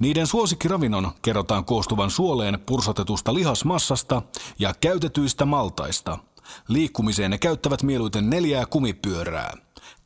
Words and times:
Niiden 0.00 0.26
suosikkiravinnon 0.26 1.10
kerrotaan 1.22 1.64
koostuvan 1.64 2.10
suoleen 2.10 2.58
pursotetusta 2.66 3.34
lihasmassasta 3.34 4.22
ja 4.58 4.74
käytetyistä 4.80 5.44
maltaista. 5.44 6.18
Liikkumiseen 6.68 7.30
ne 7.30 7.38
käyttävät 7.38 7.82
mieluiten 7.82 8.30
neljää 8.30 8.66
kumipyörää. 8.66 9.54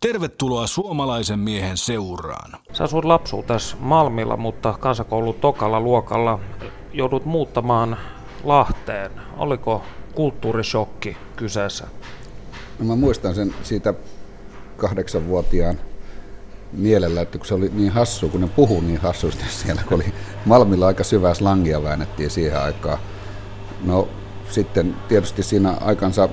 Tervetuloa 0.01 0.66
suomalaisen 0.66 1.38
miehen 1.38 1.77
seuraan. 1.77 2.52
Sä 2.73 2.85
asut 2.85 3.05
lapsuutesi 3.05 3.77
Malmilla, 3.80 4.37
mutta 4.37 4.73
kansakoulu 4.80 5.33
tokalla 5.33 5.80
luokalla 5.80 6.38
joudut 6.93 7.24
muuttamaan 7.24 7.97
Lahteen. 8.45 9.13
Oliko 9.37 9.83
kulttuurishokki 10.15 11.16
kyseessä? 11.37 11.87
No 12.79 12.85
mä 12.85 12.97
muistan 12.97 13.35
sen 13.35 13.55
siitä 13.63 13.95
kahdeksanvuotiaan 14.77 15.80
mielellä, 16.77 17.20
että 17.20 17.38
kun 17.38 17.46
se 17.46 17.55
oli 17.55 17.70
niin 17.74 17.92
hassu, 17.92 18.28
kun 18.28 18.41
ne 18.41 18.48
puhuu 18.56 18.80
niin 18.80 19.01
hassusti 19.01 19.45
siellä, 19.62 19.82
kun 19.88 19.95
oli 19.95 20.15
Malmilla 20.45 20.87
aika 20.87 21.05
syvää 21.05 21.34
slangia 21.34 21.82
väännettiin 21.82 22.30
siihen 22.30 22.60
aikaan. 22.60 22.98
No 23.84 24.09
sitten 24.51 24.96
tietysti 25.09 25.42
siinä 25.42 25.74
aikansa 25.80 26.29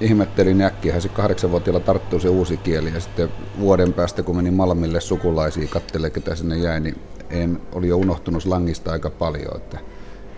ihmettelin 0.00 0.62
äkkiä, 0.62 1.00
se 1.00 1.08
kahdeksanvuotiaalla 1.08 1.80
tarttuu 1.80 2.20
se 2.20 2.28
uusi 2.28 2.56
kieli 2.56 2.92
ja 2.94 3.00
sitten 3.00 3.28
vuoden 3.60 3.92
päästä 3.92 4.22
kun 4.22 4.36
menin 4.36 4.54
Malmille 4.54 5.00
sukulaisiin 5.00 5.68
katselle, 5.68 6.10
ketä 6.10 6.34
sinne 6.34 6.56
jäi, 6.56 6.80
niin 6.80 6.98
en, 7.30 7.60
oli 7.72 7.88
jo 7.88 7.96
unohtunut 7.96 8.42
slangista 8.42 8.92
aika 8.92 9.10
paljon, 9.10 9.56
että 9.56 9.78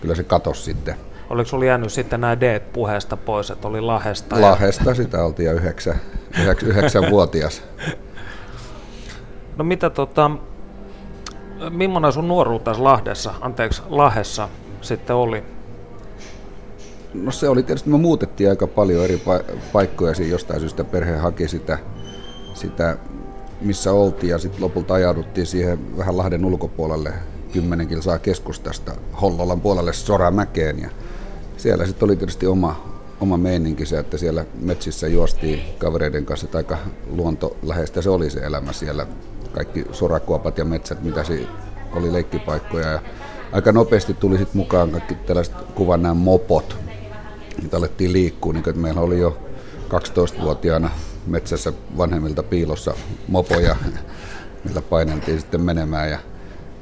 kyllä 0.00 0.14
se 0.14 0.24
katosi 0.24 0.62
sitten. 0.62 0.94
Oliko 1.30 1.48
sinulla 1.48 1.66
jäänyt 1.66 1.92
sitten 1.92 2.20
nämä 2.20 2.40
d 2.40 2.60
puheesta 2.60 3.16
pois, 3.16 3.50
että 3.50 3.68
oli 3.68 3.80
Lahesta? 3.80 4.40
Lahesta 4.40 4.90
ja... 4.90 4.94
sitä 4.94 5.24
oltiin 5.24 5.46
jo 5.46 5.52
yhdeksän, 5.52 6.00
yhdeksän, 6.40 6.68
yhdeksänvuotias. 6.68 7.62
No 9.56 9.64
mitä 9.64 9.90
tota, 9.90 10.30
millainen 11.70 12.12
sun 12.12 12.28
nuoruutesi 12.28 12.80
Lahdessa, 12.80 13.34
anteeksi, 13.40 13.82
Lahessa 13.88 14.48
sitten 14.80 15.16
oli? 15.16 15.42
No 17.14 17.30
se 17.30 17.48
oli 17.48 17.62
tietysti, 17.62 17.90
me 17.90 17.98
muutettiin 17.98 18.50
aika 18.50 18.66
paljon 18.66 19.04
eri 19.04 19.22
paikkoja, 19.72 20.14
siinä 20.14 20.32
jostain 20.32 20.60
syystä 20.60 20.84
perhe 20.84 21.16
haki 21.16 21.48
sitä, 21.48 21.78
sitä 22.54 22.96
missä 23.60 23.92
oltiin 23.92 24.30
ja 24.30 24.38
sitten 24.38 24.62
lopulta 24.62 24.94
ajauduttiin 24.94 25.46
siihen 25.46 25.96
vähän 25.96 26.16
Lahden 26.16 26.44
ulkopuolelle 26.44 27.12
10 27.52 27.88
kilsaa 27.88 28.18
keskustasta 28.18 28.92
Hollolan 29.20 29.60
puolelle 29.60 29.92
Soramäkeen 29.92 30.78
ja 30.78 30.90
siellä 31.56 31.86
sitten 31.86 32.06
oli 32.06 32.16
tietysti 32.16 32.46
oma, 32.46 32.96
oma 33.20 33.36
meininki 33.36 33.86
se, 33.86 33.98
että 33.98 34.18
siellä 34.18 34.44
metsissä 34.60 35.08
juostiin 35.08 35.60
kavereiden 35.78 36.26
kanssa, 36.26 36.44
että 36.44 36.58
aika 36.58 36.78
luontoläheistä 37.06 38.02
se 38.02 38.10
oli 38.10 38.30
se 38.30 38.40
elämä 38.40 38.72
siellä 38.72 39.06
kaikki 39.56 39.84
sorakuopat 39.92 40.58
ja 40.58 40.64
metsät, 40.64 41.02
mitä 41.02 41.24
se 41.24 41.46
oli 41.92 42.12
leikkipaikkoja. 42.12 42.90
Ja 42.92 43.00
aika 43.52 43.72
nopeasti 43.72 44.14
tuli 44.14 44.38
sitten 44.38 44.56
mukaan 44.56 44.90
kaikki 44.90 45.14
tällaiset 45.14 45.54
kuvan 45.74 46.02
nämä 46.02 46.14
mopot. 46.14 46.76
Niitä 47.62 47.76
alettiin 47.76 48.12
liikkua, 48.12 48.52
niin 48.52 48.68
että 48.68 48.80
meillä 48.80 49.00
oli 49.00 49.18
jo 49.18 49.38
12-vuotiaana 49.88 50.90
metsässä 51.26 51.72
vanhemmilta 51.96 52.42
piilossa 52.42 52.94
mopoja, 53.28 53.76
millä 54.64 54.82
paineltiin 54.82 55.40
sitten 55.40 55.60
menemään. 55.60 56.10
Ja, 56.10 56.18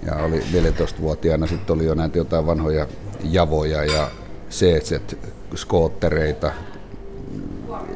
ja 0.06 0.16
oli 0.16 0.38
14-vuotiaana 0.38 1.46
sitten 1.46 1.76
oli 1.76 1.84
jo 1.84 1.94
näitä 1.94 2.18
jotain 2.18 2.46
vanhoja 2.46 2.86
javoja 3.22 3.84
ja 3.84 4.10
CZ 4.50 5.16
skoottereita. 5.54 6.52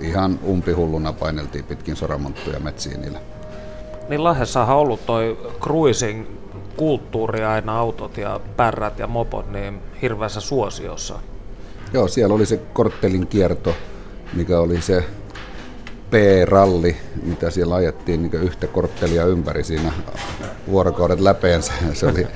Ihan 0.01 0.39
umpihulluna 0.49 1.13
paineltiin 1.13 1.65
pitkin 1.65 1.97
soramonttuja 1.97 2.61
metsiin 2.61 3.01
niillä. 3.01 3.21
Niin 4.09 4.25
Lahdessahan 4.25 4.77
on 4.77 4.83
ollut 4.83 5.07
toi 5.07 5.39
cruising 5.61 6.27
kulttuuri 6.77 7.45
aina, 7.45 7.79
autot 7.79 8.17
ja 8.17 8.41
pärrät 8.57 8.99
ja 8.99 9.07
mopot, 9.07 9.51
niin 9.53 9.81
hirveässä 10.03 10.41
suosiossa. 10.41 11.15
Joo, 11.93 12.09
siellä 12.09 12.35
oli 12.35 12.47
se 12.47 12.57
korttelin 12.57 13.27
kierto, 13.27 13.75
mikä 14.33 14.61
oli 14.61 14.83
se 14.83 15.05
P-ralli, 16.11 16.97
mitä 17.23 17.51
siellä 17.51 17.75
ajettiin 17.75 18.23
niin 18.23 18.43
yhtä 18.43 18.67
korttelia 18.67 19.25
ympäri 19.27 19.65
siinä 19.65 19.93
vuorokaudet 20.71 21.21
läpeensä. 21.21 21.73
Se 21.93 22.07
oli 22.07 22.27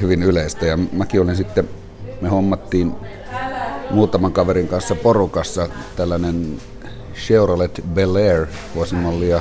hyvin 0.00 0.22
yleistä 0.22 0.66
ja 0.66 0.76
mäkin 0.92 1.20
olin 1.20 1.36
sitten, 1.36 1.68
me 2.20 2.28
hommattiin 2.28 2.94
muutaman 3.90 4.32
kaverin 4.32 4.68
kanssa 4.68 4.94
porukassa 4.94 5.68
tällainen 5.96 6.58
Chevrolet 7.14 7.84
Bel 7.94 8.14
Air 8.14 8.46
vuosimallia 8.74 9.40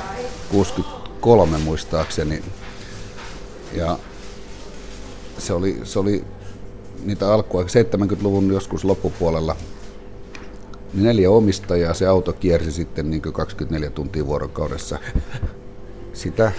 60 0.51 0.98
kolme 1.21 1.57
muistaakseni. 1.57 2.43
Ja 3.73 3.99
se 5.37 5.53
oli, 5.53 5.79
se 5.83 5.99
oli 5.99 6.23
niitä 7.05 7.33
alkua 7.33 7.63
70-luvun 7.63 8.53
joskus 8.53 8.85
loppupuolella. 8.85 9.55
Neljä 10.93 11.31
omistajaa, 11.31 11.93
se 11.93 12.07
auto 12.07 12.33
kiersi 12.33 12.71
sitten 12.71 13.09
niin 13.09 13.21
24 13.21 13.89
tuntia 13.89 14.25
vuorokaudessa. 14.25 14.99
Sitä, 16.13 16.51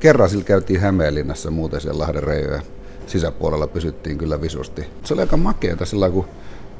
kerran 0.00 0.30
sillä 0.30 0.44
käytiin 0.44 0.80
Hämeenlinnassa 0.80 1.50
muuten 1.50 1.80
siellä 1.80 1.98
Lahden 1.98 2.22
reijoja 2.22 2.62
sisäpuolella 3.06 3.66
pysyttiin 3.66 4.18
kyllä 4.18 4.40
visusti. 4.40 4.86
Se 5.04 5.14
oli 5.14 5.20
aika 5.20 5.36
makeata 5.36 5.86
sillä 5.86 6.10
kun 6.10 6.26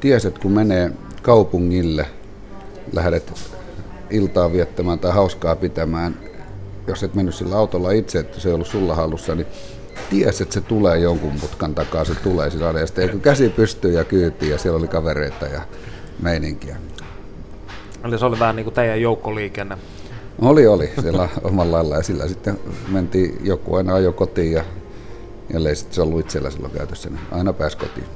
tieset, 0.00 0.38
kun 0.38 0.53
menee 0.53 0.92
kaupungille, 1.22 2.06
lähdet 2.92 3.32
iltaa 4.10 4.53
viettämään 4.53 4.98
tai 4.98 5.12
hauskaa 5.12 5.56
pitämään, 5.56 6.16
jos 6.86 7.02
et 7.02 7.14
mennyt 7.14 7.34
sillä 7.34 7.56
autolla 7.56 7.91
itse, 7.91 8.19
että 8.19 8.41
se 8.41 8.48
ei 8.48 8.54
ollut 8.54 8.66
sulla 8.66 8.94
hallussa, 8.94 9.34
niin 9.34 9.47
ties, 10.10 10.41
että 10.41 10.54
se 10.54 10.60
tulee 10.60 10.98
jonkun 10.98 11.32
mutkan 11.41 11.74
takaa, 11.74 12.04
se 12.04 12.14
tulee 12.14 12.50
sillä 12.50 12.80
ja 12.80 12.86
sitten 12.86 13.20
käsi 13.20 13.48
pystyy 13.48 13.92
ja 13.92 14.04
kyytiin 14.04 14.52
ja 14.52 14.58
siellä 14.58 14.78
oli 14.78 14.88
kavereita 14.88 15.47
ja 15.47 15.60
meininkiä. 16.22 16.76
Eli 18.04 18.19
se 18.19 18.24
oli 18.24 18.38
vähän 18.38 18.56
niin 18.56 18.64
kuin 18.64 18.74
teidän 18.74 19.00
joukkoliikenne? 19.00 19.78
Oli, 20.38 20.66
oli, 20.66 20.91
siellä 21.00 21.28
omalla 21.44 21.76
lailla 21.76 21.97
ja 21.97 22.02
sillä 22.02 22.28
sitten 22.28 22.58
mentiin, 22.88 23.38
joku 23.42 23.74
aina 23.74 23.94
ajo 23.94 24.12
kotiin 24.12 24.53
ja 24.53 24.64
ellei 25.54 25.76
sitten 25.76 25.94
se 25.94 26.03
ollut 26.03 26.20
itsellä 26.20 26.50
silloin 26.50 26.72
käytössä, 26.72 27.10
niin 27.10 27.20
aina 27.32 27.53
pääsi 27.53 27.76
kotiin. 27.76 28.06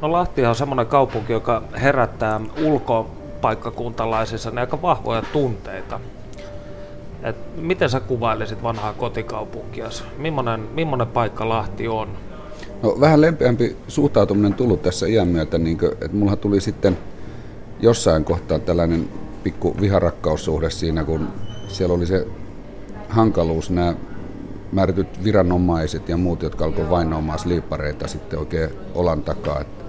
No 0.00 0.12
Lahti 0.12 0.46
on 0.46 0.54
semmoinen 0.54 0.86
kaupunki, 0.86 1.32
joka 1.32 1.62
herättää 1.80 2.40
ulkopaikkakuntalaisissa 2.64 4.52
aika 4.56 4.82
vahvoja 4.82 5.22
tunteita. 5.32 6.00
Et 7.22 7.36
miten 7.56 7.90
sä 7.90 8.00
kuvailisit 8.00 8.62
vanhaa 8.62 8.92
kotikaupunkia? 8.92 9.88
Millainen, 10.18 10.68
millainen 10.74 11.06
paikka 11.06 11.48
Lahti 11.48 11.88
on? 11.88 12.08
No, 12.82 12.96
vähän 13.00 13.20
lempeämpi 13.20 13.76
suhtautuminen 13.88 14.54
tullut 14.54 14.82
tässä 14.82 15.06
iän 15.06 15.28
myötä, 15.28 15.58
niin 15.58 15.78
kuin, 15.78 15.92
että 15.92 16.16
mulla 16.16 16.36
tuli 16.36 16.60
sitten 16.60 16.98
jossain 17.80 18.24
kohtaa 18.24 18.58
tällainen 18.58 19.08
pikku 19.42 19.76
viharakkaussuhde 19.80 20.70
siinä, 20.70 21.04
kun 21.04 21.28
siellä 21.68 21.94
oli 21.94 22.06
se 22.06 22.26
hankaluus, 23.08 23.70
nämä 23.70 23.94
määrätyt 24.72 25.24
viranomaiset 25.24 26.08
ja 26.08 26.16
muut, 26.16 26.42
jotka 26.42 26.64
alkoivat 26.64 26.90
vainoamaan 26.90 27.38
sliippareita 27.38 28.08
sitten 28.08 28.38
oikein 28.38 28.70
olan 28.94 29.22
takaa. 29.22 29.60
Että 29.60 29.81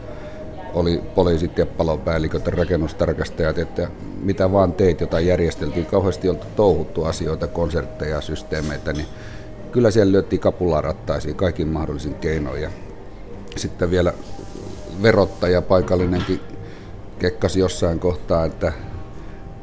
oli 0.73 1.01
poliisit 1.15 1.57
ja 1.57 1.65
palopäälliköt 1.65 2.45
ja 2.45 2.51
rakennustarkastajat, 2.51 3.57
että 3.57 3.87
mitä 4.21 4.51
vaan 4.51 4.73
teit, 4.73 5.01
jota 5.01 5.19
järjesteltiin, 5.19 5.85
kauheasti 5.85 6.29
oltu 6.29 6.45
touhuttu 6.55 7.03
asioita, 7.03 7.47
konsertteja, 7.47 8.21
systeemeitä, 8.21 8.93
niin 8.93 9.07
kyllä 9.71 9.91
siellä 9.91 10.11
lyöttiin 10.11 10.39
kapulaa 10.39 10.81
rattaisiin 10.81 11.35
kaikin 11.35 11.67
mahdollisin 11.67 12.15
keinoin. 12.15 12.69
Sitten 13.55 13.91
vielä 13.91 14.13
verottaja 15.01 15.61
paikallinenkin 15.61 16.39
kekkasi 17.19 17.59
jossain 17.59 17.99
kohtaa, 17.99 18.45
että, 18.45 18.73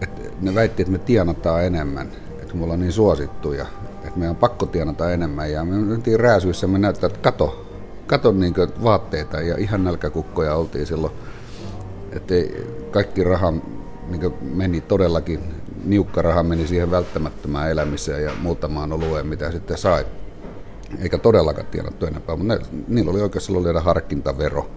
että 0.03 0.21
ne 0.41 0.55
väitti, 0.55 0.83
että 0.83 0.93
me 0.93 0.99
tienataan 0.99 1.65
enemmän, 1.65 2.09
että 2.43 2.55
me 2.55 2.65
ollaan 2.65 2.81
niin 2.81 2.93
suosittuja, 2.93 3.67
että 4.05 4.19
meidän 4.19 4.31
on 4.31 4.37
pakko 4.37 4.67
tienata 4.67 5.13
enemmän. 5.13 5.53
Ja 5.53 5.65
me 5.65 5.77
mentiin 5.77 6.21
rääsyissä, 6.21 6.67
me 6.67 6.79
näyttää, 6.79 7.07
että 7.07 7.19
kato, 7.19 7.70
katon 8.11 8.41
niin 8.41 8.55
vaatteita 8.83 9.41
ja 9.41 9.55
ihan 9.59 9.85
nälkäkukkoja 9.85 10.55
oltiin 10.55 10.87
silloin. 10.87 11.13
Että 12.13 12.35
kaikki 12.91 13.25
raha 13.25 13.51
niin 14.09 14.35
meni 14.41 14.81
todellakin, 14.81 15.41
niukka 15.85 16.23
raha 16.23 16.43
meni 16.43 16.67
siihen 16.67 16.91
välttämättömään 16.91 17.71
elämiseen 17.71 18.25
ja 18.25 18.31
muutamaan 18.41 18.93
olueen, 18.93 19.27
mitä 19.27 19.51
sitten 19.51 19.79
sai. 19.79 20.07
Eikä 20.99 21.19
todellakaan 21.19 21.67
tienattu 21.67 22.07
enempää, 22.07 22.37
mutta 22.37 22.55
ne, 22.55 22.61
niillä 22.89 23.11
oli 23.11 23.21
oikeasti 23.21 23.47
silloin 23.53 23.83
harkintavero. 23.83 24.71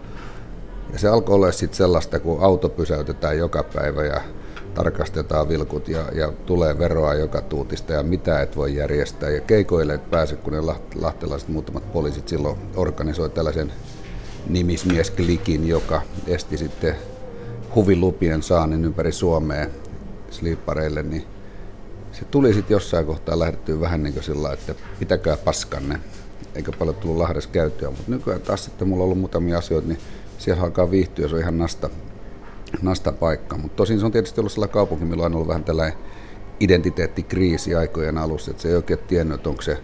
Ja 0.94 1.00
se 1.00 1.08
alkoi 1.08 1.36
olla 1.36 1.52
sitten 1.52 1.78
sellaista, 1.78 2.20
kun 2.20 2.42
auto 2.42 2.70
pysäytetään 2.70 3.38
joka 3.38 3.64
päivä 3.64 4.04
ja 4.06 4.22
tarkastetaan 4.74 5.50
vilkut 5.50 5.88
ja, 5.88 6.04
ja 6.14 6.32
tulee 6.46 6.78
veroa 6.78 7.14
joka 7.14 7.42
tuutista 7.42 7.94
ja 7.94 8.04
mitä 8.04 8.42
et 8.42 8.56
voi 8.56 8.76
järjestää. 8.76 9.30
Ja 9.30 9.42
keikoille 9.42 9.94
et 9.94 10.12
pääse, 10.12 10.36
kun 10.36 10.54
ne 10.54 10.62
lahtelaiset 10.96 11.50
muutamat 11.50 11.94
poliisit 11.94 12.28
silloin 12.28 12.58
organisoi 12.76 13.30
tällaisen 13.30 13.72
nimismiesklikin, 14.48 15.68
joka 15.68 16.02
esti 16.28 16.58
sitten 16.58 16.96
huvilupien 17.76 18.44
saannin 18.44 18.86
ympäri 18.86 19.12
Suomea 19.12 19.68
sliippareille, 20.32 21.04
niin 21.04 21.24
se 22.12 22.26
tuli 22.26 22.54
sitten 22.54 22.76
jossain 22.76 23.06
kohtaa 23.06 23.40
lähdettyä 23.40 23.80
vähän 23.80 24.04
niin 24.04 24.14
kuin 24.14 24.24
sillä 24.24 24.54
että 24.54 24.76
pitäkää 25.00 25.38
paskanne, 25.38 26.00
eikä 26.56 26.72
paljon 26.72 26.96
tullut 26.96 27.18
Lahdessa 27.18 27.50
käyttöä, 27.50 27.90
mutta 27.90 28.12
nykyään 28.12 28.42
taas 28.42 28.66
sitten 28.66 28.88
mulla 28.88 29.04
on 29.04 29.06
ollut 29.06 29.20
muutamia 29.20 29.58
asioita, 29.58 29.88
niin 29.88 30.00
siellä 30.38 30.64
alkaa 30.64 30.92
viihtyä, 30.92 31.28
se 31.28 31.36
on 31.36 31.42
ihan 31.42 31.58
nasta, 31.58 31.90
nasta 32.82 33.12
paikka. 33.12 33.58
Mutta 33.58 33.76
tosin 33.76 34.00
se 34.00 34.06
on 34.06 34.12
tietysti 34.12 34.42
ollut 34.42 34.52
sellainen 34.52 34.74
kaupunki, 34.74 35.06
millä 35.06 35.26
on 35.26 35.36
ollut 35.36 35.48
vähän 35.48 35.64
tällainen 35.64 35.98
identiteettikriisi 36.60 37.76
aikojen 37.76 38.18
alussa, 38.18 38.52
että 38.52 38.64
se 38.64 38.70
ei 38.70 38.76
oikein 38.76 39.00
tiennyt, 39.00 39.36
että 39.36 39.50
onko 39.50 39.62
se 39.62 39.78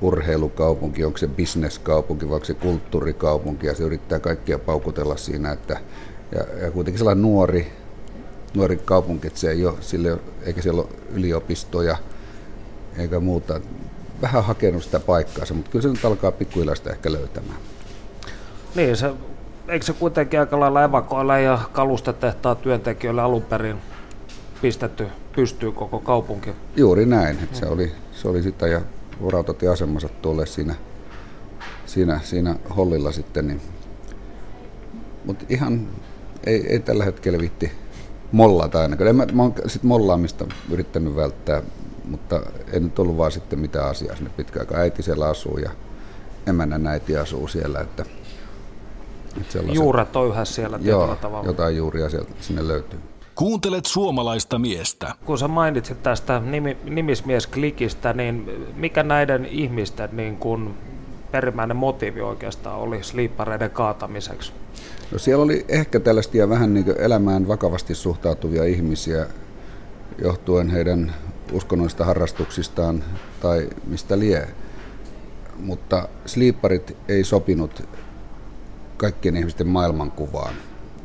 urheilukaupunki, 0.00 1.04
onko 1.04 1.18
se 1.18 1.26
bisneskaupunki 1.26 2.28
vai 2.28 2.34
onko 2.34 2.44
se 2.44 2.54
kulttuurikaupunki, 2.54 3.66
ja 3.66 3.74
se 3.74 3.82
yrittää 3.82 4.18
kaikkia 4.18 4.58
paukutella 4.58 5.16
siinä, 5.16 5.52
että 5.52 5.80
ja, 6.32 6.64
ja 6.64 6.70
kuitenkin 6.70 6.98
sellainen 6.98 7.22
nuori, 7.22 7.72
nuori 8.54 8.76
kaupunki, 8.76 9.26
että 9.26 9.40
se 9.40 9.50
ei 9.50 9.66
ole, 9.66 9.76
sille, 9.80 10.18
eikä 10.42 10.62
siellä 10.62 10.82
ole 10.82 10.90
yliopistoja 11.14 11.96
eikä 12.98 13.20
muuta. 13.20 13.60
Vähän 14.22 14.44
hakenut 14.44 14.84
sitä 14.84 15.00
paikkaansa, 15.00 15.54
mutta 15.54 15.70
kyllä 15.70 15.82
se 15.82 15.88
nyt 15.88 16.04
alkaa 16.04 16.32
pikkuhiljaa 16.32 16.74
ehkä 16.90 17.12
löytämään. 17.12 17.58
Niin, 18.74 18.96
se, 18.96 19.10
eikö 19.68 19.86
se 19.86 19.92
kuitenkin 19.92 20.40
aika 20.40 20.60
lailla 20.60 20.84
evakoilla 20.84 21.38
ja 21.38 21.58
kalustetehtaan 21.72 22.56
työntekijöille 22.56 23.22
alun 23.22 23.42
perin 23.42 23.76
pistetty 24.62 25.06
pystyy 25.36 25.72
koko 25.72 25.98
kaupunki? 25.98 26.50
Juuri 26.76 27.06
näin, 27.06 27.38
että 27.42 27.58
se, 27.58 27.66
oli, 27.66 27.92
se 28.12 28.28
oli 28.28 28.42
sitä 28.42 28.66
ja 28.66 28.80
rautatieasemansa 29.32 30.08
tuolle 30.08 30.46
siinä, 30.46 30.74
siinä, 31.86 32.20
siinä 32.22 32.56
hollilla 32.76 33.12
sitten, 33.12 33.46
niin 33.46 33.60
mutta 35.24 35.44
ihan 35.48 35.88
ei, 36.46 36.66
ei 36.68 36.78
tällä 36.78 37.04
hetkellä 37.04 37.38
vitti 37.38 37.72
mollata 38.32 38.80
ainakaan. 38.80 39.08
En 39.08 39.16
mä, 39.16 39.26
mä 39.32 39.42
oon 39.42 39.54
sit 39.66 39.82
mollaamista 39.82 40.46
yrittänyt 40.70 41.16
välttää, 41.16 41.62
mutta 42.04 42.40
ei 42.72 42.80
nyt 42.80 42.98
ollut 42.98 43.16
vaan 43.16 43.32
sitten 43.32 43.58
mitään 43.58 43.90
asiaa 43.90 44.16
sinne 44.16 44.30
pitkään. 44.36 44.66
Äiti 44.74 45.02
siellä 45.02 45.28
asuu 45.28 45.58
ja 45.58 45.70
emännän 46.46 46.86
äiti 46.86 47.16
asuu 47.16 47.48
siellä, 47.48 47.80
että, 47.80 48.04
että 49.40 49.58
Juuret 49.72 50.16
on 50.16 50.28
yhä 50.28 50.44
siellä 50.44 50.78
joo, 50.82 51.16
tavalla. 51.16 51.46
jotain 51.46 51.76
juuria 51.76 52.10
sieltä 52.10 52.32
sinne 52.40 52.68
löytyy. 52.68 52.98
Kuuntelet 53.34 53.86
suomalaista 53.86 54.58
miestä. 54.58 55.14
Kun 55.24 55.38
sä 55.38 55.48
mainitsit 55.48 56.02
tästä 56.02 56.40
nimi, 56.40 56.76
nimismiesklikistä, 56.84 58.12
niin 58.12 58.50
mikä 58.76 59.02
näiden 59.02 59.46
ihmisten 59.46 60.08
niin 60.12 60.36
kun 60.36 60.74
perimmäinen 61.30 61.76
motiivi 61.76 62.20
oikeastaan 62.20 62.78
oli 62.78 63.02
sliippareiden 63.02 63.70
kaatamiseksi? 63.70 64.52
No 65.12 65.18
siellä 65.18 65.44
oli 65.44 65.64
ehkä 65.68 66.00
tällaisia 66.00 66.48
vähän 66.48 66.74
niin 66.74 66.94
elämään 66.98 67.48
vakavasti 67.48 67.94
suhtautuvia 67.94 68.64
ihmisiä 68.64 69.26
johtuen 70.18 70.70
heidän 70.70 71.14
uskonnollisista 71.52 72.04
harrastuksistaan 72.04 73.04
tai 73.40 73.68
mistä 73.86 74.18
lie. 74.18 74.48
Mutta 75.58 76.08
sliipparit 76.26 76.96
ei 77.08 77.24
sopinut 77.24 77.82
kaikkien 78.96 79.36
ihmisten 79.36 79.68
maailmankuvaan. 79.68 80.54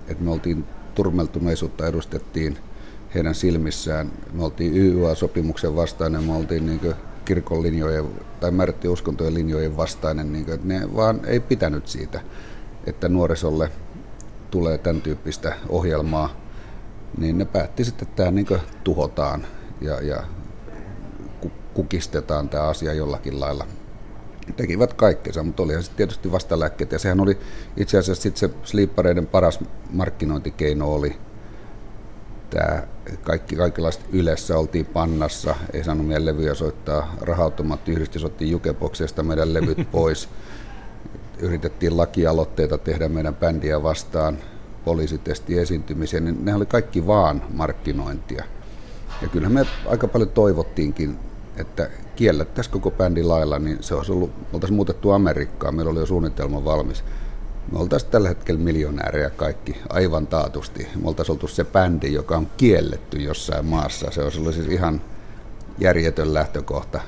Et 0.07 0.19
me 0.19 0.31
oltiin 0.31 0.65
turmeltuneisuutta 0.95 1.87
edustettiin 1.87 2.57
heidän 3.15 3.35
silmissään. 3.35 4.11
Me 4.33 4.43
oltiin 4.43 4.73
YYA-sopimuksen 4.77 5.75
vastainen, 5.75 6.23
me 6.23 6.35
oltiin 6.35 6.65
niin 6.65 6.95
kirkon 7.25 7.63
linjojen 7.63 8.05
tai 8.39 8.51
määrättyjen 8.51 8.93
uskontojen 8.93 9.33
linjojen 9.33 9.77
vastainen, 9.77 10.33
niin 10.33 10.45
kuin, 10.45 10.55
että 10.55 10.67
ne 10.67 10.95
vaan 10.95 11.19
ei 11.25 11.39
pitänyt 11.39 11.87
siitä, 11.87 12.21
että 12.85 13.09
nuorisolle 13.09 13.71
tulee 14.51 14.77
tämän 14.77 15.01
tyyppistä 15.01 15.55
ohjelmaa, 15.69 16.29
niin 17.17 17.37
ne 17.37 17.45
päätti 17.45 17.85
sitten, 17.85 18.07
että 18.07 18.15
tämä 18.15 18.31
niin 18.31 18.47
tuhotaan 18.83 19.45
ja, 19.81 20.01
ja 20.01 20.23
kukistetaan 21.73 22.49
tämä 22.49 22.63
asia 22.63 22.93
jollakin 22.93 23.39
lailla. 23.39 23.65
Tekivät 24.55 24.93
kaikkensa, 24.93 25.43
mutta 25.43 25.63
olihan 25.63 25.83
se 25.83 25.91
tietysti 25.91 26.31
vastalääkkeet. 26.31 26.91
Ja 26.91 26.99
sehän 26.99 27.19
oli 27.19 27.37
itse 27.77 27.97
asiassa 27.97 28.23
sitten 28.23 28.39
se 28.39 28.55
sleepareiden 28.63 29.27
paras 29.27 29.59
markkinointikeino 29.89 30.93
oli 30.93 31.15
tämä 32.49 32.83
kaikki, 33.23 33.55
kaikenlaista 33.55 34.05
ylessä 34.11 34.57
oltiin 34.57 34.85
pannassa, 34.85 35.55
ei 35.73 35.83
saanut 35.83 36.07
meidän 36.07 36.25
levyjä 36.25 36.53
soittaa, 36.53 37.15
rahautomaattiyhdistys 37.21 38.23
otti 38.23 38.51
jukeboksesta 38.51 39.23
meidän 39.23 39.53
levyt 39.53 39.87
pois 39.91 40.29
yritettiin 41.39 41.97
lakialoitteita 41.97 42.77
tehdä 42.77 43.09
meidän 43.09 43.35
bändiä 43.35 43.83
vastaan, 43.83 44.37
poliisitesti 44.85 45.59
esiintymisiä, 45.59 46.19
niin 46.19 46.45
ne 46.45 46.55
oli 46.55 46.65
kaikki 46.65 47.07
vaan 47.07 47.41
markkinointia. 47.49 48.43
Ja 49.21 49.27
kyllähän 49.27 49.53
me 49.53 49.65
aika 49.85 50.07
paljon 50.07 50.29
toivottiinkin, 50.29 51.19
että 51.57 51.89
kiellettäisiin 52.19 52.71
koko 52.71 52.91
bändi 52.91 53.23
lailla, 53.23 53.59
niin 53.59 53.77
se 53.81 53.95
olisi 53.95 54.11
ollut, 54.11 54.31
oltaisiin 54.53 54.75
muutettu 54.75 55.11
Amerikkaan, 55.11 55.75
meillä 55.75 55.91
oli 55.91 55.99
jo 55.99 56.05
suunnitelma 56.05 56.65
valmis. 56.65 57.03
Me 57.71 57.79
oltaisiin 57.79 58.11
tällä 58.11 58.29
hetkellä 58.29 58.59
miljonäärejä 58.59 59.29
kaikki 59.29 59.77
aivan 59.89 60.27
taatusti. 60.27 60.87
Me 61.01 61.07
oltaisiin 61.07 61.33
oltu 61.33 61.47
se 61.47 61.63
bändi, 61.63 62.13
joka 62.13 62.37
on 62.37 62.47
kielletty 62.57 63.17
jossain 63.17 63.65
maassa. 63.65 64.11
Se 64.11 64.23
olisi 64.23 64.39
ollut 64.39 64.53
siis 64.53 64.67
ihan 64.67 65.01
järjetön 65.77 66.33
lähtökohta 66.33 67.01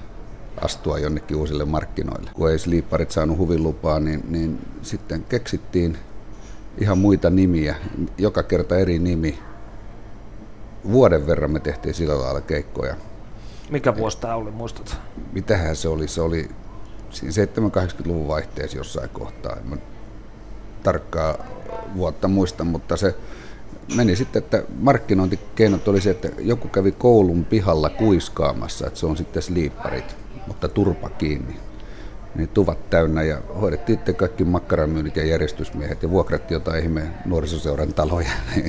astua 0.62 1.00
jonnekin 1.00 1.38
uusille 1.38 1.66
markkinoille. 1.66 2.32
Kun 2.34 2.52
ei 2.52 2.60
sliipparit 2.60 3.12
saanut 3.12 3.38
huvilupaa, 3.38 4.00
niin, 4.00 4.24
niin 4.30 4.60
sitten 4.82 5.24
keksittiin 5.24 5.98
ihan 6.78 6.98
muita 6.98 7.30
nimiä, 7.30 7.76
joka 8.18 8.44
kerta 8.44 8.78
eri 8.78 9.00
nimi. 9.00 9.40
Vuoden 10.92 11.28
verran 11.28 11.52
me 11.52 11.60
tehtiin 11.60 11.96
sillä 11.96 12.20
lailla 12.20 12.42
keikkoja. 12.42 12.96
Mikä 13.72 13.96
vuosi 13.96 14.18
tämä 14.18 14.36
oli, 14.36 14.52
muistat? 14.52 14.98
Mitähän 15.34 15.76
se 15.76 15.88
oli? 15.88 16.08
Se 16.08 16.22
oli 16.22 16.50
siinä 17.10 17.32
70-80-luvun 17.32 18.28
vaihteessa 18.28 18.78
jossain 18.78 19.10
kohtaa. 19.10 19.56
En 19.56 19.70
mä 19.70 19.78
tarkkaa 20.84 21.38
vuotta 21.96 22.28
muista, 22.28 22.64
mutta 22.64 22.98
se 22.98 23.16
meni 23.96 24.16
sitten, 24.16 24.44
että 24.44 24.64
markkinointikeinot 24.80 25.88
oli 25.88 26.02
se, 26.02 26.10
että 26.10 26.30
joku 26.40 26.68
kävi 26.68 26.92
koulun 26.92 27.46
pihalla 27.46 27.90
kuiskaamassa, 27.90 28.88
että 28.88 29.00
se 29.00 29.06
on 29.06 29.18
sitten 29.18 29.42
sliipparit 29.42 30.22
mutta 30.48 30.68
turpa 30.68 31.10
kiinni. 31.10 31.56
Niin 32.36 32.50
tuvat 32.50 32.90
täynnä 32.90 33.24
ja 33.24 33.42
hoidettiin 33.62 33.98
sitten 33.98 34.16
kaikki 34.16 34.44
makkaramyynnit 34.44 35.16
ja 35.16 35.26
järjestysmiehet 35.26 36.04
ja 36.04 36.10
vuokrattiin 36.10 36.56
jotain 36.56 36.84
ihme 36.84 37.12
nuorisoseuran 37.26 37.94
taloja. 37.94 38.30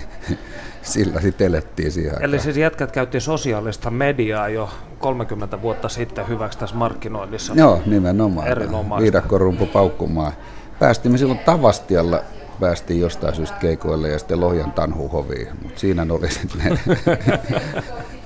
Sillä 0.83 1.21
sitten 1.21 1.47
elettiin 1.47 1.93
siihen 1.93 2.15
Eli 2.21 2.39
siis 2.39 2.57
jätkät 2.57 2.93
käytti 2.93 3.21
sosiaalista 3.21 3.91
mediaa 3.91 4.49
jo 4.49 4.71
30 4.99 5.62
vuotta 5.62 5.89
sitten 5.89 6.29
hyväksi 6.29 6.59
tässä 6.59 6.77
markkinoinnissa. 6.77 7.55
Joo, 7.57 7.83
nimenomaan. 7.87 8.49
Erinomaista. 8.49 9.03
Viidakkorumpu 9.03 9.67
paukkumaan. 9.67 10.33
Päästimme 10.79 11.19
silloin 11.19 11.39
Tavastialla 11.39 12.23
päästiin 12.61 13.01
jostain 13.01 13.35
syystä 13.35 13.57
keikoille 13.57 14.09
ja 14.09 14.19
sitten 14.19 14.41
Lohjan 14.41 14.73
tanhuhoviin, 14.73 15.49
mutta 15.62 15.81
siinä 15.81 16.07
oli 16.11 16.31
sitten 16.31 16.61
ne, 16.65 16.79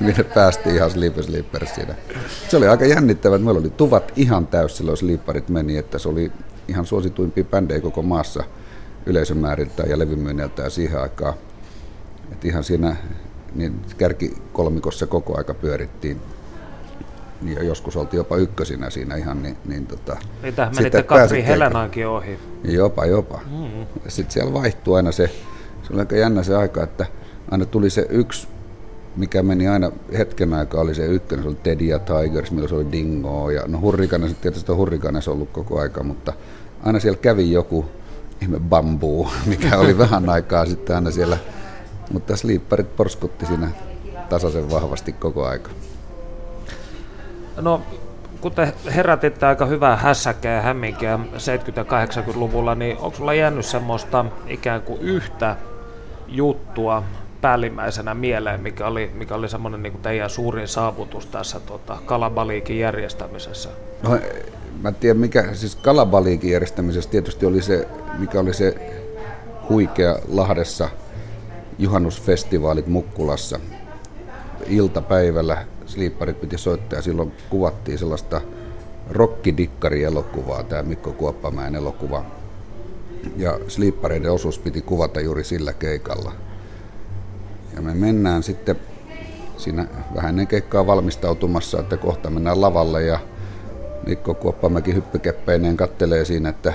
minne 0.00 0.24
päästiin 0.24 0.74
ihan 0.74 0.90
sleeper 0.90 1.24
sleeper 1.24 1.66
siinä. 1.66 1.94
Se 2.48 2.56
oli 2.56 2.68
aika 2.68 2.84
jännittävä, 2.84 3.36
että 3.36 3.44
meillä 3.44 3.60
oli 3.60 3.70
tuvat 3.70 4.12
ihan 4.16 4.46
täys 4.46 4.76
silloin 4.76 4.96
sleeperit 4.96 5.48
meni, 5.48 5.76
että 5.76 5.98
se 5.98 6.08
oli 6.08 6.32
ihan 6.68 6.86
suosituimpia 6.86 7.44
bändejä 7.44 7.80
koko 7.80 8.02
maassa 8.02 8.44
yleisömääriltä 9.06 9.82
ja 9.82 9.98
levymyynniltä 9.98 10.70
siihen 10.70 11.00
aikaan. 11.00 11.34
Että 12.32 12.48
ihan 12.48 12.64
siinä 12.64 12.96
niin 13.54 13.80
kärkikolmikossa 13.98 15.06
koko 15.06 15.38
aika 15.38 15.54
pyörittiin 15.54 16.20
niin 17.42 17.56
ja 17.56 17.64
joskus 17.64 17.96
oltiin 17.96 18.18
jopa 18.18 18.36
ykkösinä 18.36 18.90
siinä 18.90 19.16
ihan, 19.16 19.42
niin, 19.42 19.56
niin 19.64 19.86
tota, 19.86 20.16
Mitä, 20.42 20.70
menitte 20.76 21.02
Katri 21.02 21.44
Helenaankin 21.44 22.06
ohi? 22.06 22.38
Jopa, 22.64 23.06
jopa. 23.06 23.40
Mm-hmm. 23.50 23.86
Sitten 24.08 24.32
siellä 24.32 24.52
vaihtui 24.52 24.96
aina 24.96 25.12
se, 25.12 25.26
se 25.82 25.92
oli 25.92 26.00
aika 26.00 26.16
jännä 26.16 26.42
se 26.42 26.56
aika, 26.56 26.82
että 26.82 27.06
aina 27.50 27.66
tuli 27.66 27.90
se 27.90 28.06
yksi, 28.10 28.48
mikä 29.16 29.42
meni 29.42 29.68
aina 29.68 29.90
hetken 30.18 30.54
aikaa, 30.54 30.80
oli 30.80 30.94
se 30.94 31.06
ykkönen, 31.06 31.42
se 31.42 31.48
oli 31.48 31.58
Teddy 31.62 31.84
ja 31.84 31.98
Tigers, 31.98 32.50
milloin 32.50 32.68
se 32.68 32.74
oli 32.74 32.92
Dingo, 32.92 33.50
ja 33.50 33.62
no 33.66 33.80
Hurrikanes, 33.80 34.34
tietysti 34.34 34.72
on 34.72 34.78
Hurrikanes 34.78 35.28
ollut 35.28 35.50
koko 35.52 35.80
aika, 35.80 36.02
mutta 36.02 36.32
aina 36.84 37.00
siellä 37.00 37.18
kävi 37.18 37.52
joku 37.52 37.84
ihme 38.42 38.60
bambuu, 38.60 39.28
mikä 39.46 39.78
oli 39.78 39.98
vähän 39.98 40.28
aikaa 40.28 40.66
sitten 40.66 40.96
aina 40.96 41.10
siellä, 41.10 41.38
mutta 42.12 42.36
sleeperit 42.36 42.96
porskutti 42.96 43.46
siinä 43.46 43.70
tasaisen 44.28 44.70
vahvasti 44.70 45.12
koko 45.12 45.46
aika. 45.46 45.70
No, 47.60 47.82
kun 48.40 48.52
te 48.52 48.72
herätitte 48.94 49.46
aika 49.46 49.66
hyvää 49.66 49.96
hässäkkää 49.96 50.56
ja 50.56 50.62
hämminkiä 50.62 51.16
70- 51.16 51.72
ja 51.76 51.82
80-luvulla, 51.82 52.74
niin 52.74 52.96
onko 52.98 53.16
sulla 53.16 53.34
jäänyt 53.34 53.66
semmoista 53.66 54.24
ikään 54.46 54.82
kuin 54.82 55.00
yhtä 55.00 55.56
juttua 56.28 57.02
päällimmäisenä 57.40 58.14
mieleen, 58.14 58.60
mikä 58.60 58.86
oli, 58.86 59.10
mikä 59.14 59.34
oli 59.34 59.48
semmoinen 59.48 59.82
niin 59.82 60.02
teidän 60.02 60.30
suurin 60.30 60.68
saavutus 60.68 61.26
tässä 61.26 61.60
tota, 61.60 61.98
kalabaliikin 62.06 62.78
järjestämisessä? 62.78 63.68
No, 64.02 64.18
mä 64.82 64.88
en 64.88 64.94
tiedä 64.94 65.18
mikä, 65.18 65.54
siis 65.54 65.76
kalabaliikin 65.76 66.50
järjestämisessä 66.50 67.10
tietysti 67.10 67.46
oli 67.46 67.62
se, 67.62 67.88
mikä 68.18 68.40
oli 68.40 68.54
se 68.54 68.74
huikea 69.68 70.16
Lahdessa 70.28 70.88
juhannusfestivaalit 71.78 72.86
Mukkulassa. 72.86 73.60
Iltapäivällä 74.66 75.66
Sleeperit 75.86 76.40
piti 76.40 76.58
soittaa 76.58 76.98
ja 76.98 77.02
silloin 77.02 77.32
kuvattiin 77.50 77.98
sellaista 77.98 78.40
rokkidikkari-elokuvaa, 79.10 80.62
tämä 80.62 80.82
Mikko 80.82 81.12
Kuoppamäen 81.12 81.74
elokuva. 81.74 82.24
Ja 83.36 83.58
Sleepereiden 83.68 84.32
osuus 84.32 84.58
piti 84.58 84.82
kuvata 84.82 85.20
juuri 85.20 85.44
sillä 85.44 85.72
keikalla. 85.72 86.32
Ja 87.74 87.82
me 87.82 87.94
mennään 87.94 88.42
sitten 88.42 88.76
siinä 89.56 89.86
vähän 90.14 90.28
ennen 90.28 90.46
keikkaa 90.46 90.86
valmistautumassa, 90.86 91.80
että 91.80 91.96
kohta 91.96 92.30
mennään 92.30 92.60
lavalle 92.60 93.02
ja 93.02 93.18
Mikko 94.06 94.34
Kuoppamäki 94.34 94.94
hyppykeppeineen 94.94 95.76
kattelee 95.76 96.24
siinä, 96.24 96.48
että 96.48 96.72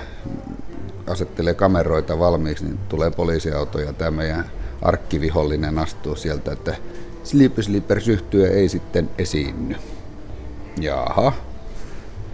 asettelee 1.08 1.54
kameroita 1.54 2.20
valmiiksi, 2.20 2.66
niin 2.66 2.80
tulee 2.90 3.12
poliisiauto 3.12 3.80
ja 3.80 3.94
tämä 3.94 4.12
meidän 4.12 4.46
arkkivihollinen 4.82 5.80
astuu 5.80 6.16
sieltä, 6.16 6.52
että 6.52 6.76
Sleepy 7.24 7.64
Sleepers 7.64 8.08
yhtyö 8.08 8.52
ei 8.52 8.70
sitten 8.70 9.10
esiinny. 9.18 9.76
Jaha, 10.82 11.34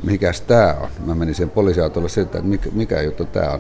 mikäs 0.04 0.42
tää 0.42 0.78
on? 0.82 0.90
Mä 1.06 1.16
menin 1.16 1.36
sen 1.36 1.50
poliisiautolle 1.50 2.10
siltä, 2.10 2.38
että 2.38 2.50
mikä, 2.50 2.70
mikä 2.74 3.02
juttu 3.02 3.26
tää 3.26 3.52
on. 3.52 3.60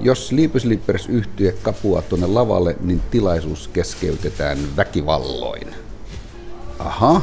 Jos 0.00 0.28
Sleepy 0.28 0.60
Sleepers 0.60 1.08
yhtyö 1.08 1.52
kapua 1.62 2.02
tuonne 2.02 2.26
lavalle, 2.26 2.76
niin 2.80 3.02
tilaisuus 3.10 3.68
keskeytetään 3.68 4.58
väkivalloin. 4.76 5.68
Aha, 6.78 7.22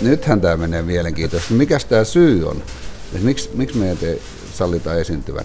nythän 0.00 0.40
tämä 0.40 0.56
menee 0.56 0.82
mielenkiintoisesti. 0.82 1.54
Mikäs 1.54 1.84
tämä 1.84 2.04
syy 2.04 2.48
on? 2.48 2.62
Miksi, 3.22 3.50
miksi 3.54 3.78
meidän 3.78 3.98
ei 4.02 4.22
sallita 4.52 4.94
esiintyvän? 4.94 5.44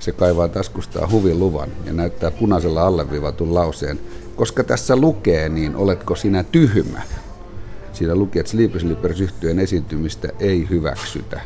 Se 0.00 0.12
kaivaa 0.12 0.48
taskustaan 0.48 1.10
huviluvan 1.10 1.68
ja 1.84 1.92
näyttää 1.92 2.30
punaisella 2.30 2.86
alleviivatun 2.86 3.54
lauseen. 3.54 4.00
Koska 4.36 4.64
tässä 4.64 4.96
lukee, 4.96 5.48
niin 5.48 5.76
oletko 5.76 6.16
sinä 6.16 6.42
tyhmä? 6.42 7.02
Siinä 7.92 8.14
lukee, 8.14 8.40
että 8.40 8.52
Sleepy 8.52 8.80
Sleepers 8.80 9.20
yhtyeen 9.20 9.58
esiintymistä 9.58 10.28
ei 10.40 10.66
hyväksytä. 10.70 11.40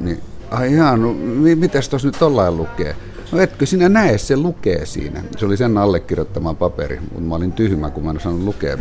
Niin, 0.00 0.20
ai 0.50 0.72
ihan, 0.72 1.02
no, 1.02 1.14
mitäs 1.54 1.88
tuossa 1.88 2.08
nyt 2.08 2.18
tollain 2.18 2.56
lukee? 2.56 2.96
No 3.32 3.40
etkö 3.40 3.66
sinä 3.66 3.88
näe, 3.88 4.18
se 4.18 4.36
lukee 4.36 4.86
siinä. 4.86 5.24
Se 5.36 5.46
oli 5.46 5.56
sen 5.56 5.78
allekirjoittama 5.78 6.54
paperi, 6.54 7.00
mutta 7.00 7.20
mä 7.20 7.34
olin 7.34 7.52
tyhmä, 7.52 7.90
kun 7.90 8.04
mä 8.04 8.10
en 8.10 8.16
osannut 8.16 8.44
lukea. 8.44 8.78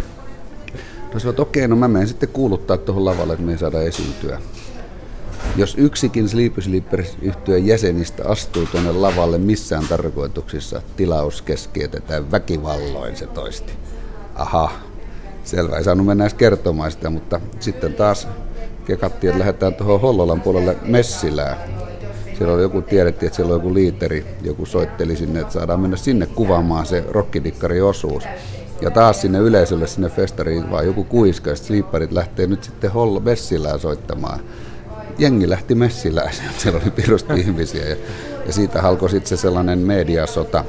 No 1.14 1.34
okei, 1.38 1.68
no 1.68 1.76
mä 1.76 1.88
menen 1.88 2.08
sitten 2.08 2.30
kuuluttaa 2.30 2.78
tuohon 2.78 3.06
lavalle, 3.06 3.34
että 3.34 3.46
me 3.46 3.52
ei 3.52 3.58
saada 3.58 3.82
esiintyä. 3.82 4.42
Jos 5.58 5.76
yksikin 5.78 6.30
Sleepy 6.30 6.62
Sleepers 6.62 7.18
yhtyön 7.22 7.66
jäsenistä 7.66 8.24
astuu 8.26 8.66
tuonne 8.66 8.92
lavalle 8.92 9.38
missään 9.38 9.88
tarkoituksissa, 9.90 10.82
tilaus 10.98 11.42
keskeytetään 11.42 12.32
väkivalloin, 12.32 13.16
se 13.16 13.28
toisti. 13.28 13.74
Aha, 14.36 14.72
selvä, 15.44 15.78
ei 15.78 15.84
saanut 15.84 16.06
mennä 16.06 16.24
edes 16.24 16.34
kertomaan 16.34 16.92
sitä, 16.92 17.10
mutta 17.10 17.42
sitten 17.60 17.94
taas 17.94 18.28
kekattiin, 18.86 19.30
että 19.30 19.40
lähdetään 19.40 19.74
tuohon 19.74 20.02
Hollolan 20.02 20.42
puolelle 20.42 20.78
Messilään. 20.82 21.58
Siellä 22.38 22.54
oli 22.54 22.62
joku, 22.62 22.82
tiedettiin, 22.82 23.28
että 23.28 23.36
siellä 23.36 23.54
oli 23.54 23.60
joku 23.60 23.74
liiteri, 23.74 24.26
joku 24.42 24.66
soitteli 24.66 25.16
sinne, 25.16 25.40
että 25.40 25.54
saadaan 25.54 25.80
mennä 25.80 25.98
sinne 25.98 26.26
kuvaamaan 26.26 26.86
se 26.86 27.04
rokkidikkari 27.10 27.82
osuus. 27.82 28.24
Ja 28.82 28.92
taas 28.92 29.22
sinne 29.22 29.40
yleisölle, 29.40 29.88
sinne 29.88 30.10
festariin, 30.10 30.72
vaan 30.72 30.86
joku 30.86 31.04
kuiska, 31.04 31.50
ja 31.50 31.56
lähtee 32.12 32.48
nyt 32.48 32.64
sitten 32.64 32.92
Hollo 32.92 33.20
Messilään 33.20 33.80
soittamaan 33.80 34.40
jengi 35.18 35.50
lähti 35.50 35.76
messilään, 35.76 36.34
siellä 36.58 36.80
oli 36.84 36.92
pirusti 36.92 37.34
ihmisiä 37.42 37.86
ja, 37.86 37.96
ja 38.46 38.54
siitä 38.54 38.82
halkoi 38.82 39.10
sitten 39.10 39.30
se 39.30 39.42
sellainen 39.42 39.80
mediasota, 39.80 40.66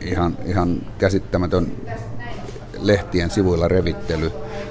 ihan, 0.00 0.38
ihan 0.46 0.86
käsittämätön 0.98 1.72
lehtien 2.78 3.30
sivuilla 3.30 3.68
revittely. 3.68 4.30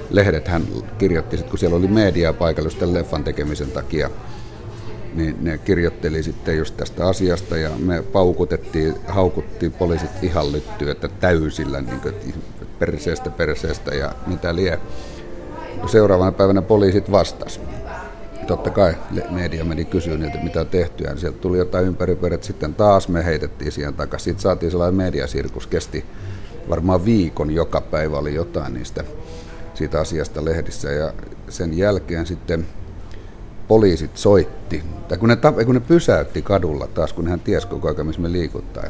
Lehdet 0.10 0.48
hän 0.48 0.63
kirjoitti 0.98 1.38
sitten, 1.38 1.50
kun 1.50 1.60
siellä 1.60 1.77
oli 1.77 1.88
mediaa 1.88 2.34
paikalla 2.34 2.67
just 2.67 2.82
leffan 2.82 3.24
tekemisen 3.24 3.72
takia, 3.72 4.10
niin 5.13 5.38
ne 5.41 5.58
kirjoitteli 5.58 6.24
sitten 6.24 6.58
just 6.58 6.77
tästä 6.77 7.08
asiasta 7.08 7.58
ja 7.58 7.70
me 7.77 8.01
paukutettiin, 8.01 8.96
haukuttiin 9.08 9.72
poliisit 9.72 10.10
ihan 10.22 10.51
lyttyä, 10.51 10.96
täysillä 11.20 11.82
niin 11.82 12.00
kuin, 12.00 12.15
perseestä 12.79 13.29
perseestä 13.29 13.96
ja 13.96 14.12
mitä 14.27 14.55
lie. 14.55 14.79
Seuraavana 15.88 16.32
päivänä 16.32 16.62
poliisit 16.62 17.12
vastas 17.12 17.60
totta 18.47 18.69
kai 18.69 18.95
media 19.29 19.65
meni 19.65 19.85
kysyä 19.85 20.17
niiltä, 20.17 20.37
mitä 20.43 20.61
on 20.61 20.67
tehty, 20.67 21.03
ja 21.03 21.17
sieltä 21.17 21.37
tuli 21.37 21.57
jotain 21.57 21.85
ympäripyörät, 21.85 22.43
sitten 22.43 22.75
taas 22.75 23.07
me 23.07 23.25
heitettiin 23.25 23.71
siihen 23.71 23.93
takaisin. 23.93 24.25
Sitten 24.25 24.43
saatiin 24.43 24.71
sellainen 24.71 24.95
mediasirkus, 24.95 25.67
kesti 25.67 26.05
varmaan 26.69 27.05
viikon, 27.05 27.51
joka 27.51 27.81
päivä 27.81 28.17
oli 28.17 28.35
jotain 28.35 28.73
niistä 28.73 29.03
siitä 29.73 29.99
asiasta 29.99 30.45
lehdissä, 30.45 30.91
ja 30.91 31.13
sen 31.49 31.77
jälkeen 31.77 32.25
sitten 32.25 32.67
poliisit 33.67 34.17
soitti, 34.17 34.83
tai 35.07 35.17
kun 35.17 35.29
ne, 35.29 35.37
kun 35.65 35.75
ne 35.75 35.81
pysäytti 35.81 36.41
kadulla 36.41 36.87
taas, 36.87 37.13
kun 37.13 37.27
hän 37.27 37.39
tiesi 37.39 37.67
koko 37.67 37.87
ajan, 37.87 38.07
missä 38.07 38.21
me 38.21 38.31
liikuttaa, 38.31 38.83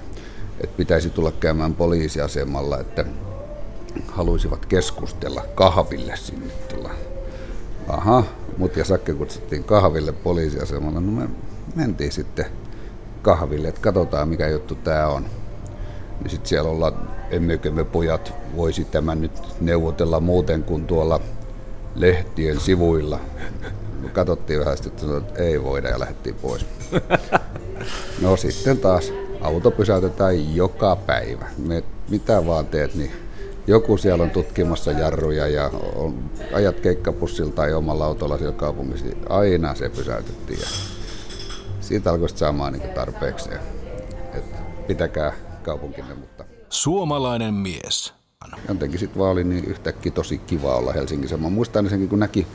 että 0.62 0.78
pitäisi 0.78 1.10
tulla 1.10 1.32
käymään 1.32 1.74
poliisiasemalla, 1.74 2.80
että 2.80 3.06
haluaisivat 4.08 4.66
keskustella 4.66 5.46
kahville 5.56 6.16
sinne. 6.16 6.54
Aha, 7.88 8.24
mut 8.58 8.78
ja 8.78 8.86
Sakke 8.86 9.14
kutsuttiin 9.14 9.64
kahville 9.64 10.12
poliisiasemalla. 10.12 11.00
No 11.00 11.12
me 11.12 11.30
mentiin 11.76 12.12
sitten 12.12 12.46
kahville, 13.22 13.68
että 13.68 13.82
katsotaan 13.82 14.30
mikä 14.30 14.48
juttu 14.48 14.76
tämä 14.76 15.08
on. 15.08 15.26
Niin 16.22 16.30
sitten 16.30 16.50
siellä 16.50 16.70
ollaan, 16.70 16.94
emmekö 17.32 17.72
me 17.72 17.84
pojat 17.84 18.34
voisi 18.56 18.86
tämän 18.86 19.22
nyt 19.22 19.42
neuvotella 19.62 20.20
muuten 20.20 20.64
kuin 20.64 20.88
tuolla 20.88 21.20
lehtien 21.96 22.60
sivuilla. 22.60 23.20
No, 24.02 24.10
katsottiin 24.14 24.60
vähän 24.60 24.78
sitten, 24.78 25.18
että 25.18 25.44
ei 25.44 25.64
voida 25.64 25.90
ja 25.90 26.00
lähdettiin 26.00 26.36
pois. 26.36 26.66
No 28.22 28.38
sitten 28.38 28.78
taas 28.78 29.14
auto 29.42 29.72
pysäytetään 29.72 30.56
joka 30.56 30.96
päivä. 30.96 31.46
Me, 31.58 31.84
mitä 32.10 32.46
vaan 32.46 32.66
teet, 32.66 32.96
niin 32.96 33.12
joku 33.68 33.98
siellä 33.98 34.24
on 34.24 34.30
tutkimassa 34.30 34.92
jarruja 34.92 35.48
ja 35.48 35.72
on, 35.96 36.30
ajat 36.54 36.80
keikkapussilla 36.80 37.52
tai 37.52 37.74
omalla 37.74 38.06
autolla 38.06 38.38
siellä 38.38 38.56
kaupungissa, 38.56 39.06
niin 39.06 39.32
aina 39.32 39.76
se 39.76 39.90
pysäytettiin. 39.90 40.60
Ja 40.60 40.68
siitä 41.80 42.12
alkoi 42.12 42.30
saamaan 42.30 42.74
niin 42.74 42.90
tarpeeksi, 42.90 43.50
että 44.34 44.58
pitäkää 44.88 45.34
kaupunkinne. 45.64 46.16
Mutta... 46.16 46.46
Suomalainen 46.70 47.54
mies. 47.54 48.14
Jotenkin 48.68 49.00
sitten 49.00 49.20
vaan 49.20 49.32
oli 49.32 49.44
niin 49.44 49.66
yhtäkkiä 49.66 50.12
tosi 50.12 50.38
kiva 50.38 50.76
olla 50.76 50.94
Helsingissä. 50.94 51.38
Mä 51.38 51.50
muistan 51.50 51.90
senkin, 51.90 52.10
kun 52.10 52.20
näki 52.20 52.48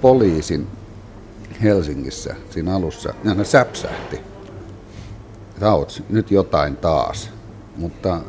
poliisin 0.00 0.66
Helsingissä 1.62 2.34
siinä 2.50 2.74
alussa, 2.74 3.14
ja 3.24 3.34
ne 3.34 3.44
säpsähti. 3.44 4.20
Että 5.54 5.82
nyt 6.08 6.30
jotain 6.30 6.76
taas. 6.76 7.30
Mutta 7.76 8.20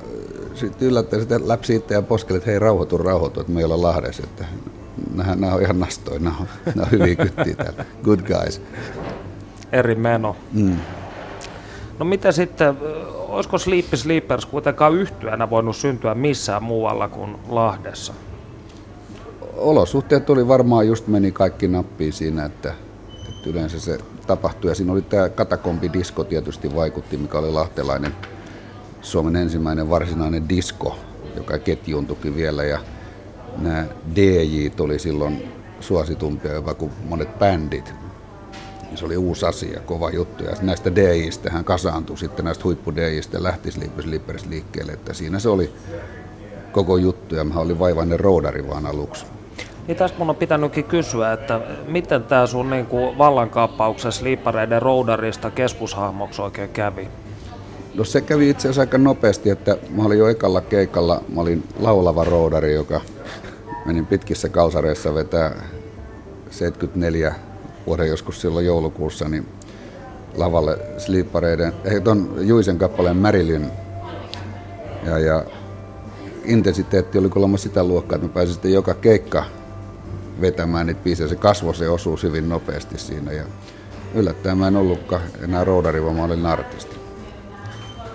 sitten 0.60 0.88
yllättäen 0.88 1.22
sitten 1.22 1.48
läpsi 1.48 1.76
itse 1.76 1.94
ja 1.94 2.02
poskeli, 2.02 2.38
että 2.38 2.50
hei 2.50 2.60
rauhoitu, 2.60 2.98
rauhoitu, 2.98 3.40
että 3.40 3.54
me 3.54 3.60
ei 3.60 3.66
olla 3.66 3.82
Lahdessa. 3.82 4.24
Että 4.24 4.46
nämä, 5.16 5.36
nämä 5.36 5.54
on 5.54 5.62
ihan 5.62 5.80
nastoja, 5.80 6.20
nämä 6.20 6.36
on, 6.40 6.48
nämä 6.66 6.82
on 6.82 6.92
hyviä 6.92 7.16
kyttiä 7.16 7.56
täällä. 7.56 7.86
Good 8.04 8.20
guys. 8.20 8.62
Eri 9.72 9.96
meno. 9.96 10.36
Mm. 10.54 10.78
No 12.00 12.06
mitä 12.06 12.32
sitten, 12.32 12.78
olisiko 13.28 13.58
Sleepy 13.58 13.98
Sleepers 13.98 14.46
kuitenkaan 14.46 14.94
yhtyönä 14.94 15.50
voinut 15.50 15.76
syntyä 15.76 16.16
missään 16.16 16.64
muualla 16.64 17.08
kuin 17.08 17.38
Lahdessa? 17.50 18.14
Olosuhteet 19.58 20.26
tuli 20.26 20.48
varmaan 20.48 20.88
just 20.88 21.08
meni 21.08 21.32
kaikki 21.32 21.68
nappiin 21.68 22.14
siinä, 22.14 22.46
että, 22.46 22.74
että 23.30 23.50
yleensä 23.50 23.80
se 23.80 23.98
tapahtui. 24.28 24.72
Ja 24.72 24.76
siinä 24.76 24.92
oli 24.92 25.02
tämä 25.02 25.30
katakombidisko 25.30 26.24
tietysti 26.24 26.76
vaikutti, 26.76 27.18
mikä 27.18 27.38
oli 27.38 27.52
lahtelainen 27.52 28.16
Suomen 29.08 29.36
ensimmäinen 29.36 29.90
varsinainen 29.90 30.50
disko, 30.50 30.98
joka 31.36 31.58
ketjuuntukin 31.58 32.36
vielä 32.36 32.64
ja 32.64 32.80
nämä 33.58 33.86
DJ 34.16 34.70
tuli 34.70 35.00
silloin 35.00 35.52
suositumpia 35.80 36.54
jopa 36.54 36.74
kuin 36.74 36.92
monet 37.10 37.40
bändit. 37.40 37.94
Se 38.96 39.06
oli 39.06 39.18
uusi 39.18 39.46
asia, 39.46 39.80
kova 39.80 40.10
juttu. 40.10 40.44
Ja 40.44 40.52
näistä 40.62 40.96
DJistä 40.96 41.50
hän 41.52 41.64
kasaantui 41.64 42.18
sitten 42.18 42.46
näistä 42.46 42.64
huippu 42.64 42.96
DJistä 42.96 43.44
lähti 43.44 43.72
Sleepers 43.72 44.46
liikkeelle. 44.46 44.92
Että 44.92 45.14
siinä 45.14 45.40
se 45.40 45.50
oli 45.50 45.74
koko 46.72 46.98
juttu 46.98 47.36
ja 47.36 47.44
mä 47.44 47.60
olin 47.60 47.80
vaivainen 47.80 48.20
roodari 48.20 48.68
vaan 48.68 48.86
aluksi. 48.86 49.26
Niin 49.88 49.98
tästä 49.98 50.18
mun 50.18 50.30
on 50.30 50.36
pitänytkin 50.36 50.84
kysyä, 50.84 51.34
että 51.34 51.62
miten 51.88 52.24
tämä 52.24 52.48
sun 52.48 52.70
niin 52.70 52.88
vallankaappauksessa 53.18 54.24
liippareiden 54.24 54.82
roudarista 54.82 55.52
keskushahmoksi 55.52 56.42
oikein 56.42 56.70
kävi? 56.70 57.08
No 57.98 58.04
se 58.04 58.22
kävi 58.22 58.50
itse 58.50 58.62
asiassa 58.62 58.82
aika 58.82 58.98
nopeasti, 58.98 59.50
että 59.50 59.78
mä 59.90 60.04
olin 60.04 60.20
jo 60.20 60.28
ekalla 60.28 60.62
keikalla, 60.62 61.24
mä 61.36 61.42
olin 61.42 61.64
laulava 61.80 62.24
roudari, 62.24 62.74
joka 62.74 63.02
menin 63.86 64.06
pitkissä 64.06 64.50
kalsareissa 64.50 65.14
vetää 65.14 65.64
74 66.52 67.36
vuoden 67.88 68.08
joskus 68.08 68.42
silloin 68.42 68.66
joulukuussa, 68.66 69.30
niin 69.30 69.48
lavalle 70.36 70.78
Sleepareiden, 70.98 71.74
eh, 71.84 72.02
ton 72.02 72.36
Juisen 72.40 72.78
kappaleen 72.78 73.18
Marilyn. 73.18 73.72
Ja, 75.06 75.20
ja 75.20 75.44
intensiteetti 76.46 77.18
oli 77.18 77.30
kuulemma 77.30 77.58
sitä 77.58 77.84
luokkaa, 77.84 78.16
että 78.16 78.28
mä 78.28 78.34
pääsin 78.34 78.54
sitten 78.54 78.74
joka 78.74 78.94
keikka 78.94 79.46
vetämään 80.42 80.88
niitä 80.88 81.04
biisejä. 81.04 81.28
Se 81.30 81.36
kasvoi 81.36 81.76
se 81.76 81.90
osuus 81.90 82.24
hyvin 82.24 82.50
nopeasti 82.50 82.98
siinä 82.98 83.32
ja 83.32 83.44
yllättäen 84.16 84.58
mä 84.58 84.68
en 84.68 84.76
ollutkaan 84.76 85.22
enää 85.44 85.64
roudari, 85.64 86.04
vaan 86.04 86.16
mä 86.16 86.24
olin 86.24 86.46
artisti. 86.46 86.97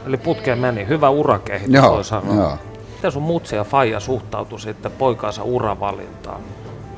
Eli 0.07 0.17
putkeen 0.17 0.59
meni. 0.59 0.89
Hyvä 0.89 1.11
urakehitys 1.11 1.75
Joo, 1.75 1.95
voi 1.95 2.05
sanoa. 2.05 2.35
joo. 2.35 2.59
Miten 2.95 3.13
sun 3.13 3.23
mutsi 3.23 3.57
ja 3.57 3.65
faija 3.65 4.01
suhtautui 4.01 4.61
sitten 4.61 4.93
poikaansa 4.93 5.43
uravalintaan? 5.43 6.41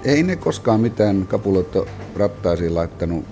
Ei 0.04 0.22
ne 0.22 0.36
koskaan 0.36 0.80
mitään 0.80 1.26
kapuloita 1.26 1.78
rattaisiin 2.16 2.74
laittanut. 2.74 3.24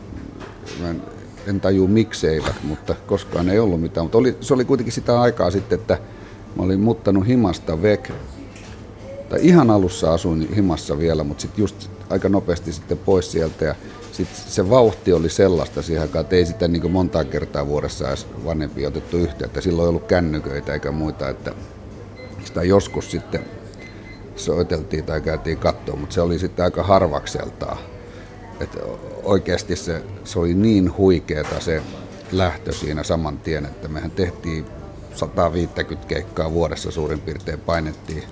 Mä 0.81 0.91
en, 0.91 1.03
en 1.49 1.61
tajua 1.61 1.89
mikseivät, 1.89 2.55
mutta 2.63 2.95
koskaan 3.07 3.49
ei 3.49 3.59
ollut 3.59 3.81
mitään. 3.81 4.05
Mutta 4.05 4.19
oli, 4.19 4.37
se 4.41 4.55
oli 4.55 4.65
kuitenkin 4.65 4.93
sitä 4.93 5.21
aikaa 5.21 5.51
sitten, 5.51 5.81
että 5.81 5.99
mä 6.57 6.63
olin 6.63 6.81
muuttanut 6.81 7.27
himasta 7.27 7.83
vek. 7.83 8.13
Tai 9.29 9.39
ihan 9.43 9.71
alussa 9.71 10.13
asuin 10.15 10.55
himassa 10.55 10.99
vielä, 10.99 11.25
mutta 11.25 11.41
sitten 11.43 11.63
just 11.63 11.91
aika 12.11 12.29
nopeasti 12.29 12.73
sitten 12.73 12.99
pois 12.99 13.33
sieltä. 13.33 13.65
Ja 13.65 13.75
sit 14.13 14.29
se 14.35 14.71
vauhti 14.71 15.13
oli 15.13 15.29
sellaista 15.29 15.83
siihen 15.83 16.03
aikaan, 16.03 16.21
että 16.21 16.37
ei 16.37 16.47
sitä 16.47 16.69
niin 16.69 16.91
montaa 16.91 17.25
kertaa 17.25 17.67
vuodessa 17.67 18.09
edes 18.09 18.27
vanhempia 18.45 18.89
otettu 18.89 19.17
yhteyttä. 19.17 19.61
Silloin 19.61 19.87
ei 19.87 19.89
ollut 19.89 20.07
kännyköitä 20.07 20.73
eikä 20.73 20.91
muita, 20.93 21.29
että 21.29 21.53
sitä 22.45 22.63
joskus 22.63 23.11
sitten 23.11 23.45
soiteltiin 24.37 25.05
tai 25.05 25.21
käytiin 25.21 25.59
kattoon, 25.59 25.99
mutta 25.99 26.15
se 26.15 26.21
oli 26.21 26.39
sitten 26.39 26.65
aika 26.65 26.83
harvakseltaan. 26.83 27.79
Et 28.61 28.79
oikeasti 29.23 29.77
se, 29.77 30.03
se 30.25 30.39
oli 30.39 30.55
niin 30.55 30.97
huikeeta 30.97 31.61
se 31.61 31.83
lähtö 32.33 32.73
siinä 32.73 33.03
saman 33.03 33.39
tien, 33.39 33.65
että 33.65 33.89
mehän 33.89 34.11
tehtiin 34.11 34.67
150 35.15 36.07
keikkaa 36.09 36.53
vuodessa 36.53 36.91
suurin 36.91 37.21
piirtein 37.21 37.61
painettiin. 37.61 38.23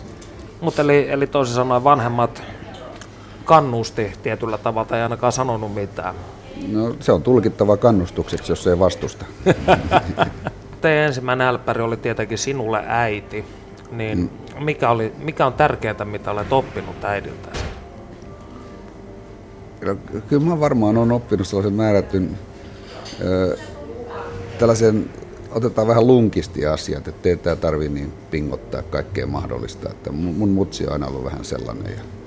Mutta 0.60 0.82
eli, 0.82 1.10
eli 1.10 1.26
toisin 1.26 1.54
sanoen 1.54 1.84
vanhemmat 1.84 2.42
kannusti 3.50 4.12
tietyllä 4.22 4.58
tavalla 4.58 4.88
tai 4.88 5.02
ainakaan 5.02 5.32
sanonut 5.32 5.74
mitään. 5.74 6.14
No, 6.68 6.94
se 7.00 7.12
on 7.12 7.22
tulkittava 7.22 7.76
kannustukseksi, 7.76 8.52
jos 8.52 8.66
ei 8.66 8.78
vastusta. 8.78 9.24
Teidän 10.80 11.06
ensimmäinen 11.06 11.46
älppäri 11.46 11.82
oli 11.82 11.96
tietenkin 11.96 12.38
sinulle 12.38 12.82
äiti. 12.86 13.44
Niin 13.90 14.18
mm. 14.18 14.64
mikä, 14.64 14.90
oli, 14.90 15.12
mikä 15.18 15.46
on 15.46 15.52
tärkeintä, 15.52 16.04
mitä 16.04 16.30
olet 16.30 16.52
oppinut 16.52 17.04
äidiltäsi? 17.04 17.64
No, 19.84 19.96
kyllä 20.28 20.46
mä 20.46 20.60
varmaan 20.60 20.96
olen 20.96 21.12
oppinut 21.12 21.46
sellaisen 21.46 21.74
määrätyn, 21.74 22.38
ö, 23.20 23.56
tällaisen, 24.58 25.10
otetaan 25.50 25.88
vähän 25.88 26.06
lunkisti 26.06 26.66
asiat, 26.66 27.08
että 27.08 27.28
ei 27.28 27.36
tämä 27.36 27.56
tarvii 27.56 27.88
niin 27.88 28.12
pingottaa 28.30 28.82
kaikkea 28.82 29.26
mahdollista. 29.26 29.90
Että 29.90 30.12
mun, 30.12 30.34
mun 30.34 30.48
mutsi 30.48 30.86
on 30.86 30.92
aina 30.92 31.06
ollut 31.06 31.24
vähän 31.24 31.44
sellainen 31.44 31.92
ja, 31.92 32.19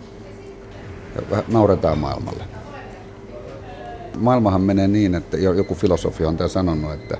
ja 1.15 1.43
nauretaan 1.48 1.98
maailmalle. 1.98 2.43
Maailmahan 4.17 4.62
menee 4.62 4.88
niin, 4.88 5.15
että 5.15 5.38
joku 5.38 5.75
filosofi 5.75 6.25
on 6.25 6.38
tämän 6.38 6.50
sanonut, 6.50 6.93
että 6.93 7.17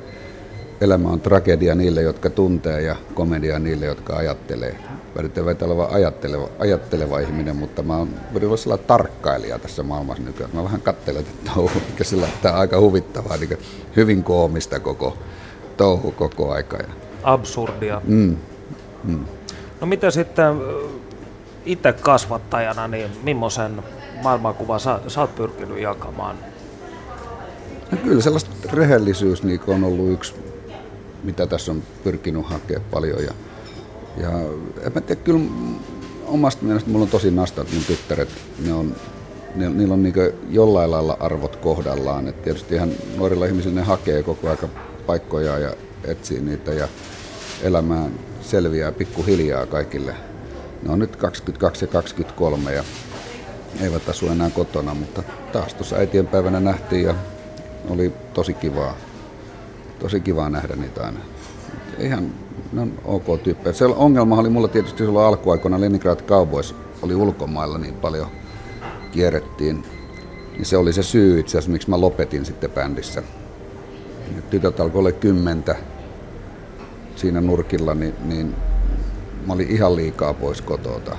elämä 0.82 1.10
on 1.10 1.22
tragedia 1.22 1.76
niille, 1.76 2.02
jotka 2.02 2.30
tuntee 2.30 2.82
ja 2.82 2.96
komedia 3.14 3.60
niille, 3.60 3.86
jotka 3.86 4.16
ajattelee. 4.16 4.78
Väritän 5.16 5.46
väitä 5.46 5.66
oleva 5.66 5.88
ajatteleva, 5.92 6.50
ajatteleva 6.60 7.20
ihminen, 7.20 7.56
mutta 7.56 7.84
mä 7.84 7.98
oon 7.98 8.10
olla 8.66 8.78
tarkkailija 8.78 9.60
tässä 9.60 9.84
maailmassa 9.84 10.24
nykyään. 10.24 10.52
Mä 10.54 10.64
vähän 10.64 10.82
katselen 10.82 11.24
tätä 11.24 11.52
touhua, 11.54 11.82
mikä 11.90 12.04
sillä 12.04 12.28
tämä 12.42 12.54
on 12.54 12.62
aika 12.62 12.80
huvittavaa, 12.80 13.38
niin 13.38 13.58
hyvin 13.96 14.24
koomista 14.24 14.80
koko 14.80 15.18
touhu 15.78 16.12
koko 16.12 16.52
aika. 16.52 16.78
Absurdia. 17.24 18.02
Mm, 18.06 18.38
mm. 19.04 19.26
No 19.82 19.88
miten 19.88 20.12
sitten 20.12 20.56
itse 21.66 21.94
kasvattajana, 21.94 22.88
niin 22.88 23.12
millaisen 23.24 23.84
maailmankuvan 24.24 24.80
sä, 24.80 25.00
sä 25.08 25.22
oot 25.22 25.36
pyrkinyt 25.36 25.80
jakamaan? 25.80 26.36
No 27.92 27.98
kyllä 28.04 28.22
sellaista 28.22 28.52
rehellisyys 28.74 29.44
niin 29.44 29.62
on 29.68 29.84
ollut 29.84 30.12
yksi 30.12 30.34
mitä 31.24 31.48
tässä 31.48 31.72
on 31.72 31.84
pyrkinyt 32.04 32.46
hakemaan 32.46 32.90
paljon. 32.92 33.24
Ja, 33.24 33.34
ja 34.18 34.30
en 34.84 34.92
mä 34.96 35.02
tiedä, 35.02 35.22
kyllä 35.22 35.42
omasta 36.26 36.66
mielestä 36.66 36.90
mulla 36.90 37.04
on 37.04 37.10
tosi 37.10 37.32
nastat 37.32 37.68
mun 37.74 37.84
tyttäret. 37.84 38.30
Ne 38.66 38.74
on, 38.74 38.96
ne, 39.56 39.70
niillä 39.70 39.94
on 39.94 40.04
niin 40.04 40.14
jollain 40.50 40.92
lailla 40.92 41.18
arvot 41.20 41.56
kohdallaan. 41.56 42.28
Et 42.28 42.44
tietysti 42.44 42.76
ihan 42.76 42.92
nuorilla 43.18 43.46
ihmisillä 43.46 43.76
ne 43.76 43.82
hakee 43.82 44.24
koko 44.24 44.50
aika 44.50 44.68
paikkoja 45.06 45.60
ja 45.60 45.74
etsii 46.04 46.42
niitä 46.42 46.74
ja 46.74 46.88
elämään 47.62 48.12
selviää 48.42 48.92
pikkuhiljaa 48.92 49.66
kaikille. 49.66 50.16
Ne 50.86 50.94
on 50.94 51.00
nyt 51.00 51.16
22 51.16 51.86
ja 51.86 51.92
23 51.92 52.74
ja 52.74 52.84
eivät 53.82 54.10
asu 54.10 54.28
enää 54.28 54.50
kotona, 54.50 54.94
mutta 54.94 55.24
taas 55.52 55.74
tuossa 55.74 55.96
äitienpäivänä 55.96 56.60
nähtiin 56.60 57.04
ja 57.04 57.16
oli 57.90 58.14
tosi 58.34 58.54
kivaa 58.54 58.96
tosi 60.04 60.20
kiva 60.20 60.50
nähdä 60.50 60.76
niitä 60.76 61.04
aina. 61.04 61.20
Ihan 62.00 62.32
ne 62.74 62.82
on 62.82 62.94
ok 63.06 63.44
tyyppejä. 63.44 63.74
Se 63.74 63.86
ongelma 63.86 64.40
oli 64.40 64.50
mulla 64.50 64.68
tietysti 64.68 64.98
silloin 64.98 65.28
alkuaikoina 65.28 65.82
Leningrad 65.82 66.20
Cowboys 66.22 66.76
oli 67.02 67.16
ulkomailla 67.16 67.78
niin 67.78 67.94
paljon 67.94 68.28
kierrettiin. 69.12 69.84
Niin 70.52 70.66
se 70.66 70.78
oli 70.78 70.94
se 70.94 71.04
syy 71.04 71.40
itse 71.40 71.52
asiassa, 71.52 71.72
miksi 71.72 71.90
mä 71.90 72.02
lopetin 72.02 72.46
sitten 72.46 72.72
bändissä. 72.72 73.24
Tytöt 74.50 74.80
alkoi 74.80 75.00
olla 75.00 75.12
kymmentä 75.12 75.76
siinä 77.16 77.42
nurkilla, 77.42 77.94
niin, 77.94 78.14
niin 78.26 78.56
mä 79.48 79.54
olin 79.54 79.72
ihan 79.72 79.96
liikaa 79.96 80.34
pois 80.34 80.62
kotota. 80.62 81.18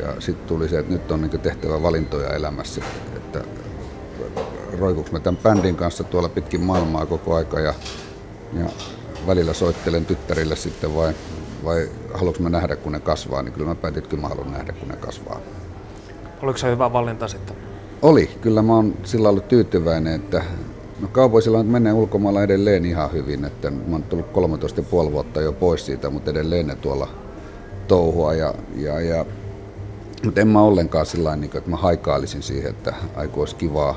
Ja 0.00 0.20
sitten 0.20 0.48
tuli 0.48 0.68
se, 0.68 0.78
että 0.78 0.92
nyt 0.92 1.10
on 1.10 1.20
niin 1.20 1.40
tehtävä 1.40 1.82
valintoja 1.82 2.30
elämässä, 2.30 2.82
että 3.16 3.44
roikuks 4.78 5.12
mä 5.12 5.20
tämän 5.20 5.42
bändin 5.42 5.76
kanssa 5.76 6.04
tuolla 6.04 6.28
pitkin 6.28 6.60
maailmaa 6.60 7.06
koko 7.06 7.34
aika 7.34 7.60
ja, 7.60 7.74
ja 8.58 8.66
välillä 9.26 9.52
soittelen 9.52 10.06
tyttärille 10.06 10.56
sitten 10.56 10.94
vai, 10.94 11.12
vai 11.64 11.88
haluanko 12.14 12.42
mä 12.42 12.48
nähdä 12.48 12.76
kun 12.76 12.92
ne 12.92 13.00
kasvaa, 13.00 13.42
niin 13.42 13.52
kyllä 13.52 13.66
mä 13.66 13.74
päätin, 13.74 13.98
että 13.98 14.10
kyllä 14.10 14.20
mä 14.20 14.28
haluan 14.28 14.52
nähdä 14.52 14.72
kun 14.72 14.88
ne 14.88 14.96
kasvaa. 14.96 15.40
Oliko 16.42 16.58
se 16.58 16.70
hyvä 16.70 16.92
valinta 16.92 17.28
sitten? 17.28 17.56
Oli, 18.02 18.30
kyllä 18.40 18.62
mä 18.62 18.74
oon 18.74 18.94
sillä 19.04 19.28
ollut 19.28 19.48
tyytyväinen, 19.48 20.14
että 20.14 20.44
no 21.00 21.08
kaupoisilla 21.08 21.58
on 21.58 21.66
menee 21.66 21.92
ulkomailla 21.92 22.42
edelleen 22.42 22.84
ihan 22.84 23.12
hyvin, 23.12 23.44
että 23.44 23.70
mä 23.70 23.78
oon 23.92 24.02
tullut 24.02 24.26
13,5 25.06 25.12
vuotta 25.12 25.40
jo 25.40 25.52
pois 25.52 25.86
siitä, 25.86 26.10
mutta 26.10 26.30
edelleen 26.30 26.66
ne 26.66 26.74
tuolla 26.74 27.08
touhua 27.92 28.34
ja, 28.34 28.54
ja, 28.76 29.00
ja 29.00 29.26
mutta 30.24 30.40
en 30.40 30.48
mä 30.48 30.62
ollenkaan 30.62 31.06
sillä 31.06 31.36
niin 31.36 31.56
että 31.56 31.70
mä 31.70 31.76
haikailisin 31.76 32.42
siihen, 32.42 32.70
että 32.70 32.94
aiku 33.16 33.40
olisi 33.40 33.56
kivaa 33.56 33.96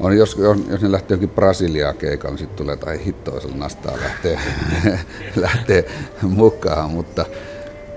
on, 0.00 0.16
jos, 0.16 0.38
jos 0.70 0.82
ne 0.82 0.92
lähtee 0.92 1.14
johonkin 1.14 1.34
Brasiliaan 1.34 1.96
keikalle, 1.96 2.32
niin 2.32 2.38
sitten 2.38 2.56
tulee 2.56 2.72
jotain 2.72 3.00
hittoisella 3.00 3.56
nastaa 3.56 3.96
lähtee, 4.00 4.38
lähtee 5.36 5.84
mukaan, 6.22 6.90
mutta 6.90 7.26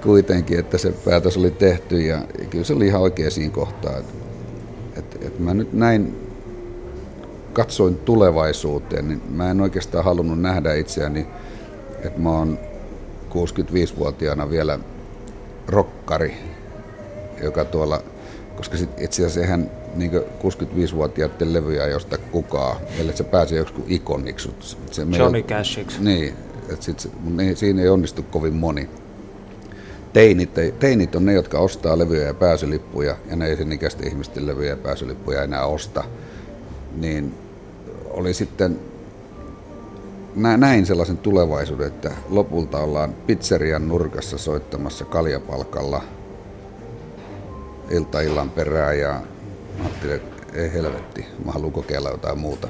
kuitenkin, 0.03 0.59
että 0.59 0.77
se 0.77 0.93
päätös 1.05 1.37
oli 1.37 1.51
tehty 1.51 2.01
ja 2.01 2.21
kyllä 2.49 2.63
se 2.63 2.73
oli 2.73 2.87
ihan 2.87 3.01
oikein 3.01 3.31
siinä 3.31 3.53
kohtaa. 3.53 3.97
Että, 3.97 4.13
että, 4.97 5.17
että 5.21 5.41
mä 5.41 5.53
nyt 5.53 5.73
näin 5.73 6.17
katsoin 7.53 7.95
tulevaisuuteen, 7.95 9.07
niin 9.07 9.21
mä 9.29 9.51
en 9.51 9.61
oikeastaan 9.61 10.05
halunnut 10.05 10.41
nähdä 10.41 10.73
itseäni, 10.73 11.27
että 12.03 12.19
mä 12.19 12.29
oon 12.29 12.59
65-vuotiaana 13.29 14.49
vielä 14.49 14.79
rokkari, 15.67 16.33
joka 17.43 17.65
tuolla, 17.65 18.03
koska 18.55 18.77
sit 18.77 18.89
itse 19.01 19.21
asiassa 19.21 19.41
eihän 19.41 19.71
niin 19.95 20.11
65-vuotiaiden 20.11 21.53
levyjä 21.53 21.87
josta 21.87 22.17
kukaan, 22.17 22.77
ellei 22.99 23.17
se 23.17 23.23
pääsee 23.23 23.57
joku 23.57 23.83
ikoniksi. 23.87 24.51
Se 24.91 25.07
Johnny 25.17 25.41
Cashiksi. 25.41 26.03
Niin, 26.03 26.33
että 26.69 26.85
sit, 26.85 26.99
se, 26.99 27.09
niin, 27.35 27.57
siinä 27.57 27.81
ei 27.81 27.89
onnistu 27.89 28.23
kovin 28.23 28.53
moni. 28.53 28.89
Teinit, 30.13 30.49
teinit 30.79 31.15
on 31.15 31.25
ne, 31.25 31.33
jotka 31.33 31.59
ostaa 31.59 31.97
levyjä 31.97 32.27
ja 32.27 32.33
pääsylippuja, 32.33 33.15
ja 33.29 33.35
ne 33.35 33.47
ei 33.47 33.57
sen 33.57 33.71
ikäisten 33.71 34.07
ihmisten 34.07 34.47
levyjä 34.47 34.69
ja 34.69 34.77
pääsylippuja 34.77 35.43
enää 35.43 35.65
osta. 35.65 36.03
Niin 36.95 37.33
oli 38.09 38.33
sitten, 38.33 38.79
näin 40.35 40.85
sellaisen 40.85 41.17
tulevaisuuden, 41.17 41.87
että 41.87 42.11
lopulta 42.29 42.79
ollaan 42.79 43.13
pizzerian 43.13 43.87
nurkassa 43.87 44.37
soittamassa 44.37 45.05
kaljapalkalla– 45.05 46.01
ilta 47.89 48.21
illan 48.21 48.49
perään 48.49 48.99
ja 48.99 49.21
ajattelin, 49.79 50.15
että 50.15 50.59
ei 50.61 50.73
helvetti, 50.73 51.25
mä 51.45 51.51
haluan 51.51 51.71
kokeilla 51.71 52.09
jotain 52.09 52.39
muuta. 52.39 52.67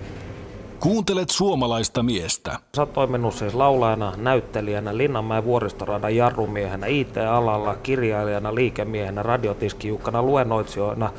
Kuuntelet 0.79 1.29
suomalaista 1.29 2.03
miestä. 2.03 2.59
Sä 2.75 2.81
oot 2.81 2.93
toiminut 2.93 3.33
siis 3.33 3.53
laulajana, 3.53 4.13
näyttelijänä, 4.17 4.97
Linnanmäen 4.97 5.43
vuoristoradan 5.43 6.15
jarrumiehenä, 6.15 6.87
IT-alalla, 6.87 7.75
kirjailijana, 7.75 8.55
liikemiehenä, 8.55 9.23
radiotiskijukkana, 9.23 10.23
luennoitsijana, 10.23 11.11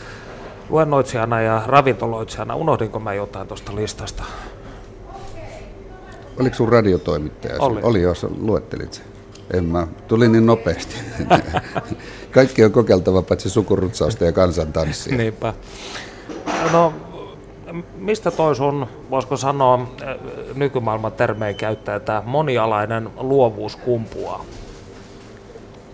luennoitsijana 0.68 1.40
ja 1.40 1.62
ravintoloitsijana. 1.66 2.54
Unohdinko 2.56 3.00
mä 3.00 3.14
jotain 3.14 3.48
tuosta 3.48 3.76
listasta? 3.76 4.24
Oliko 6.40 6.56
sun 6.56 6.68
radiotoimittaja? 6.68 7.54
Oli. 7.58 7.80
Oli, 7.82 8.02
jos 8.02 8.26
luettelit 8.38 8.92
sen. 8.92 9.04
En 9.54 9.64
mä, 9.64 9.86
tuli 10.08 10.28
niin 10.28 10.46
nopeasti. 10.46 10.96
Kaikki 12.30 12.64
on 12.64 12.72
kokeiltava 12.72 13.22
paitsi 13.22 13.50
sukurutsausta 13.50 14.24
ja 14.24 14.32
kansantanssia. 14.32 15.16
Niinpä. 15.16 15.54
No, 16.72 16.94
mistä 17.96 18.30
toi 18.30 18.56
sun, 18.56 18.86
voisiko 19.10 19.36
sanoa, 19.36 19.88
nykymaailman 20.54 21.12
termejä 21.12 21.54
käyttää, 21.54 22.00
tämä 22.00 22.22
monialainen 22.26 23.10
luovuus 23.16 23.76
kumpuaa? 23.76 24.44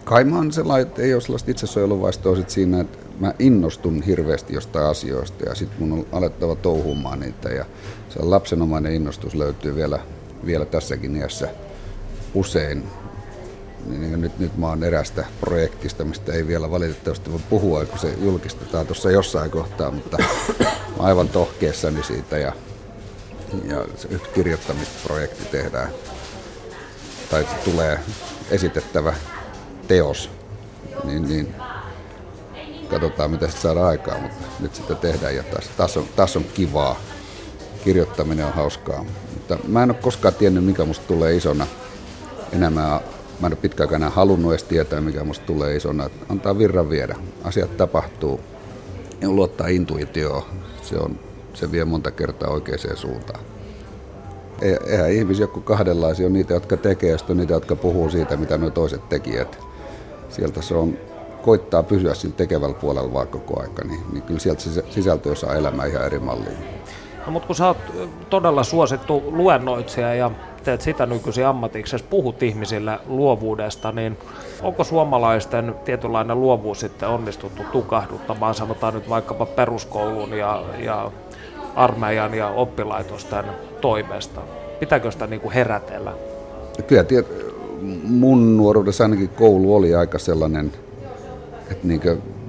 Kai 0.05 0.25
mä 0.25 0.37
oon 0.37 0.53
sellainen, 0.53 0.87
että 0.87 1.03
ei 1.03 1.15
ole 1.15 1.23
sellaista 1.23 1.51
itsesuojeluvaistoa 1.51 2.37
sit 2.37 2.51
siinä, 2.51 2.81
että 2.81 2.99
mä 3.21 3.35
innostun 3.39 4.03
hirveästi 4.03 4.55
jostain 4.55 4.87
asioista 4.87 5.49
ja 5.49 5.55
sitten 5.55 5.89
mun 5.89 5.99
on 5.99 6.07
alettava 6.13 6.55
touhumaan 6.55 7.21
niitä 7.21 7.49
ja 7.49 7.65
se 8.09 8.23
lapsenomainen 8.23 8.93
innostus 8.93 9.35
löytyy 9.35 9.75
vielä, 9.75 9.99
vielä 10.47 10.65
tässäkin 10.65 11.17
iässä 11.17 11.49
usein. 12.35 12.85
Niin 13.87 14.21
nyt, 14.21 14.39
nyt 14.39 14.57
mä 14.57 14.69
oon 14.69 14.85
erästä 14.85 15.25
projektista, 15.41 16.05
mistä 16.05 16.33
ei 16.33 16.47
vielä 16.47 16.71
valitettavasti 16.71 17.33
voi 17.33 17.41
puhua, 17.51 17.85
kun 17.85 17.99
se 17.99 18.15
julkistetaan 18.23 18.87
tuossa 18.87 19.11
jossain 19.11 19.51
kohtaa, 19.51 19.91
mutta 19.91 20.17
aivan 20.99 21.29
tohkeessani 21.29 22.03
siitä 22.03 22.39
ja, 22.39 22.53
ja 23.65 23.85
yksi 24.11 24.31
kirjoittamisprojekti 24.35 25.45
tehdään 25.45 25.89
tai 27.31 27.47
tulee 27.65 27.99
esitettävä 28.51 29.15
teos, 29.89 30.31
niin, 31.05 31.29
niin 31.29 31.55
katsotaan 32.91 33.31
mitä 33.31 33.47
sitten 33.47 33.63
saadaan 33.63 33.87
aikaa, 33.87 34.19
mutta 34.19 34.47
nyt 34.61 34.75
sitä 34.75 34.95
tehdään 34.95 35.37
ja 35.37 35.43
taas, 35.43 35.65
taas, 35.77 35.97
on, 35.97 36.07
taas 36.17 36.37
on 36.37 36.45
kivaa. 36.45 37.01
Kirjoittaminen 37.85 38.47
on 38.47 38.53
hauskaa, 38.53 39.05
mutta 39.49 39.69
mä 39.69 39.83
en 39.83 39.91
ole 39.91 39.99
koskaan 40.03 40.35
tiennyt, 40.35 40.65
mikä 40.65 40.85
musta 40.85 41.07
tulee 41.09 41.37
isona. 41.37 41.67
Enää 42.53 42.71
mä, 42.71 43.01
mä 43.41 43.47
en 43.47 43.57
ole 43.81 43.97
enää 43.97 44.11
halunnut 44.11 44.53
edes 44.53 44.65
tietää, 44.65 45.01
mikä 45.01 45.25
musta 45.25 45.47
tulee 45.47 45.77
isona. 45.77 46.11
Antaa 46.29 46.59
virran 46.59 46.91
viedä. 46.91 47.17
Asiat 47.45 47.77
tapahtuu 47.77 48.41
ja 49.21 49.31
luottaa 49.31 49.67
intuitioon. 49.67 50.43
Se, 50.83 50.97
on, 50.97 51.19
se 51.55 51.73
vie 51.73 51.85
monta 51.85 52.11
kertaa 52.11 52.51
oikeaan 52.51 52.97
suuntaan. 52.97 53.41
Eihän 54.87 55.13
ihmisiä 55.13 55.45
joku 55.45 55.61
kahdenlaisia 55.61 56.27
on 56.27 56.33
niitä, 56.33 56.55
jotka 56.55 56.77
tekee, 56.77 57.11
ja 57.11 57.35
niitä, 57.35 57.55
jotka 57.55 57.77
puhuu 57.77 58.11
siitä, 58.11 58.37
mitä 58.37 58.59
nuo 58.59 58.71
toiset 58.71 59.09
tekijät. 59.09 59.59
Sieltä 60.29 60.63
se 60.63 60.75
on, 60.75 60.99
koittaa 61.43 61.83
pysyä 61.83 62.15
sillä 62.15 62.35
tekevällä 62.35 62.75
puolella 62.75 63.13
vaan 63.13 63.29
koko 63.29 63.61
aika, 63.61 63.85
niin, 63.85 64.01
niin 64.13 64.23
kyllä 64.23 64.41
sieltä 64.41 64.63
sisältö 64.91 65.35
saa 65.35 65.55
elämään 65.55 65.91
ihan 65.91 66.07
eri 66.07 66.19
malliin. 66.19 66.59
No, 67.27 67.33
mutta 67.33 67.47
kun 67.47 67.57
sä 67.57 67.67
oot 67.67 67.77
todella 68.31 68.63
suosittu 68.63 69.23
luennoitsija 69.27 70.15
ja 70.15 70.31
teet 70.65 70.81
sitä 70.81 71.07
nykyisin 71.07 71.47
ammatiksi, 71.47 72.05
puhut 72.11 72.43
ihmisille 72.43 72.99
luovuudesta, 73.07 73.93
niin 73.93 74.19
onko 74.63 74.85
suomalaisten 74.85 75.75
tietynlainen 75.85 76.41
luovuus 76.41 76.81
sitten 76.81 77.09
onnistuttu 77.09 77.63
tukahduttamaan, 77.73 78.55
sanotaan 78.55 78.95
nyt 78.95 79.09
vaikkapa 79.09 79.47
peruskoulun 79.47 80.33
ja, 80.33 80.63
ja 80.79 81.11
armeijan 81.77 82.35
ja 82.35 82.49
oppilaitosten 82.49 83.45
toimesta? 83.81 84.41
Pitääkö 84.81 85.11
sitä 85.11 85.27
niin 85.27 85.41
kuin 85.41 85.53
herätellä? 85.53 86.13
Kyllä 86.87 87.05
tiet, 87.05 87.27
mun 88.05 88.57
nuoruudessa 88.57 89.05
ainakin 89.05 89.29
koulu 89.29 89.77
oli 89.77 89.95
aika 89.95 90.19
sellainen, 90.19 90.73
että 91.71 91.87
niin 91.89 92.01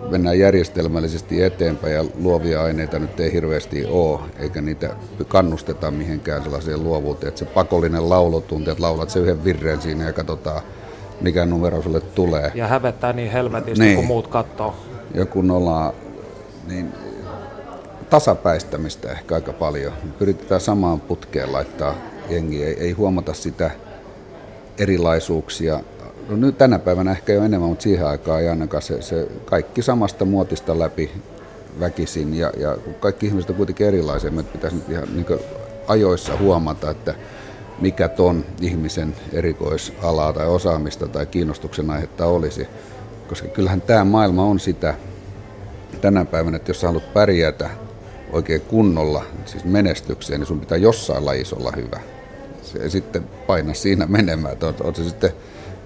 mennään 0.09 0.39
järjestelmällisesti 0.39 1.43
eteenpäin 1.43 1.93
ja 1.93 2.05
luovia 2.19 2.63
aineita 2.63 2.99
nyt 2.99 3.19
ei 3.19 3.33
hirveästi 3.33 3.85
ole, 3.85 4.19
eikä 4.39 4.61
niitä 4.61 4.95
kannusteta 5.27 5.91
mihinkään 5.91 6.43
sellaiseen 6.43 6.83
luovuuteen, 6.83 7.27
että 7.27 7.39
se 7.39 7.45
pakollinen 7.45 8.09
laulotunti, 8.09 8.71
että 8.71 8.83
laulat 8.83 9.09
se 9.09 9.19
yhden 9.19 9.43
virren 9.43 9.81
siinä 9.81 10.05
ja 10.05 10.13
katsotaan, 10.13 10.61
mikä 11.21 11.45
numero 11.45 11.81
sulle 11.81 12.01
tulee. 12.01 12.51
Ja 12.55 12.67
hävettää 12.67 13.13
niin 13.13 13.31
helvetisti, 13.31 13.83
niin. 13.83 13.95
kun 13.95 14.05
muut 14.05 14.27
katsoo. 14.27 14.75
Ja 15.13 15.25
kun 15.25 15.51
ollaan, 15.51 15.93
niin 16.67 16.93
tasapäistämistä 18.09 19.11
ehkä 19.11 19.35
aika 19.35 19.53
paljon. 19.53 19.93
Pyritään 20.19 20.61
samaan 20.61 21.01
putkeen 21.01 21.53
laittaa 21.53 21.95
jengi, 22.29 22.63
ei, 22.63 22.79
ei 22.79 22.91
huomata 22.91 23.33
sitä 23.33 23.71
erilaisuuksia. 24.77 25.79
No 26.29 26.35
nyt 26.35 26.57
tänä 26.57 26.79
päivänä 26.79 27.11
ehkä 27.11 27.33
jo 27.33 27.43
enemmän, 27.43 27.69
mutta 27.69 27.83
siihen 27.83 28.07
aikaan 28.07 28.41
ei 28.41 28.49
ainakaan 28.49 28.83
se, 28.83 29.01
se 29.01 29.27
kaikki 29.45 29.81
samasta 29.81 30.25
muotista 30.25 30.79
läpi 30.79 31.11
väkisin. 31.79 32.33
Ja, 32.33 32.51
ja 32.57 32.77
kaikki 32.99 33.25
ihmiset 33.25 33.49
on 33.49 33.55
kuitenkin 33.55 33.87
erilaisia, 33.87 34.31
meidän 34.31 34.51
pitäisi 34.51 34.75
nyt 34.75 34.89
ihan 34.89 35.07
niin 35.15 35.39
ajoissa 35.87 36.37
huomata, 36.37 36.89
että 36.89 37.13
mikä 37.81 38.07
ton 38.07 38.45
ihmisen 38.61 39.15
erikoisalaa 39.33 40.33
tai 40.33 40.47
osaamista 40.47 41.07
tai 41.07 41.25
kiinnostuksen 41.25 41.89
aihetta 41.89 42.25
olisi. 42.25 42.67
Koska 43.29 43.47
kyllähän 43.47 43.81
tämä 43.81 44.03
maailma 44.03 44.43
on 44.43 44.59
sitä 44.59 44.95
tänä 46.01 46.25
päivänä, 46.25 46.57
että 46.57 46.69
jos 46.69 46.81
sä 46.81 46.87
haluat 46.87 47.13
pärjätä 47.13 47.69
oikein 48.31 48.61
kunnolla, 48.61 49.23
siis 49.45 49.65
menestykseen, 49.65 50.39
niin 50.39 50.47
sun 50.47 50.59
pitää 50.59 50.77
jossain 50.77 51.25
lajissa 51.25 51.55
olla 51.55 51.71
hyvä. 51.75 51.99
Se, 52.61 52.89
sitten 52.89 53.23
paina 53.47 53.73
siinä 53.73 54.05
menemään, 54.05 54.53
että 54.53 54.67
on, 54.67 54.75
on 54.83 54.95
se 54.95 55.03
sitten 55.03 55.31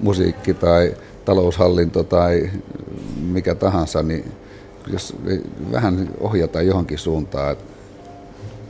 musiikki 0.01 0.53
tai 0.53 0.95
taloushallinto 1.25 2.03
tai 2.03 2.49
mikä 3.21 3.55
tahansa, 3.55 4.03
niin 4.03 4.31
jos 4.87 5.15
vähän 5.71 6.09
ohjataan 6.19 6.67
johonkin 6.67 6.97
suuntaan, 6.97 7.57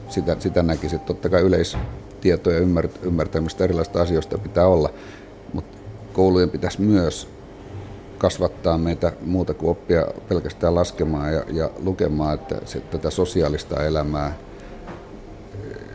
sitä, 0.10 0.36
sitä 0.40 0.64
näkisi, 0.64 0.96
että 0.96 1.08
totta 1.08 1.30
kai 1.30 1.42
yleistietoja 1.42 2.60
ja 2.60 2.66
ymmärtämistä 3.04 3.64
erilaisista 3.64 4.02
asioista 4.02 4.38
pitää 4.38 4.68
olla, 4.68 4.90
mutta 5.54 5.78
koulujen 6.14 6.50
pitäisi 6.50 6.82
myös 6.82 7.28
kasvattaa 8.18 8.78
meitä 8.78 9.14
muuta 9.22 9.54
kuin 9.54 9.70
oppia 9.70 10.08
pelkästään 10.30 10.76
laskemaan 10.76 11.34
ja, 11.34 11.44
ja 11.52 11.70
lukemaan, 11.80 12.34
että 12.34 12.56
se, 12.66 12.80
tätä 12.80 13.10
sosiaalista 13.10 13.86
elämää, 13.86 14.38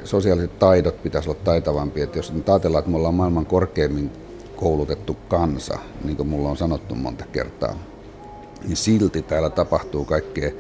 sosiaaliset 0.05 0.59
taidot 0.59 1.03
pitäisi 1.03 1.31
olla 1.31 1.41
taitavampia. 1.45 2.07
Jos 2.15 2.33
nyt 2.33 2.49
ajatellaan, 2.49 2.79
että 2.79 2.91
me 2.91 2.97
ollaan 2.97 3.15
maailman 3.15 3.47
korkeimmin 3.47 4.11
koulutettu 4.57 5.17
kansa, 5.29 5.79
niin 6.05 6.17
kuin 6.17 6.29
mulla 6.29 6.49
on 6.49 6.57
sanottu 6.57 6.95
monta 6.95 7.25
kertaa, 7.33 7.79
niin 8.65 8.77
silti 8.77 9.23
täällä 9.23 9.51
tapahtuu 9.51 10.05
kaikkea 10.05 10.51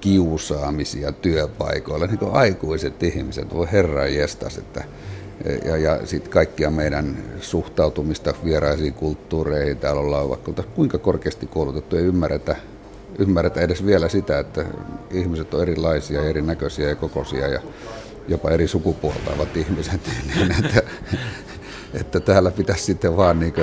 kiusaamisia 0.00 1.12
työpaikoilla, 1.12 2.06
niin 2.06 2.18
kuin 2.18 2.34
aikuiset 2.34 3.02
ihmiset, 3.02 3.54
voi 3.54 3.66
herran 3.72 4.14
jestas, 4.14 4.58
että 4.58 4.84
ja, 5.64 5.76
ja 5.76 6.06
sitten 6.06 6.32
kaikkia 6.32 6.70
meidän 6.70 7.16
suhtautumista 7.40 8.34
vieraisiin 8.44 8.94
kulttuureihin. 8.94 9.76
Täällä 9.76 10.00
ollaan 10.00 10.28
vaikka 10.28 10.62
kuinka 10.62 10.98
korkeasti 10.98 11.46
koulutettu, 11.46 11.96
ei 11.96 12.02
ymmärretä, 12.02 12.56
ymmärretä 13.18 13.60
edes 13.60 13.86
vielä 13.86 14.08
sitä, 14.08 14.38
että 14.38 14.64
ihmiset 15.10 15.54
on 15.54 15.62
erilaisia, 15.62 16.28
erinäköisiä 16.28 16.88
ja 16.88 16.94
kokoisia 16.94 17.48
ja 17.48 17.60
jopa 18.28 18.50
eri 18.50 18.68
sukupuolta 18.68 19.30
ovat 19.36 19.56
ihmiset. 19.56 20.00
Niin 20.34 20.54
että, 20.64 20.82
että 21.94 22.20
täällä 22.20 22.50
pitäisi 22.50 22.84
sitten 22.84 23.16
vaan 23.16 23.40
niin 23.40 23.54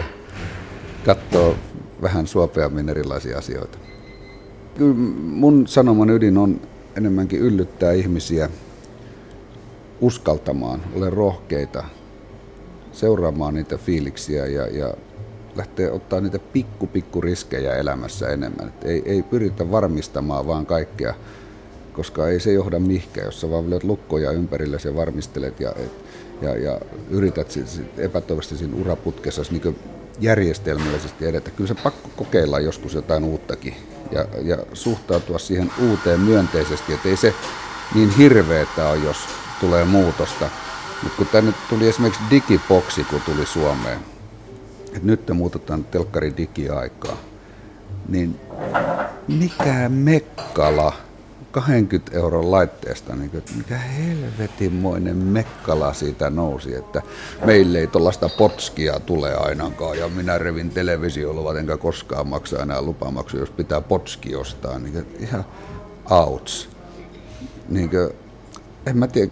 katsoa 1.06 1.56
vähän 2.02 2.28
suopeammin 2.28 2.90
erilaisia 2.90 3.38
asioita. 3.38 3.78
Kyllä 4.78 4.96
mun 5.24 5.68
sanoman 5.68 6.10
ydin 6.10 6.38
on 6.38 6.62
enemmänkin 6.96 7.40
yllyttää 7.40 7.92
ihmisiä 7.92 8.50
uskaltamaan, 10.02 10.82
ole 10.96 11.10
rohkeita, 11.10 11.84
seuraamaan 12.92 13.54
niitä 13.54 13.78
fiiliksiä 13.78 14.46
ja, 14.46 14.68
ja 14.68 14.94
lähteä 15.56 15.92
ottaa 15.92 16.22
niitä 16.22 16.40
pikku 16.40 16.88
pikku 16.88 17.22
riskejä 17.22 17.76
elämässä 17.76 18.30
enemmän. 18.30 18.68
Et 18.68 18.86
ei, 18.86 19.02
ei 19.06 19.24
pyritä 19.24 19.72
varmistamaan 19.72 20.48
vaan 20.48 20.66
kaikkea, 20.66 21.13
koska 21.94 22.28
ei 22.28 22.40
se 22.40 22.54
johda 22.54 22.80
mihinkään, 22.80 23.26
jos 23.26 23.42
sä 23.42 23.50
vaan 23.50 23.66
lukkoja 23.84 24.32
ympärille 24.32 24.78
ja 24.86 24.96
varmistelet 24.96 25.60
ja, 25.60 25.74
ja, 26.41 26.58
ja 26.58 26.80
yrität 27.10 27.52
sit, 27.52 27.67
sit 27.67 28.00
epätoivoisesti 28.00 28.58
siinä 28.58 28.78
uraputkessa 28.82 29.41
niin 29.52 29.80
järjestelmällisesti 30.19 31.26
edetä. 31.26 31.52
Kyllä 31.52 31.67
se 31.67 31.76
pakko 31.84 32.10
kokeilla 32.15 32.60
joskus 32.60 32.93
jotain 32.93 33.23
uuttakin 33.23 33.76
ja, 34.12 34.26
ja 34.41 34.58
suhtautua 34.73 35.39
siihen 35.39 35.71
uuteen 35.89 36.19
myönteisesti, 36.19 36.93
että 36.93 37.10
ei 37.10 37.17
se 37.17 37.34
niin 37.95 38.10
hirveetä 38.17 38.89
ole, 38.89 38.97
jos 38.97 39.17
tulee 39.60 39.86
muutosta. 39.86 40.50
Mutta 41.04 41.17
kun 41.17 41.28
tänne 41.28 41.54
tuli 41.69 41.88
esimerkiksi 41.88 42.23
digiboksi, 42.30 43.04
kun 43.04 43.21
tuli 43.21 43.45
Suomeen, 43.45 44.00
että 44.88 45.00
nyt 45.04 45.28
me 45.28 45.34
muutetaan 45.34 45.84
telkkari 45.84 46.34
digiaikaa, 46.38 47.17
niin 48.10 48.39
mikä 49.28 49.89
mekkala 49.89 50.93
20 51.52 52.18
euron 52.18 52.52
laitteesta, 52.52 53.16
niin 53.16 53.30
kuin, 53.30 53.44
mikä 53.58 53.78
helvetinmoinen 53.78 55.16
mekkala 55.16 55.94
siitä 55.94 56.30
nousi, 56.30 56.76
että 56.76 57.02
meille 57.46 57.80
ei 57.80 57.88
tuollaista 57.88 58.30
potskia 58.30 59.00
tule 59.00 59.36
ainakaan, 59.36 59.98
ja 59.98 60.10
minä 60.10 60.38
revin 60.38 60.70
televisioluvat, 60.70 61.58
enkä 61.58 61.78
koskaan 61.78 62.28
maksa 62.28 62.62
enää 62.64 62.82
lupamaksuja, 62.82 63.42
jos 63.42 63.50
pitää 63.50 63.82
potski 63.82 64.36
ostaa, 64.36 64.80
niin 64.80 64.94
kuin, 64.94 65.06
ihan 65.20 65.46
outs. 66.10 66.70
Niin 67.70 67.90
kuin, 67.90 68.10
en 68.86 68.98
mä 68.98 69.08
tiedä, 69.08 69.32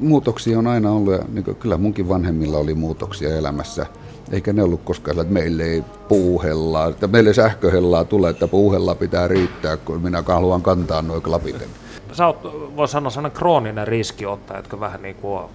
muutoksia 0.00 0.58
on 0.58 0.66
aina 0.66 0.92
ollut, 0.92 1.12
ja 1.14 1.24
niin 1.32 1.44
kuin, 1.44 1.56
kyllä 1.56 1.76
munkin 1.76 2.08
vanhemmilla 2.08 2.58
oli 2.58 2.74
muutoksia 2.74 3.36
elämässä, 3.36 3.86
eikä 4.32 4.52
ne 4.52 4.62
ollut 4.62 4.80
koskaan 4.84 5.20
että 5.20 5.32
meille 5.32 5.62
ei 5.62 5.84
puuhellaa, 6.08 6.88
että 6.88 7.06
meille 7.06 7.34
sähköhellaa 7.34 8.04
tulee, 8.04 8.30
että 8.30 8.48
puuhellaa 8.48 8.94
pitää 8.94 9.28
riittää, 9.28 9.76
kun 9.76 10.02
minä 10.02 10.22
haluan 10.26 10.62
kantaa 10.62 11.02
noin 11.02 11.22
klapiten. 11.22 11.68
Sä 12.12 12.26
oot, 12.26 12.42
voi 12.76 12.88
sanoa, 12.88 13.10
sellainen 13.10 13.38
krooninen 13.38 13.88
riskiottaja, 13.88 14.58
jotka 14.58 14.80
vähän 14.80 15.02
niin 15.02 15.14
kuin 15.14 15.38
on. 15.38 15.48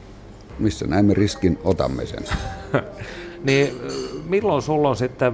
Missä 0.59 0.87
näemme 0.87 1.13
riskin, 1.13 1.59
otamme 1.63 2.05
sen. 2.05 2.23
niin 3.43 3.81
milloin 4.27 4.61
sulla 4.61 4.89
on 4.89 4.95
sitten, 4.95 5.33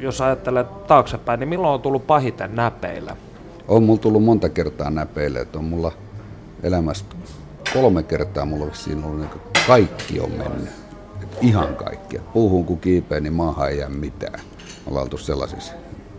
jos 0.00 0.20
ajattelet 0.20 0.86
taaksepäin, 0.86 1.40
niin 1.40 1.48
milloin 1.48 1.74
on 1.74 1.80
tullut 1.80 2.06
pahiten 2.06 2.56
näpeillä? 2.56 3.16
On 3.68 3.82
mulla 3.82 4.00
tullut 4.00 4.24
monta 4.24 4.48
kertaa 4.48 4.90
näpeille, 4.90 5.40
että 5.40 5.58
on 5.58 5.64
mulla 5.64 5.92
elämässä 6.62 7.04
kolme 7.72 8.02
kertaa 8.02 8.44
mulla 8.44 8.64
on 8.64 8.70
siinä 8.74 9.06
ollut, 9.06 9.20
niin 9.20 9.30
kaikki 9.66 10.20
on 10.20 10.30
mennyt 10.30 10.77
ihan 11.40 11.76
kaikkia. 11.76 12.22
Puuhun 12.32 12.64
kun 12.64 12.80
kiipeä, 12.80 13.20
niin 13.20 13.32
maahan 13.32 13.70
ei 13.70 13.78
jää 13.78 13.88
mitään. 13.88 14.40
Ollaan 14.86 15.02
oltu 15.02 15.18
sellaisissa 15.18 15.72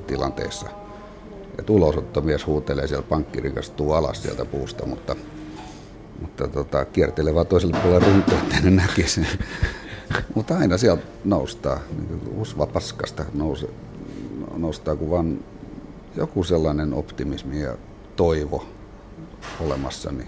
tilanteissa. 0.08 0.68
Et 1.60 1.70
ulosottomies 1.70 2.46
huutelee 2.46 2.88
siellä, 2.88 3.06
pankki 3.10 3.40
rikastuu 3.42 3.94
alas 3.94 4.24
sieltä 4.24 4.46
puusta, 4.46 4.86
mutta, 4.86 5.16
mutta 6.22 6.48
tota, 6.48 6.86
kiertelee 6.86 7.36
vaan 7.36 7.48
toiselle 7.48 7.78
puolelle 7.84 8.08
runkoa, 8.08 8.38
että 8.38 8.56
ne 8.64 8.70
näkisi. 8.70 9.22
mutta 10.36 10.58
aina 10.58 10.78
sieltä 10.78 11.04
noustaa, 11.26 11.80
niin 11.98 12.22
usva 12.38 12.66
paskasta 12.66 13.26
nouse, 13.34 13.70
noustaa, 14.58 14.96
kun 14.96 15.10
vaan 15.10 15.40
joku 16.16 16.44
sellainen 16.44 16.94
optimismi 16.94 17.62
ja 17.62 17.78
toivo 18.16 18.66
olemassa, 19.60 20.12
niin 20.12 20.28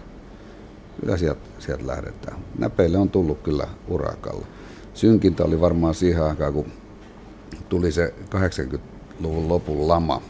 kyllä 0.99 1.17
sieltä, 1.17 1.41
sieltä 1.59 1.87
lähdetään. 1.87 2.37
Näpeille 2.57 2.97
on 2.97 3.09
tullut 3.09 3.41
kyllä 3.41 3.67
urakalla 3.87 4.45
synkintä 4.93 5.43
oli 5.43 5.61
varmaan 5.61 5.95
siihen 5.95 6.23
aikaan, 6.23 6.53
kun 6.53 6.65
tuli 7.69 7.91
se 7.91 8.13
80-luvun 8.35 9.49
lopun 9.49 9.87
lama. 9.87 10.21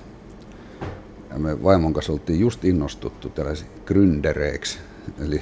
Ja 1.29 1.39
me 1.39 1.63
vaimon 1.63 1.93
kanssa 1.93 2.13
oltiin 2.13 2.39
just 2.39 2.65
innostuttu 2.65 3.29
tällaisiksi 3.29 3.71
gründereiksi, 3.85 4.79
eli 5.25 5.41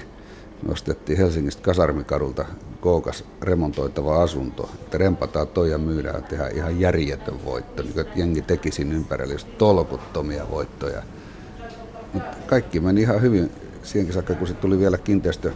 nostettiin 0.68 1.18
Helsingistä 1.18 1.62
Kasarmikadulta 1.62 2.46
kookas 2.82 3.24
remontoitava 3.42 4.24
asunto, 4.24 4.70
että 4.74 4.98
rempataan 4.98 5.48
toi 5.48 5.72
ja 5.72 5.78
myydään 5.78 6.16
ja 6.16 6.22
tehdään 6.22 6.56
ihan 6.56 6.80
järjetön 6.80 7.46
voitto, 7.46 7.84
niin 7.84 8.00
että 8.00 8.20
jengi 8.20 8.42
teki 8.42 8.72
siinä 8.72 8.96
ympärillä 8.96 9.34
just 9.34 9.58
tolkuttomia 9.58 10.50
voittoja. 10.52 11.04
Mut 12.14 12.24
kaikki 12.48 12.80
meni 12.80 13.02
ihan 13.02 13.22
hyvin 13.22 13.52
siihenkin 13.84 14.14
saakka, 14.14 14.36
kun 14.36 14.48
se 14.48 14.54
tuli 14.54 14.80
vielä 14.80 14.98
kiinteistö 14.98 15.52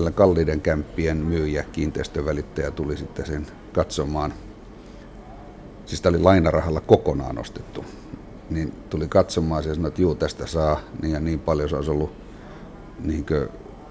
tällä 0.00 0.10
kalliiden 0.10 0.60
kämppien 0.60 1.16
myyjä, 1.16 1.64
kiinteistövälittäjä 1.72 2.70
tuli 2.70 2.96
sitten 2.96 3.26
sen 3.26 3.46
katsomaan. 3.72 4.34
Siis 5.86 6.00
tämä 6.00 6.16
oli 6.16 6.22
lainarahalla 6.22 6.80
kokonaan 6.80 7.38
ostettu. 7.38 7.84
Niin 8.50 8.72
tuli 8.90 9.08
katsomaan 9.08 9.64
ja 9.64 9.74
sanoi, 9.74 9.88
että 9.88 10.02
juu 10.02 10.14
tästä 10.14 10.46
saa 10.46 10.80
niin 11.02 11.12
ja 11.12 11.20
niin 11.20 11.40
paljon 11.40 11.68
se 11.68 11.76
olisi 11.76 11.90
ollut. 11.90 12.12
Niin 13.00 13.26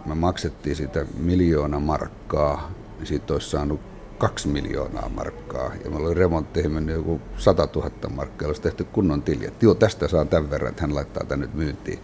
me 0.06 0.16
maksettiin 0.16 0.76
siitä 0.76 1.06
miljoona 1.18 1.80
markkaa, 1.80 2.72
niin 2.98 3.08
siitä 3.08 3.34
olisi 3.34 3.50
saanut 3.50 3.80
kaksi 4.18 4.48
miljoonaa 4.48 5.10
markkaa. 5.10 5.72
Ja 5.84 5.90
meillä 5.90 6.08
oli 6.08 6.16
remontteihin 6.16 6.72
mennyt 6.72 6.96
joku 6.96 7.22
100 7.38 7.68
000 7.76 7.92
markkaa, 8.16 8.48
olisi 8.48 8.62
tehty 8.62 8.84
kunnon 8.84 9.22
tili. 9.22 9.46
Että 9.46 9.66
joo, 9.66 9.76
tästä 9.76 10.08
saa 10.08 10.26
tämän 10.26 10.50
verran, 10.50 10.70
että 10.70 10.82
hän 10.82 10.96
laittaa 10.96 11.24
tänne 11.24 11.46
nyt 11.46 11.56
myyntiin. 11.56 12.00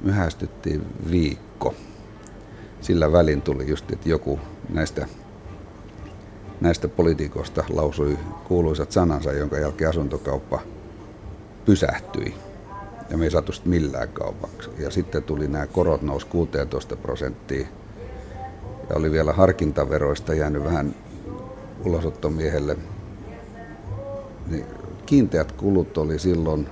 Myöhästyttiin 0.00 0.86
viikko 1.10 1.74
sillä 2.82 3.12
välin 3.12 3.42
tuli 3.42 3.68
just, 3.68 3.92
että 3.92 4.08
joku 4.08 4.40
näistä, 4.68 5.06
näistä 6.60 6.88
poliitikoista 6.88 7.64
lausui 7.70 8.18
kuuluisat 8.44 8.92
sanansa, 8.92 9.32
jonka 9.32 9.58
jälkeen 9.58 9.90
asuntokauppa 9.90 10.60
pysähtyi. 11.64 12.34
Ja 13.10 13.18
me 13.18 13.24
ei 13.24 13.30
saatu 13.30 13.52
millään 13.64 14.08
kaupaksi. 14.08 14.70
Ja 14.78 14.90
sitten 14.90 15.22
tuli 15.22 15.48
nämä 15.48 15.66
korot 15.66 16.02
nousi 16.02 16.26
16 16.26 16.96
prosenttia. 16.96 17.66
Ja 18.90 18.96
oli 18.96 19.12
vielä 19.12 19.32
harkintaveroista 19.32 20.34
jäänyt 20.34 20.64
vähän 20.64 20.94
ulosottomiehelle. 21.84 22.76
Niin 24.46 24.64
kiinteät 25.06 25.52
kulut 25.52 25.98
oli 25.98 26.18
silloin 26.18 26.68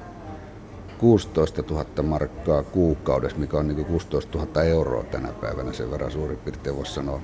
16 1.00 1.62
000 1.70 1.86
markkaa 2.02 2.62
kuukaudessa, 2.62 3.38
mikä 3.38 3.56
on 3.56 3.68
niin 3.68 3.84
16 3.84 4.38
000 4.38 4.62
euroa 4.62 5.02
tänä 5.02 5.28
päivänä, 5.40 5.72
sen 5.72 5.90
verran 5.90 6.10
suurin 6.10 6.38
piirtein 6.38 6.76
voisi 6.76 6.92
sanoa. 6.92 7.20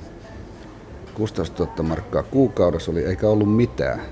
16 1.15 1.65
000 1.65 1.83
markkaa 1.83 2.23
kuukaudessa 2.23 2.91
oli, 2.91 3.05
eikä 3.05 3.29
ollut 3.29 3.57
mitään. 3.57 4.03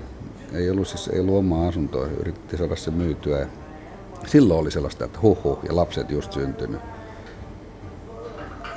Ei 0.53 0.69
ollut, 0.69 0.87
siis, 0.87 1.07
ei 1.07 1.19
ollut 1.19 1.35
omaa 1.35 1.67
asuntoa, 1.67 2.07
yritti 2.07 2.57
saada 2.57 2.75
se 2.75 2.91
myytyä. 2.91 3.47
Silloin 4.25 4.59
oli 4.59 4.71
sellaista, 4.71 5.05
että 5.05 5.19
huhu, 5.21 5.59
ja 5.67 5.75
lapset 5.75 6.11
just 6.11 6.33
syntynyt. 6.33 6.81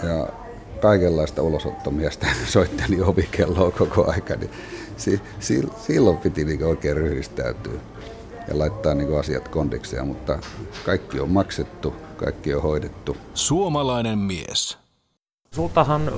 Ja 0.03 0.29
kaikenlaista 0.81 1.43
ulosottomiestä 1.43 2.27
soitteli 2.55 3.01
ovikelloa 3.01 3.71
koko 3.71 4.11
aika, 4.11 4.35
niin 4.35 4.51
si, 4.97 5.21
si, 5.41 5.69
silloin 5.81 6.17
piti 6.17 6.45
niin 6.45 6.65
oikein 6.65 6.97
ryhdistäytyä 6.97 7.81
ja 8.49 8.59
laittaa 8.59 8.95
niin 8.95 9.19
asiat 9.19 9.49
kondikseen, 9.49 10.07
mutta 10.07 10.39
kaikki 10.87 11.21
on 11.21 11.31
maksettu, 11.31 11.95
kaikki 12.17 12.55
on 12.55 12.63
hoidettu. 12.63 13.17
Suomalainen 13.35 14.19
mies. 14.19 14.79
Sultahan 15.55 16.13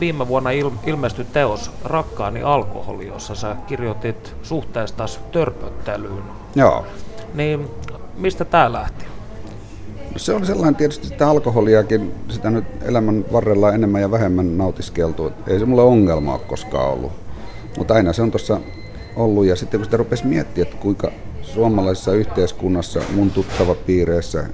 viime 0.00 0.28
vuonna 0.28 0.50
il- 0.50 0.88
ilmestyi 0.88 1.24
teos 1.24 1.70
Rakkaani 1.84 2.42
alkoholi, 2.42 3.06
jossa 3.06 3.34
sä 3.34 3.56
kirjoitit 3.66 4.34
suhteesta 4.42 5.04
törpöttelyyn. 5.32 6.22
Joo. 6.54 6.86
Niin 7.34 7.68
mistä 8.16 8.44
tämä 8.44 8.72
lähti? 8.72 9.04
No 10.12 10.18
se 10.18 10.34
on 10.34 10.46
sellainen 10.46 10.76
tietysti, 10.76 11.08
että 11.12 11.30
alkoholiakin, 11.30 12.14
sitä 12.28 12.50
nyt 12.50 12.64
elämän 12.82 13.24
varrella 13.32 13.72
enemmän 13.72 14.00
ja 14.00 14.10
vähemmän 14.10 14.58
nautiskeltu. 14.58 15.32
Ei 15.46 15.58
se 15.58 15.64
mulle 15.64 15.82
ongelma 15.82 16.32
ole 16.34 16.40
koskaan 16.46 16.90
ollut. 16.90 17.12
Mutta 17.78 17.94
aina 17.94 18.12
se 18.12 18.22
on 18.22 18.30
tuossa 18.30 18.60
ollut. 19.16 19.46
Ja 19.46 19.56
sitten 19.56 19.80
kun 19.80 19.84
sitä 19.84 19.96
rupesi 19.96 20.26
miettiä, 20.26 20.62
että 20.62 20.76
kuinka 20.76 21.10
suomalaisessa 21.54 22.12
yhteiskunnassa, 22.12 23.00
mun 23.14 23.30
tuttava 23.30 23.74
piireissä, 23.74 24.44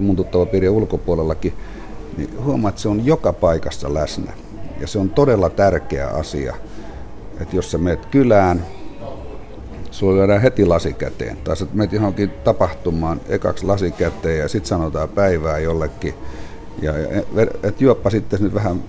mun 0.00 0.16
tuttava 0.16 0.46
piirien 0.46 0.72
ulkopuolellakin, 0.72 1.52
niin 2.16 2.44
huomaa, 2.44 2.68
että 2.68 2.80
se 2.80 2.88
on 2.88 3.06
joka 3.06 3.32
paikassa 3.32 3.94
läsnä. 3.94 4.32
Ja 4.80 4.86
se 4.86 4.98
on 4.98 5.10
todella 5.10 5.50
tärkeä 5.50 6.08
asia, 6.08 6.54
että 7.40 7.56
jos 7.56 7.70
sä 7.70 7.78
meet 7.78 8.06
kylään, 8.06 8.66
sulla 9.90 10.16
lyödään 10.16 10.42
heti 10.42 10.66
lasi 10.66 10.92
käteen. 10.92 11.36
Tai 11.36 11.56
sä 11.56 11.66
menet 11.72 11.92
johonkin 11.92 12.30
tapahtumaan 12.30 13.20
ekaksi 13.28 13.66
lasi 13.66 13.90
käteen 13.90 14.38
ja 14.38 14.48
sitten 14.48 14.68
sanotaan 14.68 15.08
päivää 15.08 15.58
jollekin. 15.58 16.14
Ja, 16.82 16.98
ja 16.98 17.22
et 17.62 17.80
juoppa 17.80 18.10
sitten 18.10 18.42
nyt 18.42 18.54
vähän 18.54 18.84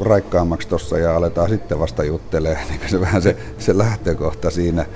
raikkaammaksi 0.00 0.68
tuossa 0.68 0.98
ja 0.98 1.16
aletaan 1.16 1.48
sitten 1.48 1.78
vasta 1.78 2.04
juttelemaan, 2.04 2.66
niin 2.70 2.80
se 2.86 3.00
vähän 3.00 3.22
se, 3.22 3.36
se 3.58 3.78
lähtökohta 3.78 4.50
siinä 4.50 4.86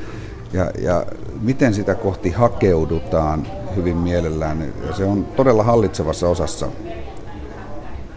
ja, 0.52 0.70
ja 0.80 1.06
miten 1.40 1.74
sitä 1.74 1.94
kohti 1.94 2.30
hakeudutaan 2.30 3.46
hyvin 3.76 3.96
mielellään. 3.96 4.72
Ja 4.86 4.92
se 4.92 5.04
on 5.04 5.24
todella 5.24 5.62
hallitsevassa 5.62 6.28
osassa 6.28 6.68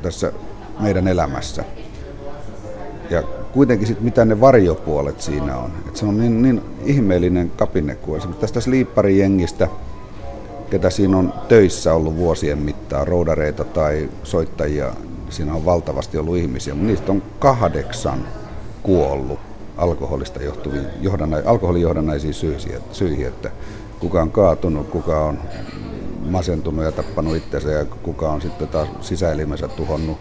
tässä 0.01 0.31
meidän 0.79 1.07
elämässä. 1.07 1.63
Ja 3.09 3.23
kuitenkin 3.53 3.87
sit, 3.87 4.01
mitä 4.01 4.25
ne 4.25 4.41
varjopuolet 4.41 5.21
siinä 5.21 5.57
on. 5.57 5.71
Et 5.87 5.95
se 5.95 6.05
on 6.05 6.17
niin, 6.17 6.41
niin 6.41 6.61
ihmeellinen 6.85 7.51
kapine 7.55 7.95
kuin 7.95 8.17
esimerkiksi 8.17 8.41
tästä 8.41 8.61
Sleeparijengistä, 8.61 9.67
ketä 10.69 10.89
siinä 10.89 11.17
on 11.17 11.33
töissä 11.47 11.93
ollut 11.93 12.15
vuosien 12.15 12.57
mittaan, 12.57 13.07
roudareita 13.07 13.63
tai 13.63 14.09
soittajia, 14.23 14.93
siinä 15.29 15.53
on 15.53 15.65
valtavasti 15.65 16.17
ollut 16.17 16.37
ihmisiä, 16.37 16.73
mutta 16.73 16.87
niistä 16.87 17.11
on 17.11 17.23
kahdeksan 17.39 18.27
kuollut 18.83 19.39
alkoholista 19.77 20.43
johtuviin 20.43 20.85
johdannai, 21.01 21.43
alkoholijohdannaisiin 21.45 22.33
syihin, 22.33 22.81
syihin, 22.91 23.27
että 23.27 23.51
kuka 23.99 24.21
on 24.21 24.31
kaatunut, 24.31 24.89
kuka 24.89 25.25
on 25.25 25.39
masentunut 26.29 26.85
ja 26.85 26.91
tappanut 26.91 27.35
itsensä 27.35 27.71
ja 27.71 27.85
kuka 27.85 28.29
on 28.29 28.41
sitten 28.41 28.67
taas 28.67 28.89
sisäelimensä 29.01 29.67
tuhonnut 29.67 30.17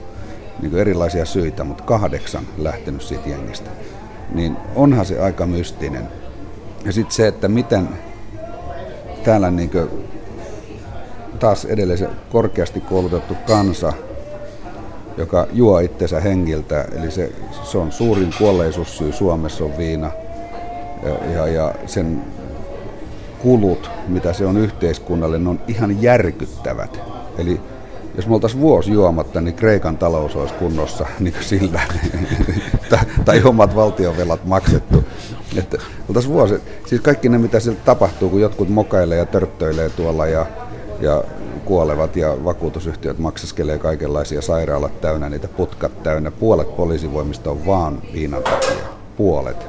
niin 0.63 0.77
erilaisia 0.77 1.25
syitä, 1.25 1.65
mutta 1.65 1.85
kahdeksan 1.85 2.45
lähtenyt 2.59 3.03
siitä 3.03 3.29
jengistä. 3.29 3.71
Niin 4.35 4.57
onhan 4.75 5.07
se 5.07 5.21
aika 5.21 5.47
mystinen. 5.47 6.09
Ja 6.85 6.93
sitten 6.93 7.15
se, 7.15 7.27
että 7.27 7.49
miten 7.49 7.89
täällä 9.25 9.51
niin 9.51 9.71
taas 11.39 11.65
edelleen 11.65 11.99
se 11.99 12.09
korkeasti 12.33 12.81
koulutettu 12.81 13.35
kansa, 13.47 13.93
joka 15.21 15.47
juo 15.53 15.79
itsensä 15.79 16.21
hengiltä. 16.21 16.85
Eli 16.99 17.11
se, 17.11 17.33
se 17.63 17.79
on 17.79 17.93
suurin 17.93 18.35
kuolleisuussyy 18.39 19.13
Suomessa 19.13 19.65
on 19.65 19.79
viina. 19.79 20.11
Ja, 21.35 21.47
ja, 21.47 21.75
sen 21.87 22.23
kulut, 23.39 23.91
mitä 24.09 24.33
se 24.33 24.47
on 24.47 24.57
yhteiskunnalle, 24.57 25.39
ne 25.39 25.49
on 25.49 25.61
ihan 25.69 26.03
järkyttävät. 26.03 27.01
Eli 27.39 27.61
jos 28.17 28.27
me 28.27 28.35
oltaisiin 28.35 28.61
vuosi 28.61 28.93
juomatta, 28.93 29.41
niin 29.41 29.55
Kreikan 29.55 29.97
talous 29.97 30.37
olisi 30.37 30.55
kunnossa 30.55 31.07
niin 31.21 31.33
kuin 31.33 31.45
sillä, 31.45 31.81
tai, 33.25 33.43
omat 33.45 33.77
valtionvelat 33.77 34.45
maksettu. 34.45 35.05
Että 35.57 35.79
oltaisiin 36.09 36.35
vuosi, 36.35 36.55
siis 36.87 37.01
kaikki 37.01 37.29
ne, 37.29 37.39
mitä 37.39 37.61
siellä 37.61 37.81
tapahtuu, 37.85 38.31
kun 38.31 38.41
jotkut 38.41 38.69
mokailee 38.69 39.19
ja 39.19 39.27
törttöilee 39.27 39.89
tuolla 39.91 40.27
ja, 40.27 40.47
ja 41.01 41.25
kuolevat 41.65 42.17
ja 42.17 42.45
vakuutusyhtiöt 42.45 43.19
maksaskelee 43.19 43.79
kaikenlaisia 43.79 44.43
sairaalat 44.43 45.01
täynnä, 45.01 45.29
niitä 45.29 45.49
putkat 45.49 46.03
täynnä. 46.03 46.31
Puolet 46.31 46.77
poliisivoimista 46.77 47.51
on 47.51 47.67
vaan 47.67 48.03
viinan 48.13 48.43
takia. 48.43 48.85
Puolet. 49.17 49.67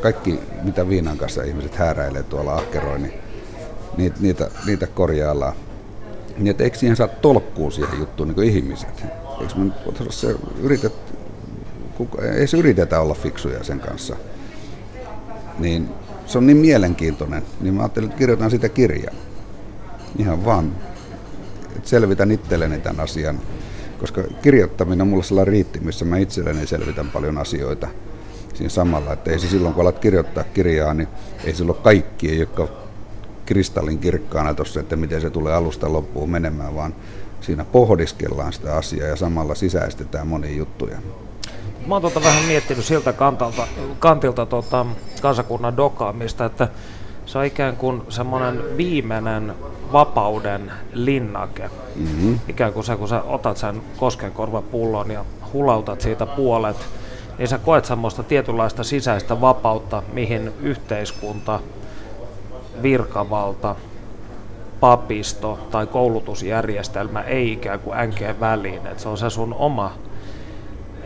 Kaikki, 0.00 0.40
mitä 0.62 0.88
viinan 0.88 1.18
kanssa 1.18 1.42
ihmiset 1.42 1.74
hääräilee 1.74 2.22
tuolla 2.22 2.54
ahkeroin, 2.54 3.02
niin 3.02 3.14
niitä, 3.96 4.16
niitä, 4.20 4.50
niitä 4.66 4.86
korjaillaan. 4.86 5.52
Niin 6.36 6.46
että 6.46 6.64
eikö 6.64 6.78
siihen 6.78 6.96
saa 6.96 7.08
tolkkuu 7.08 7.70
siihen 7.70 7.98
juttuun 7.98 8.28
niin 8.28 8.34
kuin 8.34 8.48
ihmiset? 8.48 9.04
Eikö 9.40 9.54
me 9.58 9.72
se 10.10 10.34
yritet, 10.60 10.92
ei 12.34 12.46
se 12.46 12.56
yritetä 12.56 13.00
olla 13.00 13.14
fiksuja 13.14 13.64
sen 13.64 13.80
kanssa. 13.80 14.16
Niin 15.58 15.88
se 16.26 16.38
on 16.38 16.46
niin 16.46 16.56
mielenkiintoinen, 16.56 17.42
niin 17.60 17.74
mä 17.74 17.82
ajattelin, 17.82 18.08
että 18.08 18.18
kirjoitan 18.18 18.50
sitä 18.50 18.68
kirjaa. 18.68 19.14
Ihan 20.18 20.44
vaan, 20.44 20.72
selvitän 21.86 22.30
itselleni 22.30 22.80
tämän 22.80 23.00
asian. 23.00 23.40
Koska 24.00 24.22
kirjoittaminen 24.42 25.00
on 25.00 25.08
mulle 25.08 25.24
sellainen 25.24 25.52
riitti, 25.52 25.80
missä 25.80 26.04
mä 26.04 26.18
itselleni 26.18 26.66
selvitän 26.66 27.10
paljon 27.10 27.38
asioita 27.38 27.88
siinä 28.54 28.68
samalla. 28.68 29.12
Että 29.12 29.30
ei 29.30 29.38
se 29.38 29.48
silloin, 29.48 29.74
kun 29.74 29.82
alat 29.82 29.98
kirjoittaa 29.98 30.44
kirjaa, 30.44 30.94
niin 30.94 31.08
ei 31.44 31.54
silloin 31.54 31.78
kaikki, 31.82 32.38
jotka 32.38 32.68
kristallin 33.46 33.98
kirkkaana 33.98 34.54
tuossa, 34.54 34.80
että 34.80 34.96
miten 34.96 35.20
se 35.20 35.30
tulee 35.30 35.54
alusta 35.54 35.92
loppuun 35.92 36.30
menemään, 36.30 36.74
vaan 36.74 36.94
siinä 37.40 37.64
pohdiskellaan 37.64 38.52
sitä 38.52 38.76
asiaa 38.76 39.08
ja 39.08 39.16
samalla 39.16 39.54
sisäistetään 39.54 40.26
monia 40.26 40.56
juttuja. 40.56 40.98
Mä 41.86 41.94
oon 41.94 42.02
tuota 42.02 42.22
vähän 42.22 42.44
miettinyt 42.44 42.84
siltä 42.84 43.12
kantilta, 43.12 43.68
kantilta 43.98 44.46
tuota, 44.46 44.86
kansakunnan 45.22 45.76
dokaamista, 45.76 46.44
että 46.44 46.68
se 47.26 47.38
on 47.38 47.44
ikään 47.44 47.76
kuin 47.76 48.02
semmoinen 48.08 48.76
viimeinen 48.76 49.54
vapauden 49.92 50.72
linnake. 50.92 51.70
Mm-hmm. 51.96 52.40
Ikään 52.48 52.72
kuin 52.72 52.84
se, 52.84 52.96
kun 52.96 53.08
sä 53.08 53.22
otat 53.22 53.56
sen 53.56 53.82
koskenkorvapullon 53.96 55.10
ja 55.10 55.24
hulautat 55.52 56.00
siitä 56.00 56.26
puolet, 56.26 56.76
niin 57.38 57.48
sä 57.48 57.58
koet 57.58 57.84
semmoista 57.84 58.22
tietynlaista 58.22 58.84
sisäistä 58.84 59.40
vapautta, 59.40 60.02
mihin 60.12 60.52
yhteiskunta 60.62 61.60
virkavalta, 62.82 63.76
papisto 64.80 65.58
tai 65.70 65.86
koulutusjärjestelmä 65.86 67.20
ei 67.20 67.52
ikään 67.52 67.80
kuin 67.80 67.98
änkeen 67.98 68.40
väliin. 68.40 68.86
että 68.86 69.02
se 69.02 69.08
on 69.08 69.18
se 69.18 69.30
sun 69.30 69.54
oma 69.54 69.92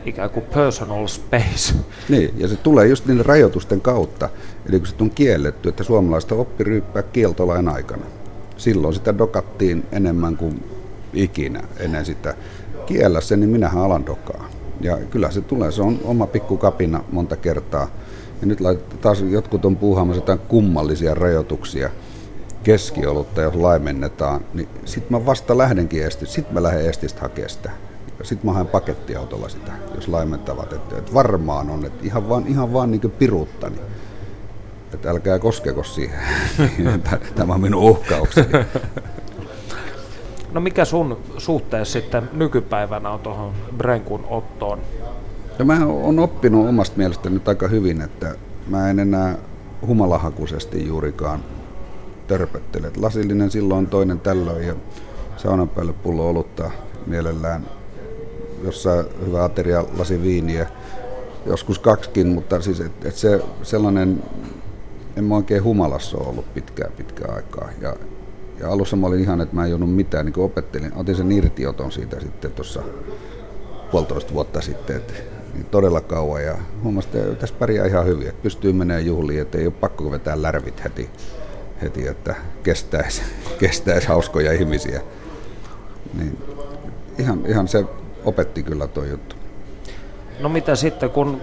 ikään 0.05 0.31
kuin 0.31 0.47
personal 0.55 1.07
space. 1.07 1.75
Niin, 2.09 2.35
ja 2.37 2.49
se 2.49 2.57
tulee 2.57 2.87
just 2.87 3.07
niiden 3.07 3.27
rajoitusten 3.27 3.81
kautta. 3.81 4.29
Eli 4.69 4.79
kun 4.79 4.87
se 4.87 4.95
on 5.01 5.11
kielletty, 5.11 5.69
että 5.69 5.85
suomalaista 5.85 6.35
oppi 6.35 6.65
ryyppää 6.65 7.03
kieltolain 7.03 7.69
aikana. 7.69 8.05
Silloin 8.57 8.95
sitä 8.95 9.19
dokattiin 9.19 9.87
enemmän 9.93 10.37
kuin 10.37 10.65
ikinä 11.15 11.63
ennen 11.79 12.05
sitä. 12.05 12.35
Kiellä 12.87 13.21
se, 13.21 13.37
niin 13.37 13.51
minähän 13.51 13.83
alan 13.83 14.07
dokaa. 14.07 14.51
Ja 14.81 14.97
kyllä 14.97 15.31
se 15.31 15.41
tulee, 15.41 15.73
se 15.73 15.83
on 15.83 15.99
oma 16.05 16.27
pikku 16.27 16.57
kapina 16.57 17.05
monta 17.13 17.37
kertaa. 17.37 17.91
Ja 18.41 18.47
nyt 18.47 18.59
taas 19.01 19.21
jotkut 19.21 19.65
on 19.65 19.77
puuhaamassa 19.77 20.23
jotain 20.23 20.39
kummallisia 20.39 21.15
rajoituksia 21.15 21.91
keskiolutta, 22.63 23.41
jos 23.41 23.55
laimennetaan, 23.55 24.41
niin 24.55 24.69
sitten 24.85 25.19
mä 25.19 25.27
vasta 25.27 25.59
lähdenkin 25.59 26.07
estistä, 26.07 26.35
sitten 26.35 26.55
mä 26.55 26.63
lähden 26.63 26.87
estistä 26.87 27.21
hakemaan 27.21 27.51
sitä. 27.51 27.71
Sitten 28.23 28.51
mä 28.51 28.53
haen 28.53 28.67
pakettiautolla 28.67 29.49
sitä, 29.49 29.73
jos 29.95 30.09
laimentavat. 30.09 30.73
Että, 30.73 30.99
että 30.99 31.15
varmaan 31.15 31.71
on, 31.71 31.85
että 31.85 32.07
ihan 32.07 32.29
vaan, 32.29 32.47
ihan 32.47 32.73
vaan 32.73 32.91
niin 32.91 33.13
piruuttani. 33.19 33.77
Että 34.95 35.11
älkää 35.11 35.39
koskeko 35.39 35.85
siihen. 35.85 36.21
Tämä 37.35 37.55
on 37.55 37.61
minun 37.61 37.83
uhkaukseni. 37.83 38.49
No 40.53 40.61
mikä 40.61 40.85
sun 40.85 41.19
suhteessa 41.39 41.93
sitten 41.93 42.31
nykypäivänä 42.33 43.11
on 43.11 43.21
tuohon 43.21 43.53
Brenkun 43.77 44.27
ottoon? 44.31 44.79
Ja 45.59 45.65
mä 45.65 45.87
oon 45.87 46.19
oppinut 46.19 46.69
omasta 46.69 46.97
mielestäni 46.97 47.35
nyt 47.35 47.49
aika 47.49 47.69
hyvin, 47.69 48.01
että 48.01 48.35
mä 48.67 48.91
en 48.91 48.99
enää 48.99 49.39
humalahakuisesti 49.87 50.87
juurikaan 50.87 51.41
törpöttele. 52.27 52.91
Lasillinen 52.97 53.51
silloin 53.51 53.87
toinen 53.87 54.21
tällöin 54.21 54.67
ja 54.67 54.75
saunan 55.37 55.69
päälle 55.69 55.93
pullo 55.93 56.29
olutta 56.29 56.71
mielellään 57.07 57.80
jossain 58.65 59.07
hyvä 59.27 59.45
ateria 59.45 59.85
lasi 59.99 60.23
viiniä, 60.23 60.67
joskus 61.47 61.79
kaksikin, 61.79 62.27
mutta 62.27 62.61
siis 62.61 62.81
et, 62.81 63.05
et 63.05 63.17
se 63.17 63.41
sellainen, 63.63 64.23
en 65.17 65.25
mä 65.25 65.37
oikein 65.37 65.65
humalassa 65.65 66.19
ole 66.19 66.29
ollut 66.29 66.55
pitkään 66.55 66.93
pitkään 66.93 67.35
aikaa. 67.35 67.69
Ja, 67.81 67.97
ja 68.61 68.71
alussa 68.71 68.97
mä 68.97 69.07
olin 69.07 69.21
ihan, 69.21 69.41
että 69.41 69.55
mä 69.55 69.65
en 69.65 69.71
juonut 69.71 69.95
mitään, 69.95 70.27
niin 70.27 70.39
opettelin, 70.39 70.93
otin 70.97 71.17
sen 71.17 71.33
irtioton 71.33 71.93
siitä 71.93 72.21
sitten 72.21 72.53
tuossa 72.53 72.83
puolitoista 73.91 74.33
vuotta 74.33 74.61
sitten, 74.61 74.97
että 74.97 75.15
niin 75.55 75.67
todella 75.67 76.01
kauan 76.01 76.45
ja 76.45 76.55
huomasin, 76.83 77.17
että 77.17 77.35
tässä 77.35 77.55
pärjää 77.59 77.87
ihan 77.87 78.07
hyvin, 78.07 78.29
että 78.29 78.43
pystyy 78.43 78.73
menemään 78.73 79.07
juhliin, 79.07 79.43
että 79.43 79.59
ei 79.59 79.67
ole 79.67 79.75
pakko 79.81 80.11
vetää 80.11 80.43
lärvit 80.43 80.85
heti, 80.85 81.11
heti 81.83 82.09
että 82.09 82.35
kestäisi, 82.63 83.23
kestäisi 83.61 84.09
hauskoja 84.09 84.53
ihmisiä. 84.53 85.01
Niin 86.19 86.39
ihan, 87.19 87.47
ihan 87.47 87.69
se 87.69 87.85
opetti 88.25 88.63
kyllä 88.63 88.87
tuo 88.87 89.05
juttu. 89.05 89.37
No 90.41 90.49
mitä 90.49 90.77
sitten, 90.77 91.11
kun 91.11 91.43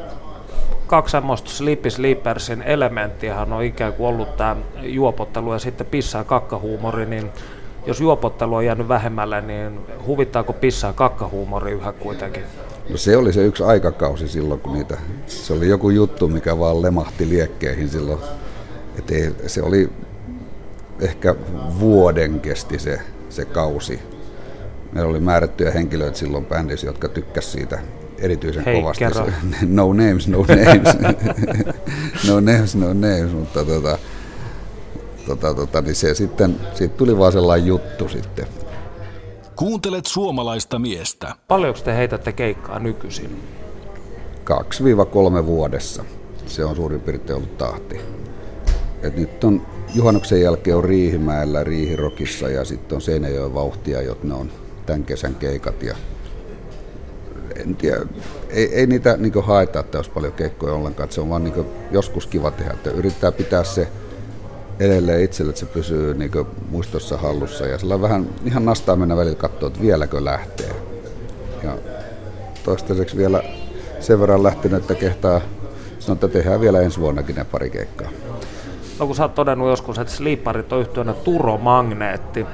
kaksi 0.87 1.11
semmoista 1.11 1.49
Sleepy 1.49 1.89
Sleepersin 1.89 2.61
elementtiähän 2.61 3.53
on 3.53 3.63
ikään 3.63 3.93
kuin 3.93 4.07
ollut 4.07 4.37
tämä 4.37 4.55
juopottelu 4.81 5.53
ja 5.53 5.59
sitten 5.59 5.87
pissaa 5.87 6.23
kakkahuumori, 6.23 7.05
niin 7.05 7.31
jos 7.85 8.01
juopottelu 8.01 8.55
on 8.55 8.65
jäänyt 8.65 8.87
vähemmälle, 8.87 9.41
niin 9.41 9.79
huvittaako 10.05 10.53
pissaa 10.53 10.93
kakkahuumori 10.93 11.71
yhä 11.71 11.91
kuitenkin? 11.91 12.43
No 12.89 12.97
se 12.97 13.17
oli 13.17 13.33
se 13.33 13.45
yksi 13.45 13.63
aikakausi 13.63 14.27
silloin, 14.27 14.59
kun 14.59 14.73
niitä, 14.73 14.97
se 15.27 15.53
oli 15.53 15.67
joku 15.67 15.89
juttu, 15.89 16.27
mikä 16.27 16.59
vaan 16.59 16.81
lemahti 16.81 17.29
liekkeihin 17.29 17.89
silloin. 17.89 18.19
Et 18.99 19.11
ei, 19.11 19.31
se 19.47 19.61
oli 19.61 19.89
ehkä 20.99 21.35
vuoden 21.79 22.39
kesti 22.39 22.79
se, 22.79 22.99
se 23.29 23.45
kausi. 23.45 23.99
Meillä 24.97 25.10
oli 25.10 25.19
määrättyjä 25.19 25.71
henkilöitä 25.71 26.17
silloin 26.17 26.45
bändissä, 26.45 26.88
jotka 26.88 27.10
tykkäsivät 27.10 27.51
siitä 27.51 27.79
erityisen 28.19 28.65
Hei, 28.65 28.81
kovasti. 28.81 29.03
Kerro. 29.03 29.27
no 29.67 29.93
names, 29.93 30.27
no 30.27 30.38
names. 30.38 30.97
no 32.27 32.39
names, 32.39 32.75
no 32.75 32.88
names, 32.88 33.31
mutta 33.33 33.65
tota, 33.65 33.97
tota, 35.27 35.53
tota, 35.53 35.81
niin 35.81 35.95
se 35.95 36.13
sitten, 36.13 36.60
siitä 36.73 36.97
tuli 36.97 37.17
vaan 37.17 37.31
sellainen 37.31 37.67
juttu 37.67 38.10
sitten. 38.10 38.47
Kuuntelet 39.55 40.05
suomalaista 40.05 40.79
miestä. 40.79 41.36
Paljonko 41.47 41.79
te 41.79 41.95
heitätte 41.95 42.31
keikkaa 42.31 42.79
nykyisin? 42.79 43.41
2-3 45.41 45.45
vuodessa. 45.45 46.05
Se 46.45 46.65
on 46.65 46.75
suurin 46.75 47.01
piirtein 47.01 47.38
ollut 47.38 47.57
tahti. 47.57 47.99
Et 49.01 49.17
nyt 49.17 49.43
on 49.43 49.67
juhannuksen 49.95 50.41
jälkeen 50.41 50.77
on 50.77 50.83
Riihimäellä, 50.83 51.63
Riihirokissa 51.63 52.49
ja 52.49 52.65
sitten 52.65 52.95
on 52.95 53.01
Seinäjoen 53.01 53.53
vauhtia, 53.53 54.01
jotka 54.01 54.27
ne 54.27 54.33
on 54.33 54.51
tämän 54.88 55.04
kesän 55.04 55.36
keikat. 55.36 55.84
Ja 55.84 55.95
en 57.56 57.76
tiedä, 57.76 57.97
ei, 58.50 58.75
ei 58.75 58.88
niitä 58.88 59.17
niin 59.17 59.44
haeta, 59.44 59.79
että 59.79 59.98
olisi 59.98 60.12
paljon 60.12 60.33
keikkoja 60.33 60.73
ollenkaan. 60.73 61.12
Se 61.12 61.21
on 61.21 61.29
vaan 61.29 61.44
niin 61.44 61.65
joskus 61.92 62.27
kiva 62.27 62.52
tehdä, 62.52 62.71
että 62.73 62.90
yrittää 62.90 63.31
pitää 63.31 63.63
se 63.63 63.88
edelleen 64.79 65.23
itselle, 65.23 65.50
että 65.50 65.60
se 65.60 65.65
pysyy 65.65 66.13
niin 66.13 66.31
muistossa 66.69 67.17
hallussa. 67.17 67.65
Ja 67.65 67.77
sillä 67.77 68.02
vähän 68.02 68.29
ihan 68.46 68.65
nastaa 68.65 68.96
mennä 68.96 69.17
välillä 69.17 69.35
katsoa, 69.35 69.67
että 69.67 69.81
vieläkö 69.81 70.25
lähtee. 70.25 70.71
Ja 71.63 71.77
toistaiseksi 72.63 73.17
vielä 73.17 73.44
sen 74.00 74.19
verran 74.19 74.44
lähtenyt, 74.44 74.81
että 74.81 74.96
kehtaa 74.96 75.42
sanoa, 76.00 76.13
että 76.13 76.27
tehdään 76.27 76.62
vielä 76.62 76.81
ensi 76.81 77.00
vuonnakin 77.00 77.35
ne 77.35 77.46
pari 77.46 77.69
keikkaa. 77.69 78.10
No 79.00 79.06
kun 79.08 79.15
sä 79.15 79.23
oot 79.23 79.35
todennut 79.35 79.69
joskus, 79.69 80.00
että 80.00 80.13
Sleeparit 80.13 80.73
on 80.73 80.79
yhtiönä 80.79 81.13
Turomagneetti, 81.13 82.46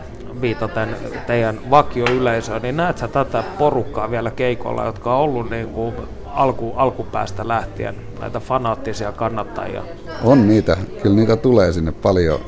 viitaten 0.41 0.95
teidän 1.27 1.59
vakioyleisöön, 1.69 2.61
niin 2.61 2.77
näet 2.77 2.97
sä 2.97 3.07
tätä 3.07 3.43
porukkaa 3.59 4.11
vielä 4.11 4.31
keikolla, 4.31 4.85
jotka 4.85 5.15
on 5.15 5.21
ollut 5.21 5.49
niin 5.49 5.67
kuin 5.67 5.95
alku, 6.25 6.73
alkupäästä 6.75 7.47
lähtien 7.47 7.95
näitä 8.19 8.39
fanaattisia 8.39 9.11
kannattajia? 9.11 9.83
On 10.23 10.47
niitä, 10.47 10.77
kyllä 11.01 11.15
niitä 11.15 11.35
tulee 11.35 11.73
sinne 11.73 11.91
paljon. 11.91 12.39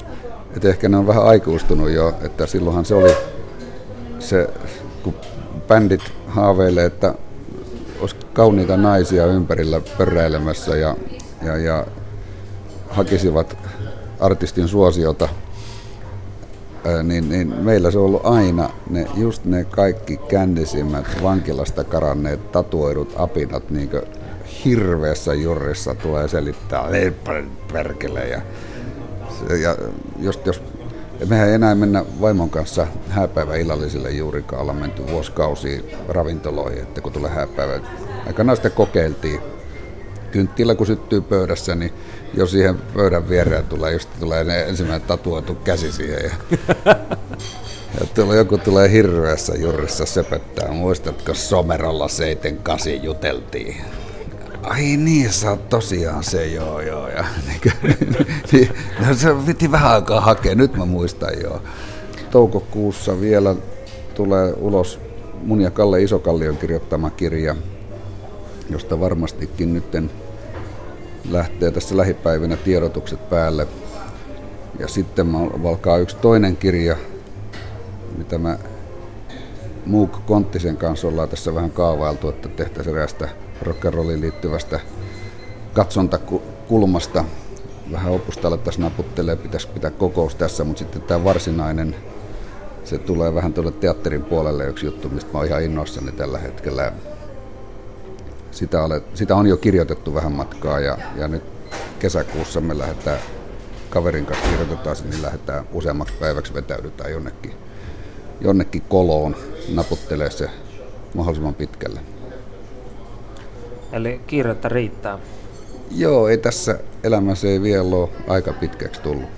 että 0.55 0.69
ehkä 0.69 0.89
ne 0.89 0.97
on 0.97 1.07
vähän 1.07 1.25
aikuistunut 1.25 1.89
jo, 1.89 2.13
että 2.21 2.45
silloinhan 2.45 2.85
se 2.85 2.95
oli 2.95 3.15
se, 4.19 4.49
kun 5.03 5.13
bändit 5.67 6.13
haaveilee, 6.27 6.85
että 6.85 7.15
olisi 7.99 8.15
kauniita 8.33 8.77
naisia 8.77 9.25
ympärillä 9.25 9.81
pörräilemässä 9.97 10.77
ja, 10.77 10.95
ja, 11.41 11.57
ja 11.57 11.85
hakisivat 12.89 13.57
artistin 14.19 14.67
suosiota, 14.67 15.29
niin, 17.03 17.29
niin 17.29 17.55
meillä 17.61 17.91
se 17.91 17.97
on 17.97 18.05
ollut 18.05 18.25
aina 18.25 18.69
ne, 18.89 19.07
just 19.17 19.45
ne 19.45 19.63
kaikki 19.63 20.17
kändisimmät 20.17 21.05
vankilasta 21.23 21.83
karanneet 21.83 22.51
tatuoidut 22.51 23.13
apinat 23.17 23.69
niin 23.69 23.89
hirveässä 24.65 25.33
jurrissa 25.33 25.95
tulee 25.95 26.27
selittää 26.27 26.89
perkele 27.73 28.27
ja, 28.27 28.41
ja 29.61 29.77
jos, 30.19 30.39
jos 30.45 30.61
mehän 31.29 31.47
ei 31.47 31.53
enää 31.53 31.75
mennä 31.75 32.05
vaimon 32.21 32.49
kanssa 32.49 32.87
hääpäivä 33.09 33.55
illallisille 33.55 34.11
juurikaan, 34.11 34.61
ollaan 34.61 34.77
menty 34.77 35.07
vuosikausia 35.11 35.81
ravintoloihin, 36.07 36.81
että 36.81 37.01
kun 37.01 37.11
tulee 37.11 37.31
hääpäivä. 37.31 37.79
Aikanaan 38.27 38.55
sitten 38.55 38.71
kokeiltiin. 38.71 39.39
Kynttilä 40.31 40.75
kun 40.75 40.87
syttyy 40.87 41.21
pöydässä, 41.21 41.75
niin 41.75 41.93
jo 42.33 42.47
siihen 42.47 42.75
pöydän 42.93 43.29
viereen 43.29 43.65
tulee, 43.65 43.93
just 43.93 44.09
tulee 44.19 44.43
ne 44.43 44.61
ensimmäinen 44.61 45.07
tatuoitu 45.07 45.55
käsi 45.55 45.91
siihen. 45.91 46.23
Ja, 46.23 46.31
ja 47.99 48.05
tuolla 48.15 48.35
joku 48.35 48.57
tulee 48.57 48.91
hirveässä 48.91 49.53
jurissa 49.55 50.05
sepöttää. 50.05 50.71
Muistatko 50.71 51.33
Somerolla 51.33 52.07
78 52.07 53.03
juteltiin? 53.03 53.75
Ai 54.63 54.97
niin, 54.97 55.33
sä 55.33 55.49
oot 55.49 55.69
tosiaan 55.69 56.23
se, 56.23 56.47
joo, 56.47 56.81
joo. 56.81 57.07
Ja, 57.07 57.25
niin, 57.47 57.95
niin, 58.51 58.69
no, 59.07 59.13
se 59.13 59.35
piti 59.45 59.71
vähän 59.71 59.91
aikaa 59.91 60.21
hakea, 60.21 60.55
nyt 60.55 60.75
mä 60.75 60.85
muistan 60.85 61.41
joo. 61.41 61.61
Toukokuussa 62.31 63.21
vielä 63.21 63.55
tulee 64.13 64.53
ulos 64.53 64.99
mun 65.43 65.61
ja 65.61 65.71
Kalle 65.71 66.01
Isokallion 66.01 66.57
kirjoittama 66.57 67.09
kirja, 67.09 67.55
josta 68.69 68.99
varmastikin 68.99 69.73
nytten 69.73 70.11
lähtee 71.29 71.71
tässä 71.71 71.97
lähipäivinä 71.97 72.55
tiedotukset 72.55 73.29
päälle. 73.29 73.67
Ja 74.79 74.87
sitten 74.87 75.33
valkaa 75.63 75.97
yksi 75.97 76.15
toinen 76.15 76.57
kirja, 76.57 76.95
mitä 78.17 78.37
mä 78.37 78.57
Muuk 79.85 80.25
Konttisen 80.25 80.77
kanssa 80.77 81.07
ollaan 81.07 81.29
tässä 81.29 81.55
vähän 81.55 81.71
kaavailtu, 81.71 82.29
että 82.29 82.49
tehtäisiin 82.49 82.95
erästä 82.95 83.29
rock'n'rolliin 83.63 84.21
liittyvästä 84.21 84.79
katsontakulmasta. 85.73 87.23
Vähän 87.91 88.13
opusta 88.13 88.47
alettaisiin 88.47 88.83
naputtelee, 88.83 89.35
pitäisi 89.35 89.67
pitää 89.67 89.91
kokous 89.91 90.35
tässä, 90.35 90.63
mutta 90.63 90.79
sitten 90.79 91.01
tämä 91.01 91.23
varsinainen, 91.23 91.95
se 92.83 92.97
tulee 92.97 93.35
vähän 93.35 93.53
tuolle 93.53 93.71
teatterin 93.71 94.23
puolelle 94.23 94.67
yksi 94.67 94.85
juttu, 94.85 95.09
mistä 95.09 95.31
mä 95.33 95.39
oon 95.39 95.47
ihan 95.47 95.63
innoissani 95.63 96.11
tällä 96.11 96.39
hetkellä 96.39 96.93
sitä, 98.55 98.83
ole, 98.83 99.01
sitä 99.13 99.35
on 99.35 99.47
jo 99.47 99.57
kirjoitettu 99.57 100.13
vähän 100.13 100.31
matkaa 100.31 100.79
ja, 100.79 100.97
ja 101.15 101.27
nyt 101.27 101.43
kesäkuussa 101.99 102.61
me 102.61 102.77
lähdetään 102.77 103.19
kaverin 103.89 104.25
kanssa 104.25 104.49
kirjoitetaan 104.49 104.95
niin 105.09 105.21
lähdetään 105.21 105.65
useammaksi 105.71 106.13
päiväksi 106.19 106.53
vetäydytään 106.53 107.11
jonnekin, 107.11 107.53
jonnekin 108.41 108.81
koloon 108.89 109.35
naputtelee 109.73 110.29
se 110.29 110.49
mahdollisimman 111.13 111.53
pitkälle. 111.55 111.99
Eli 113.91 114.21
kiirettä 114.27 114.69
riittää. 114.69 115.19
Joo, 115.91 116.27
ei 116.27 116.37
tässä 116.37 116.79
elämässä 117.03 117.47
ei 117.47 117.61
vielä 117.61 117.95
ole 117.95 118.09
aika 118.27 118.53
pitkäksi 118.53 119.01
tullut. 119.01 119.29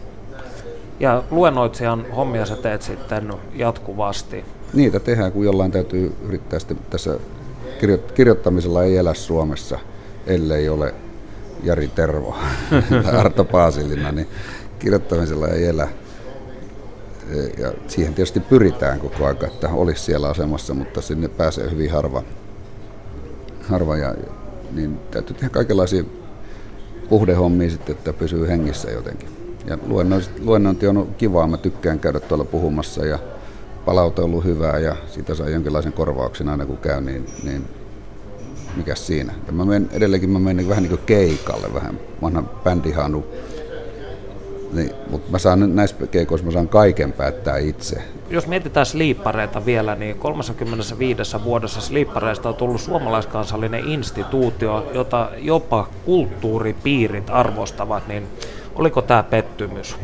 Ja 0.99 1.23
luennoitsijan 1.31 2.05
hommia 2.15 2.45
sä 2.45 2.55
teet 2.55 2.81
sitten 2.81 3.33
jatkuvasti. 3.53 4.45
Niitä 4.73 4.99
tehdään, 4.99 5.31
kun 5.31 5.45
jollain 5.45 5.71
täytyy 5.71 6.15
yrittää 6.21 6.59
sitten 6.59 6.77
tässä 6.89 7.19
kirjoittamisella 8.13 8.83
ei 8.83 8.97
elä 8.97 9.13
Suomessa, 9.13 9.79
ellei 10.27 10.69
ole 10.69 10.93
Jari 11.63 11.87
Tervo 11.87 12.37
tai 13.03 13.15
Arto 13.15 13.43
Paasilina, 13.43 14.11
niin 14.11 14.27
kirjoittamisella 14.79 15.47
ei 15.47 15.65
elä. 15.65 15.87
Ja 17.57 17.73
siihen 17.87 18.13
tietysti 18.13 18.39
pyritään 18.39 18.99
koko 18.99 19.25
ajan, 19.25 19.45
että 19.45 19.69
olisi 19.69 20.03
siellä 20.03 20.29
asemassa, 20.29 20.73
mutta 20.73 21.01
sinne 21.01 21.27
pääsee 21.27 21.71
hyvin 21.71 21.91
harva. 21.91 22.23
harva 23.61 23.97
ja, 23.97 24.15
niin 24.71 24.99
täytyy 25.11 25.35
tehdä 25.35 25.49
kaikenlaisia 25.49 26.03
puhdehommia 27.09 27.69
sitten, 27.69 27.95
että 27.95 28.13
pysyy 28.13 28.47
hengissä 28.47 28.91
jotenkin. 28.91 29.29
Ja 29.65 29.77
luennointi 30.39 30.87
on 30.87 31.15
kivaa, 31.17 31.47
mä 31.47 31.57
tykkään 31.57 31.99
käydä 31.99 32.19
tuolla 32.19 32.45
puhumassa 32.45 33.05
ja 33.05 33.19
palaute 33.87 34.21
ollut 34.21 34.43
hyvää 34.43 34.79
ja 34.79 34.95
siitä 35.09 35.35
saa 35.35 35.49
jonkinlaisen 35.49 35.93
korvauksen 35.93 36.49
aina 36.49 36.65
kun 36.65 36.77
käy, 36.77 37.01
niin, 37.01 37.25
niin 37.43 37.65
mikä 38.75 38.95
siinä. 38.95 39.33
Ja 39.47 39.53
mä 39.53 39.65
menen, 39.65 39.89
edelleenkin 39.91 40.29
mä 40.29 40.39
menen 40.39 40.69
vähän 40.69 40.83
niin 40.83 40.89
kuin 40.89 41.05
keikalle, 41.05 41.73
vähän 41.73 41.99
vanha 42.21 42.43
bändihanu. 42.43 43.25
Niin, 44.73 44.91
mutta 45.09 45.31
mä 45.31 45.39
saan 45.39 45.75
näissä 45.75 46.07
keikoissa 46.07 46.45
mä 46.45 46.51
saan 46.51 46.67
kaiken 46.67 47.13
päättää 47.13 47.57
itse. 47.57 48.01
Jos 48.29 48.47
mietitään 48.47 48.85
sliippareita 48.85 49.65
vielä, 49.65 49.95
niin 49.95 50.15
35 50.19 51.43
vuodessa 51.43 51.81
sliippareista 51.81 52.49
on 52.49 52.55
tullut 52.55 52.81
suomalaiskansallinen 52.81 53.85
instituutio, 53.85 54.91
jota 54.93 55.29
jopa 55.37 55.87
kulttuuripiirit 56.05 57.29
arvostavat, 57.29 58.07
niin 58.07 58.27
oliko 58.75 59.01
tämä 59.01 59.23
pettymys? 59.23 59.97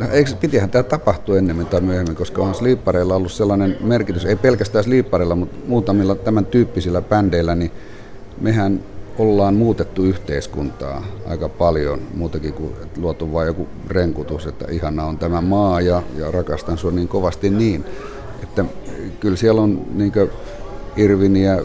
No, 0.00 0.06
eikö, 0.12 0.30
pitihän 0.40 0.70
tämä 0.70 0.82
tapahtua 0.82 1.38
ennemmin 1.38 1.66
tai 1.66 1.80
myöhemmin, 1.80 2.16
koska 2.16 2.42
on 2.42 2.54
sliippareilla 2.54 3.14
ollut 3.14 3.32
sellainen 3.32 3.76
merkitys, 3.80 4.24
ei 4.24 4.36
pelkästään 4.36 4.84
sliippareilla, 4.84 5.34
mutta 5.36 5.56
muutamilla 5.66 6.14
tämän 6.14 6.46
tyyppisillä 6.46 7.02
bändeillä, 7.02 7.54
niin 7.54 7.70
mehän 8.40 8.80
ollaan 9.18 9.54
muutettu 9.54 10.04
yhteiskuntaa 10.04 11.04
aika 11.26 11.48
paljon, 11.48 12.00
muutakin 12.14 12.52
kuin 12.52 12.72
luotu 12.96 13.32
vain 13.32 13.46
joku 13.46 13.68
renkutus, 13.88 14.46
että 14.46 14.64
ihana 14.70 15.04
on 15.04 15.18
tämä 15.18 15.40
maa 15.40 15.80
ja, 15.80 16.02
ja 16.16 16.30
rakastan 16.30 16.78
sinua 16.78 16.92
niin 16.92 17.08
kovasti 17.08 17.50
niin. 17.50 17.84
Että 18.42 18.64
kyllä 19.20 19.36
siellä 19.36 19.60
on 19.60 19.86
niin 19.94 20.12
Irviniä, 20.96 21.62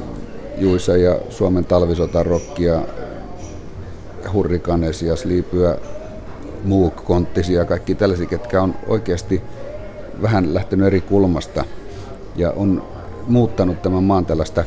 Juisa 0.58 0.98
ja 0.98 1.20
Suomen 1.30 1.66
talvisotarokkia, 1.66 2.82
hurrikanesia, 4.34 5.16
sliipyä, 5.16 5.78
Moog, 6.66 6.96
Konttisia 7.04 7.60
ja 7.60 7.66
kaikki 7.66 7.96
tällaisia, 7.96 8.26
ketkä 8.26 8.62
on 8.62 8.76
oikeasti 8.88 9.42
vähän 10.22 10.54
lähtenyt 10.54 10.88
eri 10.88 11.02
kulmasta 11.02 11.66
ja 12.36 12.52
on 12.52 12.84
muuttanut 13.28 13.82
tämän 13.82 14.04
maan 14.04 14.26
tällaista 14.26 14.64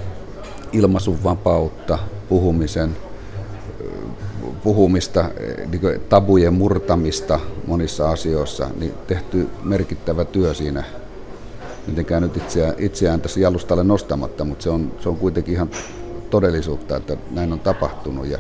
ilmaisun 0.72 1.24
vapautta, 1.24 1.99
puhumisen, 2.28 2.96
puhumista, 4.62 5.30
niin 5.70 6.01
tabujen 6.09 6.55
murtamista 6.55 7.40
monissa 7.66 8.11
asioissa, 8.11 8.70
niin 8.80 8.94
tehty 9.07 9.49
merkittävä 9.62 10.24
työ 10.24 10.55
siinä. 10.55 10.84
Mitenkään 11.86 12.22
nyt 12.22 12.36
itseään, 12.36 12.74
itseään 12.78 13.20
tässä 13.20 13.40
jalustalle 13.40 13.84
nostamatta, 13.84 14.44
mutta 14.44 14.62
se 14.62 14.70
on, 14.70 14.92
se 15.01 15.09
on 15.09 15.16
kuitenkin 15.16 15.55
ihan 15.55 15.70
todellisuutta, 16.30 16.96
että 16.96 17.16
näin 17.30 17.53
on 17.53 17.61
tapahtunut 17.61 18.26
ja, 18.26 18.38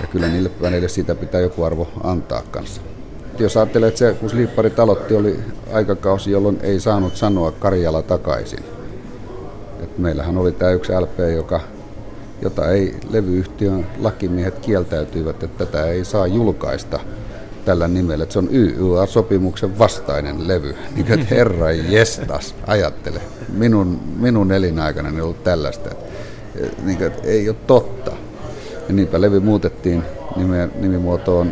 ja 0.00 0.06
kyllä 0.06 0.28
niille 0.28 0.88
siitä 0.88 1.14
pitää 1.14 1.40
joku 1.40 1.62
arvo 1.62 1.88
antaa 2.04 2.42
kanssa 2.50 2.80
jos 3.42 3.56
ajattelee, 3.56 3.88
että 3.88 3.98
se, 3.98 4.16
kun 4.20 4.30
Sliipparit 4.30 4.78
aloitti, 4.78 5.14
oli 5.14 5.38
aikakausi, 5.72 6.30
jolloin 6.30 6.58
ei 6.62 6.80
saanut 6.80 7.16
sanoa 7.16 7.52
Karjala 7.52 8.02
takaisin. 8.02 8.64
Et 9.82 9.98
meillähän 9.98 10.38
oli 10.38 10.52
tämä 10.52 10.70
yksi 10.70 10.92
LP, 10.92 11.18
joka, 11.36 11.60
jota 12.42 12.70
ei 12.70 12.94
levyyhtiön 13.10 13.86
lakimiehet 13.98 14.58
kieltäytyivät, 14.58 15.42
että 15.42 15.66
tätä 15.66 15.86
ei 15.86 16.04
saa 16.04 16.26
julkaista 16.26 17.00
tällä 17.64 17.88
nimellä, 17.88 18.22
että 18.22 18.32
se 18.32 18.38
on 18.38 18.48
YYA-sopimuksen 18.52 19.78
vastainen 19.78 20.48
levy. 20.48 20.74
Niin 20.94 21.06
kuin, 21.06 21.26
herra 21.30 21.72
jestas, 21.72 22.54
ajattele. 22.66 23.20
Minun, 23.52 24.00
minun 24.20 24.52
elinaikana 24.52 25.08
ei 25.08 25.20
ollut 25.20 25.44
tällaista. 25.44 25.90
Niin 26.84 26.98
kuin, 26.98 27.12
ei 27.24 27.48
ole 27.48 27.56
totta. 27.66 28.10
Ja 28.88 28.94
niinpä 28.94 29.20
levy 29.20 29.40
muutettiin 29.40 30.02
nimen, 30.36 30.72
nimimuotoon 30.80 31.50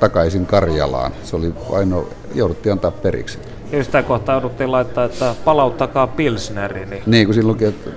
takaisin 0.00 0.46
Karjalaan. 0.46 1.12
Se 1.22 1.36
oli 1.36 1.54
ainoa, 1.72 2.06
jouduttiin 2.34 2.72
antaa 2.72 2.90
periksi. 2.90 3.38
Ja 3.72 3.84
sitä 3.84 4.02
kohtaa 4.02 4.34
jouduttiin 4.34 4.72
laittaa, 4.72 5.04
että 5.04 5.34
palauttakaa 5.44 6.06
Pilsneri. 6.06 6.86
Niin, 6.86 7.02
niin 7.06 7.26
kun 7.26 7.34
silloin 7.34 7.64
että 7.64 7.90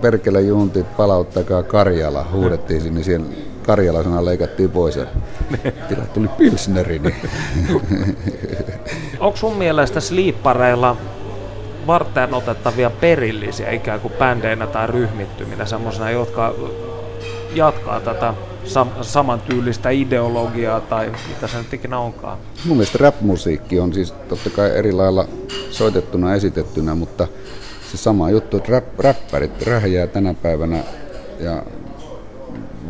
perkele 0.00 0.40
juuntit, 0.40 0.96
palauttakaa 0.96 1.62
Karjala, 1.62 2.26
huudettiin 2.32 2.80
sinne, 2.80 2.94
niin 2.94 3.04
siihen 3.04 3.26
Karjala-sana 3.66 4.24
leikattiin 4.24 4.70
pois 4.70 4.96
ja 4.96 5.06
tila 5.88 6.04
tuli 6.14 6.28
Pilsneri. 6.28 6.98
Niin. 6.98 7.14
Onko 9.20 9.36
sun 9.36 9.56
mielestä 9.56 10.00
sliippareilla 10.00 10.96
varten 11.86 12.34
otettavia 12.34 12.90
perillisiä 12.90 13.70
ikään 13.70 14.00
kuin 14.00 14.14
bändeinä 14.18 14.66
tai 14.66 14.86
ryhmittyminä, 14.86 15.66
semmoisena, 15.66 16.10
jotka 16.10 16.54
jatkaa 17.54 18.00
tätä 18.00 18.34
sam- 18.64 19.02
samantyylistä 19.04 19.90
ideologiaa 19.90 20.80
tai 20.80 21.12
mitä 21.28 21.46
se 21.48 21.58
nyt 21.58 21.74
ikinä 21.74 21.98
onkaan. 21.98 22.38
Mun 22.64 22.76
mielestä 22.76 22.98
rap-musiikki 22.98 23.80
on 23.80 23.94
siis 23.94 24.12
totta 24.12 24.50
kai 24.50 24.76
eri 24.76 24.92
lailla 24.92 25.28
soitettuna 25.70 26.34
esitettynä, 26.34 26.94
mutta 26.94 27.28
se 27.90 27.96
sama 27.96 28.30
juttu, 28.30 28.56
että 28.56 28.72
rap, 28.72 28.98
räppärit 28.98 29.62
rähjää 29.62 30.06
tänä 30.06 30.34
päivänä 30.34 30.84
ja 31.40 31.62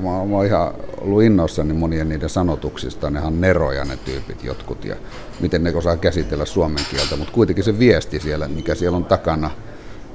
mä, 0.02 0.10
oon 0.10 0.46
ihan 0.46 0.74
ollut 1.00 1.22
innoissani 1.22 1.72
monien 1.72 2.08
niiden 2.08 2.28
sanotuksista, 2.28 3.10
ne 3.10 3.20
on 3.20 3.40
neroja 3.40 3.84
ne 3.84 3.98
tyypit 4.04 4.44
jotkut 4.44 4.84
ja 4.84 4.96
miten 5.40 5.64
ne 5.64 5.72
osaa 5.74 5.96
käsitellä 5.96 6.44
suomen 6.44 6.84
kieltä, 6.90 7.16
mutta 7.16 7.32
kuitenkin 7.32 7.64
se 7.64 7.78
viesti 7.78 8.20
siellä, 8.20 8.48
mikä 8.48 8.74
siellä 8.74 8.96
on 8.96 9.04
takana, 9.04 9.50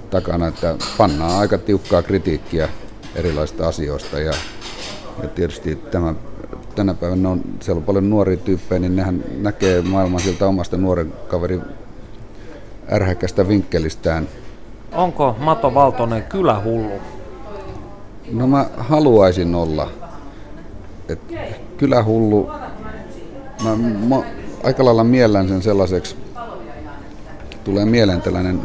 takana 0.09 0.47
että 0.47 0.75
pannaan 0.97 1.39
aika 1.39 1.57
tiukkaa 1.57 2.03
kritiikkiä 2.03 2.69
erilaisista 3.15 3.67
asioista 3.67 4.19
ja, 4.19 4.33
ja 5.24 5.28
tietysti 5.28 5.76
tämä, 5.76 6.15
tänä 6.76 6.93
päivänä 6.93 7.30
on, 7.30 7.41
siellä 7.59 7.80
on 7.80 7.86
paljon 7.86 8.09
nuoria 8.09 8.38
tyyppejä, 8.38 8.80
niin 8.80 8.95
nehän 8.95 9.24
näkee 9.38 9.82
maailman 9.82 10.20
siltä 10.20 10.47
omasta 10.47 10.78
nuoren 10.78 11.13
kaverin 11.28 11.61
ärhäkästä 12.91 13.47
vinkkelistään. 13.47 14.28
Onko 14.91 15.36
Mato 15.39 15.74
Valtonen 15.74 16.24
kylähullu? 16.24 17.01
No 18.32 18.47
mä 18.47 18.65
haluaisin 18.78 19.55
olla. 19.55 19.89
Et 21.09 21.20
kylähullu, 21.78 22.51
mä, 23.63 23.76
mä 24.07 24.15
aika 24.63 24.86
lailla 24.86 25.03
miellän 25.03 25.47
sen 25.47 25.61
sellaiseksi, 25.61 26.15
tulee 27.63 27.86
mieleen 27.86 28.22
tällainen 28.22 28.61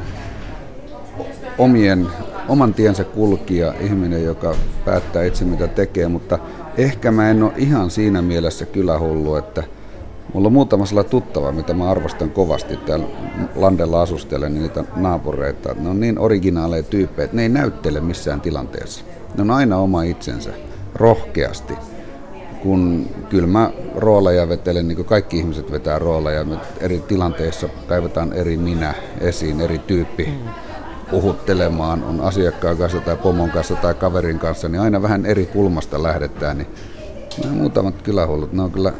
omien, 1.58 2.06
oman 2.48 2.74
tiensä 2.74 3.04
kulkija, 3.04 3.74
ihminen, 3.80 4.24
joka 4.24 4.54
päättää 4.84 5.24
itse 5.24 5.44
mitä 5.44 5.68
tekee, 5.68 6.08
mutta 6.08 6.38
ehkä 6.78 7.10
mä 7.10 7.30
en 7.30 7.42
ole 7.42 7.52
ihan 7.56 7.90
siinä 7.90 8.22
mielessä 8.22 8.66
kylähullu, 8.66 9.34
että 9.34 9.62
mulla 10.34 10.46
on 10.46 10.52
muutama 10.52 10.86
sellainen 10.86 11.10
tuttava, 11.10 11.52
mitä 11.52 11.74
mä 11.74 11.90
arvostan 11.90 12.30
kovasti 12.30 12.76
täällä 12.76 13.06
landella 13.54 14.02
asustelen, 14.02 14.54
niin 14.54 14.62
niitä 14.62 14.84
naapureita. 14.96 15.74
Ne 15.74 15.88
on 15.88 16.00
niin 16.00 16.18
originaaleja 16.18 16.82
tyyppejä, 16.82 17.24
että 17.24 17.36
ne 17.36 17.42
ei 17.42 17.48
näyttele 17.48 18.00
missään 18.00 18.40
tilanteessa. 18.40 19.04
Ne 19.34 19.42
on 19.42 19.50
aina 19.50 19.78
oma 19.78 20.02
itsensä, 20.02 20.50
rohkeasti. 20.94 21.74
Kun 22.62 23.08
kyllä 23.28 23.46
mä 23.46 23.70
rooleja 23.96 24.48
vetelen, 24.48 24.88
niin 24.88 24.96
kuin 24.96 25.06
kaikki 25.06 25.38
ihmiset 25.38 25.72
vetää 25.72 25.98
rooleja, 25.98 26.44
me 26.44 26.56
eri 26.80 27.00
tilanteissa 27.00 27.68
kaivetaan 27.86 28.32
eri 28.32 28.56
minä 28.56 28.94
esiin, 29.20 29.60
eri 29.60 29.78
tyyppi. 29.78 30.24
Mm 30.24 30.71
puhuttelemaan, 31.12 32.02
on 32.02 32.20
asiakkaan 32.20 32.76
kanssa 32.76 33.00
tai 33.00 33.16
pomon 33.16 33.50
kanssa 33.50 33.74
tai 33.74 33.94
kaverin 33.94 34.38
kanssa, 34.38 34.68
niin 34.68 34.80
aina 34.80 35.02
vähän 35.02 35.26
eri 35.26 35.46
kulmasta 35.46 36.02
lähdetään. 36.02 36.58
Niin 36.58 36.68
nämä 37.42 37.54
muutamat 37.54 38.02
kylähullut, 38.02 38.52
ne 38.52 38.62
on 38.62 38.70
kyllä, 38.70 38.92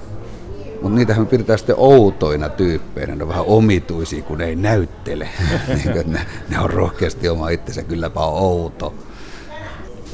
mutta 0.82 0.96
niitähän 0.96 1.26
pidetään 1.26 1.58
sitten 1.58 1.76
outoina 1.78 2.48
tyyppeinä, 2.48 3.14
ne 3.14 3.22
on 3.22 3.28
vähän 3.28 3.44
omituisia, 3.46 4.22
kun 4.22 4.38
ne 4.38 4.44
ei 4.44 4.56
näyttele. 4.56 5.28
Ne, 6.06 6.26
ne 6.48 6.58
on 6.58 6.70
rohkeasti 6.70 7.28
oma 7.28 7.48
itsensä, 7.48 7.82
kylläpä 7.82 8.20
on 8.20 8.42
outo. 8.42 8.94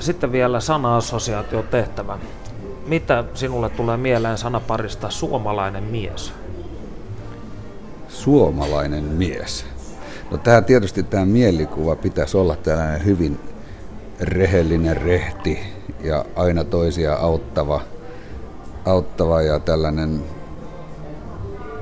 Sitten 0.01 0.32
vielä 0.32 0.61
sana-assosiaatio 0.61 1.62
tehtävä. 1.62 2.18
Mitä 2.86 3.24
sinulle 3.34 3.68
tulee 3.68 3.96
mieleen 3.96 4.38
sanaparista 4.38 5.11
suomalainen 5.11 5.84
mies? 5.84 6.32
Suomalainen 8.09 9.05
mies. 9.05 9.77
No 10.30 10.38
tämä 10.38 10.62
tietysti 10.62 11.02
tämä 11.02 11.26
mielikuva 11.26 11.96
pitäisi 11.96 12.36
olla 12.36 12.56
tällainen 12.56 13.04
hyvin 13.04 13.40
rehellinen 14.20 14.96
rehti 14.96 15.58
ja 16.04 16.24
aina 16.36 16.64
toisia 16.64 17.14
auttava, 17.14 17.80
auttava 18.84 19.42
ja 19.42 19.58
tällainen 19.58 20.22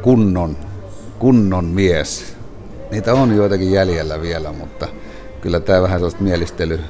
kunnon, 0.02 0.56
kunnon 1.18 1.64
mies. 1.64 2.36
Niitä 2.90 3.14
on 3.14 3.36
joitakin 3.36 3.72
jäljellä 3.72 4.20
vielä, 4.20 4.52
mutta 4.52 4.88
kyllä 5.40 5.60
tämä 5.60 5.82
vähän 5.82 5.98
sellaista 5.98 6.22
mielistely 6.22 6.80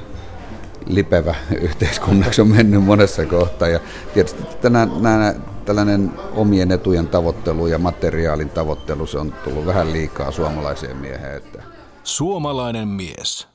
lipevä 0.89 1.35
yhteiskunnaksi 1.61 2.41
on 2.41 2.47
mennyt 2.47 2.83
monessa 2.83 3.25
kohtaa. 3.25 3.67
Ja 3.67 3.79
tietysti 4.13 4.43
tänä, 4.61 4.87
nämä, 4.99 5.33
tällainen 5.65 6.11
omien 6.35 6.71
etujen 6.71 7.07
tavoittelu 7.07 7.67
ja 7.67 7.79
materiaalin 7.79 8.49
tavoittelu, 8.49 9.07
se 9.07 9.17
on 9.17 9.33
tullut 9.43 9.65
vähän 9.65 9.93
liikaa 9.93 10.31
suomalaiseen 10.31 10.97
mieheen. 10.97 11.37
Että... 11.37 11.63
Suomalainen 12.03 12.87
mies. 12.87 13.47